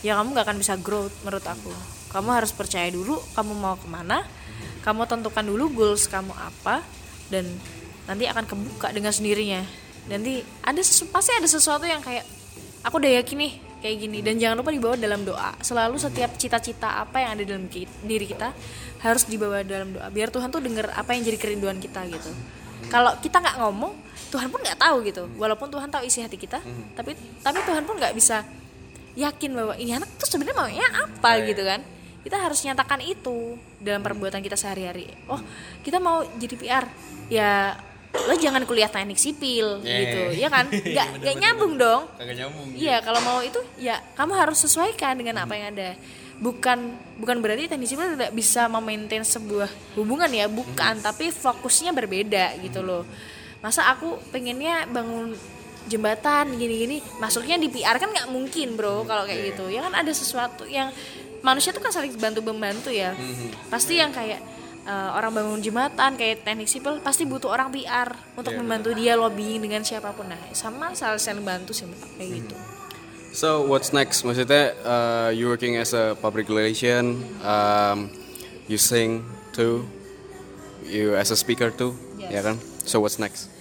ya 0.00 0.16
kamu 0.16 0.32
nggak 0.32 0.48
akan 0.48 0.58
bisa 0.58 0.74
growth 0.80 1.12
menurut 1.22 1.44
aku. 1.44 1.72
kamu 2.10 2.42
harus 2.42 2.50
percaya 2.50 2.90
dulu 2.90 3.22
kamu 3.38 3.54
mau 3.54 3.78
ke 3.78 3.86
mana 3.86 4.26
kamu 4.82 5.06
tentukan 5.06 5.46
dulu 5.46 5.70
goals 5.70 6.10
kamu 6.10 6.34
apa 6.34 6.82
dan 7.30 7.46
nanti 8.10 8.26
akan 8.26 8.44
kebuka 8.50 8.90
dengan 8.90 9.14
sendirinya 9.14 9.62
nanti 10.06 10.40
ada 10.62 10.80
sesu, 10.80 11.08
pasti 11.08 11.32
ada 11.32 11.44
sesuatu 11.44 11.84
yang 11.84 12.00
kayak 12.00 12.24
aku 12.80 12.96
udah 12.96 13.20
yakin 13.20 13.36
nih 13.38 13.52
kayak 13.80 13.96
gini. 13.98 14.18
Dan 14.20 14.34
jangan 14.36 14.56
lupa 14.56 14.70
dibawa 14.70 14.94
dalam 14.94 15.20
doa. 15.22 15.52
Selalu 15.58 15.96
setiap 15.96 16.32
cita-cita 16.34 17.00
apa 17.00 17.20
yang 17.20 17.30
ada 17.34 17.44
dalam 17.44 17.66
ki- 17.66 17.88
diri 18.00 18.24
kita 18.24 18.52
harus 19.00 19.24
dibawa 19.24 19.60
dalam 19.60 19.92
doa. 19.92 20.08
Biar 20.08 20.28
Tuhan 20.28 20.48
tuh 20.48 20.60
denger 20.60 20.92
apa 20.92 21.12
yang 21.12 21.24
jadi 21.24 21.36
kerinduan 21.36 21.76
kita 21.76 22.04
gitu. 22.06 22.30
Kalau 22.88 23.12
kita 23.18 23.38
nggak 23.38 23.56
ngomong 23.58 23.92
Tuhan 24.28 24.48
pun 24.48 24.60
nggak 24.60 24.78
tahu 24.78 24.96
gitu. 25.04 25.28
Walaupun 25.36 25.68
Tuhan 25.68 25.88
tahu 25.88 26.02
isi 26.02 26.20
hati 26.20 26.36
kita 26.36 26.60
tapi 26.94 27.12
tapi 27.40 27.58
Tuhan 27.60 27.82
pun 27.82 27.96
nggak 27.96 28.14
bisa 28.14 28.42
yakin 29.12 29.50
bahwa 29.52 29.74
ini 29.74 29.92
anak 29.92 30.08
tuh 30.16 30.28
sebenarnya 30.28 30.56
maunya 30.56 30.86
apa 30.86 31.30
gitu 31.44 31.60
kan. 31.60 31.80
Kita 32.20 32.36
harus 32.36 32.60
nyatakan 32.60 33.00
itu 33.00 33.56
dalam 33.78 34.00
perbuatan 34.00 34.40
kita 34.40 34.52
sehari-hari. 34.54 35.08
Oh 35.26 35.40
kita 35.80 35.96
mau 35.96 36.20
jadi 36.36 36.54
PR 36.54 36.84
ya 37.28 37.76
lo 38.10 38.34
jangan 38.34 38.66
kuliah 38.66 38.90
teknik 38.90 39.18
sipil 39.18 39.78
gitu. 39.86 40.20
ya 40.34 40.50
kan? 40.50 40.66
Nggak 40.94 41.08
nggak 41.22 41.36
nyambung 41.38 41.74
dong. 41.78 42.02
Kagak 42.18 42.36
nyambung. 42.42 42.66
Iya, 42.74 42.96
kalau 43.06 43.20
mau 43.22 43.38
itu 43.40 43.60
ya 43.78 44.02
kamu 44.18 44.32
harus 44.34 44.58
sesuaikan 44.66 45.14
dengan 45.14 45.46
apa 45.46 45.54
yang 45.54 45.70
ada. 45.74 45.94
Bukan 46.40 46.78
bukan 47.20 47.36
berarti 47.38 47.70
teknik 47.70 47.86
sipil 47.86 48.18
tidak 48.18 48.32
bisa 48.34 48.66
memaintain 48.66 49.22
sebuah 49.22 49.70
hubungan 49.94 50.30
ya, 50.32 50.50
bukan, 50.50 50.98
tapi 50.98 51.30
fokusnya 51.30 51.94
berbeda 51.94 52.58
gitu 52.64 52.82
loh. 52.82 53.06
Masa 53.60 53.86
aku 53.92 54.16
pengennya 54.32 54.88
bangun 54.88 55.36
jembatan 55.86 56.56
gini-gini, 56.56 57.04
masuknya 57.20 57.60
di 57.60 57.68
PR 57.68 57.96
kan 58.00 58.10
nggak 58.10 58.28
mungkin, 58.32 58.74
Bro, 58.74 59.04
kalau 59.04 59.28
kayak 59.28 59.54
gitu. 59.54 59.68
Ya 59.68 59.84
kan 59.84 59.92
ada 59.94 60.10
sesuatu 60.10 60.64
yang 60.64 60.90
manusia 61.44 61.72
tuh 61.72 61.80
kan 61.84 61.92
saling 61.92 62.12
bantu 62.16 62.40
membantu 62.42 62.88
ya. 62.90 63.12
Pasti 63.68 64.00
yang 64.00 64.10
kayak 64.12 64.40
eh, 64.86 65.10
orang 65.16 65.32
bangun 65.34 65.60
jembatan 65.60 66.16
kayak 66.16 66.46
teknik 66.46 66.68
sipil 66.68 67.00
pasti 67.00 67.26
butuh 67.26 67.52
orang 67.52 67.72
PR 67.74 68.12
untuk 68.36 68.54
membantu 68.56 68.94
dia 68.96 69.16
lobbying 69.18 69.60
dengan 69.60 69.82
siapa 69.84 70.12
pun. 70.14 70.28
Nah 70.28 70.40
sama 70.56 70.92
saling 70.94 71.20
saling 71.20 71.44
bantu 71.44 71.72
sih 71.76 71.88
kayak 72.16 72.44
gitu. 72.44 72.56
So 73.30 73.62
what's 73.62 73.94
next? 73.94 74.26
Maksudnya 74.26 74.74
uh, 74.82 75.30
you 75.30 75.46
working 75.46 75.78
as 75.78 75.94
a 75.94 76.18
public 76.18 76.50
relation, 76.50 77.22
um, 77.46 78.10
you 78.66 78.74
sing 78.74 79.22
too, 79.54 79.86
you 80.82 81.14
as 81.14 81.30
a 81.30 81.38
speaker 81.38 81.70
too, 81.70 81.94
ya 82.18 82.42
kan? 82.42 82.58
So 82.82 82.98
what's 82.98 83.22
next? 83.22 83.60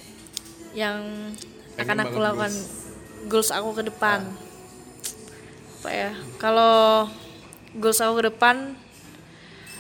yang 0.74 1.34
akan 1.80 1.97
aku 2.05 2.17
lakukan 2.20 2.53
goals. 3.28 3.49
aku 3.49 3.82
ke 3.82 3.84
depan. 3.89 4.26
Apa 5.80 5.89
ya? 5.89 6.11
Kalau 6.38 7.07
goals 7.78 8.01
aku 8.03 8.20
ke 8.22 8.24
depan 8.34 8.76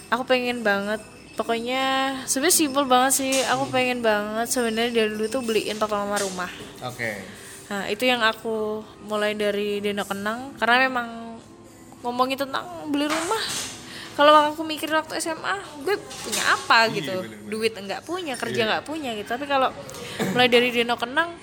aku 0.09 0.23
pengen 0.25 0.65
banget 0.65 1.01
pokoknya 1.39 1.83
sebenarnya 2.27 2.57
simpel 2.59 2.83
banget 2.83 3.23
sih 3.23 3.31
aku 3.47 3.71
pengen 3.71 4.03
banget 4.03 4.51
sebenarnya 4.51 4.91
dari 4.91 5.09
dulu 5.15 5.25
tuh 5.31 5.39
beliin 5.39 5.79
papa 5.79 6.03
mama 6.03 6.19
rumah 6.19 6.51
Oke. 6.83 7.39
Nah, 7.69 7.85
itu 7.85 8.09
yang 8.09 8.25
aku 8.25 8.81
mulai 9.05 9.37
dari 9.37 9.77
Deno 9.77 10.01
Kenang 10.01 10.57
karena 10.57 10.89
memang 10.89 11.37
ngomongin 12.01 12.41
tentang 12.41 12.65
beli 12.89 13.05
rumah. 13.05 13.43
Kalau 14.17 14.35
aku 14.35 14.65
mikir 14.67 14.89
waktu 14.91 15.21
SMA, 15.21 15.85
gue 15.85 15.95
punya 15.95 16.43
apa 16.49 16.89
gitu. 16.91 17.23
Duit 17.47 17.77
enggak 17.77 18.03
punya, 18.03 18.35
kerja 18.35 18.67
enggak 18.67 18.83
punya 18.89 19.13
gitu. 19.15 19.29
Tapi 19.29 19.45
kalau 19.45 19.69
mulai 20.33 20.49
dari 20.49 20.73
Deno 20.73 20.97
Kenang 20.97 21.37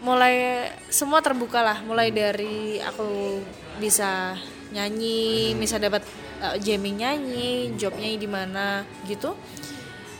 mulai 0.00 0.68
semua 0.88 1.18
terbuka 1.20 1.58
lah. 1.58 1.82
Mulai 1.82 2.14
dari 2.14 2.78
aku 2.80 3.42
bisa 3.82 4.38
nyanyi, 4.74 5.54
bisa 5.54 5.78
dapat 5.78 6.02
uh, 6.42 6.56
jamming 6.58 7.02
nyanyi, 7.02 7.74
jobnya 7.78 8.08
di 8.16 8.28
mana 8.30 8.82
gitu. 9.06 9.36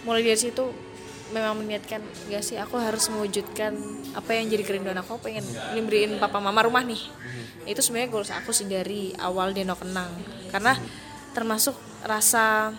Mulai 0.06 0.22
dari 0.22 0.38
situ 0.38 0.64
memang 1.34 1.58
meniatkan 1.58 1.98
gak 2.30 2.42
sih 2.46 2.54
aku 2.54 2.78
harus 2.78 3.10
mewujudkan 3.10 3.74
apa 4.14 4.30
yang 4.30 4.46
jadi 4.46 4.62
kerinduan 4.62 4.94
aku 5.02 5.18
pengen 5.18 5.42
beliin 5.74 6.22
papa 6.22 6.38
mama 6.38 6.62
rumah 6.62 6.86
nih. 6.86 7.02
Itu 7.66 7.82
sebenarnya 7.82 8.10
goals 8.14 8.30
aku 8.30 8.54
sih 8.54 8.70
dari 8.70 9.10
awal 9.18 9.50
Deno 9.50 9.74
Kenang. 9.74 10.14
Karena 10.54 10.78
termasuk 11.34 11.74
rasa 12.06 12.70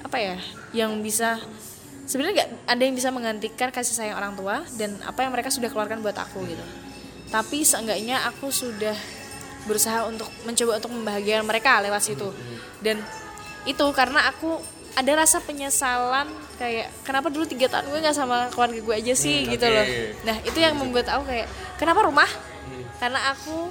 apa 0.00 0.16
ya 0.16 0.40
yang 0.72 1.04
bisa 1.04 1.36
sebenarnya 2.08 2.34
nggak 2.40 2.50
ada 2.72 2.82
yang 2.82 2.96
bisa 2.96 3.12
menggantikan 3.12 3.68
kasih 3.68 3.92
sayang 3.92 4.16
orang 4.16 4.32
tua 4.32 4.64
dan 4.80 4.96
apa 5.04 5.20
yang 5.20 5.30
mereka 5.36 5.52
sudah 5.52 5.68
keluarkan 5.68 6.00
buat 6.00 6.16
aku 6.16 6.48
gitu. 6.48 6.64
Tapi 7.28 7.60
seenggaknya 7.60 8.24
aku 8.24 8.48
sudah 8.48 8.96
berusaha 9.68 10.08
untuk 10.08 10.26
mencoba 10.48 10.80
untuk 10.80 10.90
membahagiakan 10.96 11.44
mereka 11.44 11.84
lewat 11.84 12.02
situ. 12.02 12.28
Dan 12.80 13.04
itu 13.68 13.84
karena 13.92 14.24
aku 14.32 14.56
ada 14.96 15.12
rasa 15.14 15.38
penyesalan 15.44 16.26
kayak 16.58 16.90
kenapa 17.06 17.30
dulu 17.30 17.46
tiga 17.46 17.70
tahun 17.70 17.86
gue 17.92 18.00
nggak 18.02 18.16
sama 18.16 18.50
keluarga 18.50 18.80
gue 18.82 18.94
aja 18.96 19.14
sih 19.14 19.46
gitu 19.46 19.62
loh. 19.62 19.86
nah 20.26 20.34
itu 20.42 20.58
yang 20.58 20.74
membuat 20.74 21.06
aku 21.12 21.30
kayak 21.30 21.46
kenapa 21.78 22.02
rumah? 22.02 22.26
Karena 22.98 23.30
aku 23.30 23.70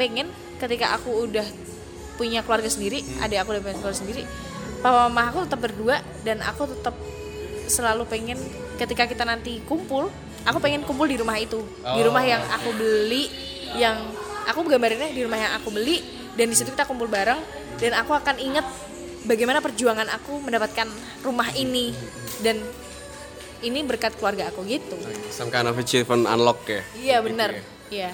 pengen 0.00 0.32
ketika 0.56 0.96
aku 0.96 1.28
udah 1.28 1.44
punya 2.16 2.40
keluarga 2.40 2.72
sendiri 2.72 3.04
adik 3.20 3.44
aku 3.44 3.52
udah 3.58 3.62
punya 3.66 3.76
keluarga 3.82 3.98
sendiri 3.98 4.22
papa 4.80 5.10
mama 5.10 5.28
aku 5.28 5.38
tetap 5.44 5.60
berdua 5.60 5.96
dan 6.24 6.40
aku 6.40 6.70
tetap 6.70 6.94
selalu 7.68 8.08
pengen 8.08 8.38
ketika 8.80 9.04
kita 9.04 9.28
nanti 9.28 9.60
kumpul 9.68 10.08
aku 10.46 10.58
pengen 10.58 10.82
kumpul 10.82 11.06
di 11.06 11.16
rumah 11.18 11.38
itu. 11.38 11.62
Di 11.82 12.00
rumah 12.02 12.24
yang 12.26 12.42
aku 12.50 12.74
beli 12.74 13.30
yang 13.78 13.98
aku 14.46 14.64
gambarinnya 14.64 15.10
di 15.10 15.22
rumah 15.22 15.36
yang 15.36 15.52
aku 15.56 15.70
beli 15.70 16.02
dan 16.34 16.48
di 16.48 16.56
situ 16.56 16.70
kita 16.70 16.84
kumpul 16.84 17.06
bareng 17.06 17.38
dan 17.76 17.92
aku 17.94 18.12
akan 18.12 18.36
inget 18.38 18.64
bagaimana 19.22 19.58
perjuangan 19.58 20.08
aku 20.10 20.40
mendapatkan 20.40 20.88
rumah 21.22 21.50
ini 21.52 21.94
dan 22.40 22.58
ini 23.62 23.78
berkat 23.82 24.18
keluarga 24.18 24.50
aku 24.50 24.66
gitu 24.66 24.98
Some 25.30 25.48
kind 25.48 25.70
of 25.70 25.78
achievement 25.78 26.26
unlock 26.26 26.66
ya. 26.66 26.82
iya 26.96 27.16
benar 27.20 27.54
iya 27.88 28.10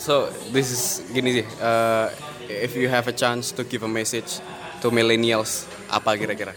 So 0.00 0.32
this 0.48 0.72
is 0.72 0.82
gini 1.12 1.42
sih. 1.42 1.46
uh, 1.60 2.08
if 2.48 2.72
you 2.72 2.88
have 2.88 3.04
a 3.04 3.12
chance 3.12 3.52
to 3.52 3.60
give 3.62 3.84
a 3.84 3.90
message 3.90 4.40
to 4.80 4.88
millennials, 4.88 5.68
apa 5.92 6.16
kira-kira? 6.16 6.56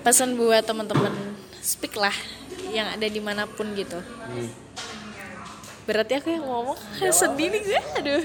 pesan 0.00 0.40
buat 0.40 0.64
teman-teman 0.64 1.12
speak 1.60 1.92
lah 1.92 2.14
yang 2.72 2.88
ada 2.88 3.04
di 3.04 3.20
mana 3.20 3.44
pun 3.44 3.76
gitu 3.76 4.00
berarti 5.88 6.20
aku 6.20 6.28
yang 6.28 6.44
ngomong 6.44 6.76
sedih 7.00 7.48
nih 7.48 7.60
gue 7.64 7.80
aduh. 7.96 8.22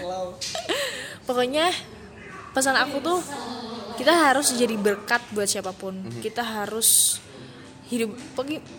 Pokoknya 1.28 1.72
pesan 2.52 2.76
aku 2.76 3.00
tuh 3.00 3.24
kita 3.96 4.12
harus 4.12 4.52
jadi 4.52 4.76
berkat 4.76 5.24
buat 5.32 5.48
siapa 5.48 5.72
pun. 5.72 5.96
Kita 6.20 6.44
harus 6.44 7.24
hidup 7.88 8.12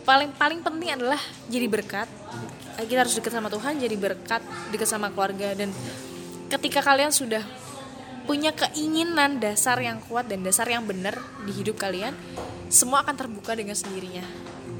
paling 0.04 0.36
paling 0.36 0.60
penting 0.60 0.92
adalah 0.92 1.16
jadi 1.48 1.64
berkat. 1.64 2.08
Kita 2.76 3.08
harus 3.08 3.16
dekat 3.16 3.32
sama 3.32 3.48
Tuhan 3.48 3.80
jadi 3.80 3.96
berkat 3.96 4.44
dekat 4.68 4.88
sama 4.92 5.08
keluarga. 5.08 5.56
Dan 5.56 5.72
ketika 6.52 6.84
kalian 6.84 7.08
sudah 7.08 7.40
punya 8.28 8.52
keinginan 8.52 9.40
dasar 9.40 9.80
yang 9.80 10.04
kuat 10.04 10.28
dan 10.28 10.44
dasar 10.44 10.68
yang 10.68 10.84
benar 10.84 11.16
di 11.44 11.52
hidup 11.56 11.80
kalian 11.80 12.12
semua 12.68 13.00
akan 13.00 13.16
terbuka 13.16 13.56
dengan 13.56 13.72
sendirinya. 13.72 14.24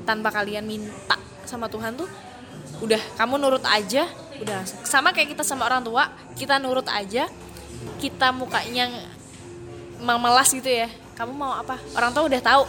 Tanpa 0.04 0.28
kalian 0.28 0.68
minta 0.68 1.16
sama 1.48 1.72
Tuhan 1.72 1.96
tuh 1.96 2.33
udah 2.82 3.02
kamu 3.18 3.34
nurut 3.38 3.64
aja. 3.66 4.08
Udah 4.42 4.66
sama 4.82 5.14
kayak 5.14 5.38
kita 5.38 5.46
sama 5.46 5.66
orang 5.68 5.84
tua 5.84 6.10
kita 6.34 6.58
nurut 6.58 6.86
aja. 6.90 7.30
Kita 8.00 8.32
mukanya 8.34 8.90
memelas 10.00 10.50
gitu 10.50 10.66
ya. 10.66 10.90
Kamu 11.14 11.30
mau 11.30 11.54
apa? 11.54 11.78
Orang 11.94 12.10
tua 12.10 12.26
udah 12.26 12.40
tahu. 12.42 12.64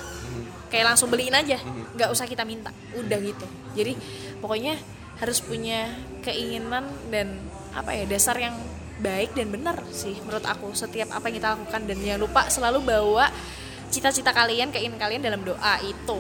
Kayak 0.70 0.94
langsung 0.94 1.10
beliin 1.10 1.34
aja. 1.34 1.58
Nggak 1.98 2.10
usah 2.14 2.26
kita 2.30 2.46
minta. 2.46 2.70
Udah 2.94 3.18
gitu. 3.22 3.46
Jadi 3.74 3.98
pokoknya 4.44 4.78
harus 5.16 5.40
punya 5.40 5.88
keinginan 6.22 6.86
dan 7.08 7.40
apa 7.72 7.96
ya 7.96 8.04
dasar 8.08 8.36
yang 8.36 8.56
baik 9.00 9.36
dan 9.36 9.52
benar 9.52 9.80
sih 9.92 10.16
menurut 10.24 10.46
aku. 10.46 10.72
Setiap 10.76 11.12
apa 11.16 11.32
yang 11.32 11.36
kita 11.40 11.50
lakukan 11.56 11.82
dan 11.88 11.98
jangan 12.00 12.22
lupa 12.22 12.42
selalu 12.52 12.80
bawa 12.84 13.32
cita-cita 13.92 14.36
kalian 14.36 14.74
keinginan 14.74 15.00
kalian 15.00 15.22
dalam 15.24 15.42
doa 15.46 15.80
itu. 15.84 16.20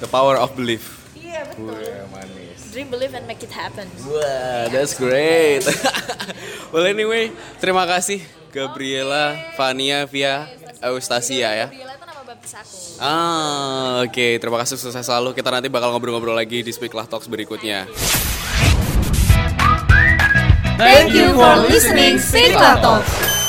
The 0.00 0.08
power 0.10 0.40
of 0.40 0.56
belief. 0.56 1.01
Iya 1.32 1.42
betul 1.48 1.80
manis. 2.12 2.60
dream 2.68 2.88
believe 2.92 3.12
and 3.16 3.24
make 3.24 3.40
it 3.40 3.52
happen 3.52 3.88
Wah, 4.04 4.68
that's 4.68 4.92
great. 4.92 5.64
well 6.72 6.84
anyway, 6.84 7.32
terima 7.56 7.88
kasih 7.88 8.20
Gabriela, 8.52 9.32
Fania, 9.56 10.04
Via, 10.04 10.44
Eustasia 10.84 11.48
ya. 11.56 11.66
Gabriela 11.72 11.96
itu 11.96 12.04
nama 12.04 12.22
baptis 12.28 12.52
aku 12.52 12.76
Ah, 13.02 14.04
oke. 14.06 14.38
Terima 14.38 14.60
kasih 14.62 14.78
sukses 14.78 14.94
selalu. 14.94 15.34
Kita 15.34 15.50
nanti 15.50 15.66
bakal 15.66 15.90
ngobrol-ngobrol 15.90 16.38
lagi 16.38 16.62
di 16.62 16.70
Speak 16.70 16.94
Lah 16.94 17.08
Talks 17.08 17.26
berikutnya. 17.26 17.88
Thank 20.78 21.10
you 21.16 21.34
for 21.34 21.66
listening, 21.66 22.22
Speak 22.22 22.54
Talks. 22.54 23.41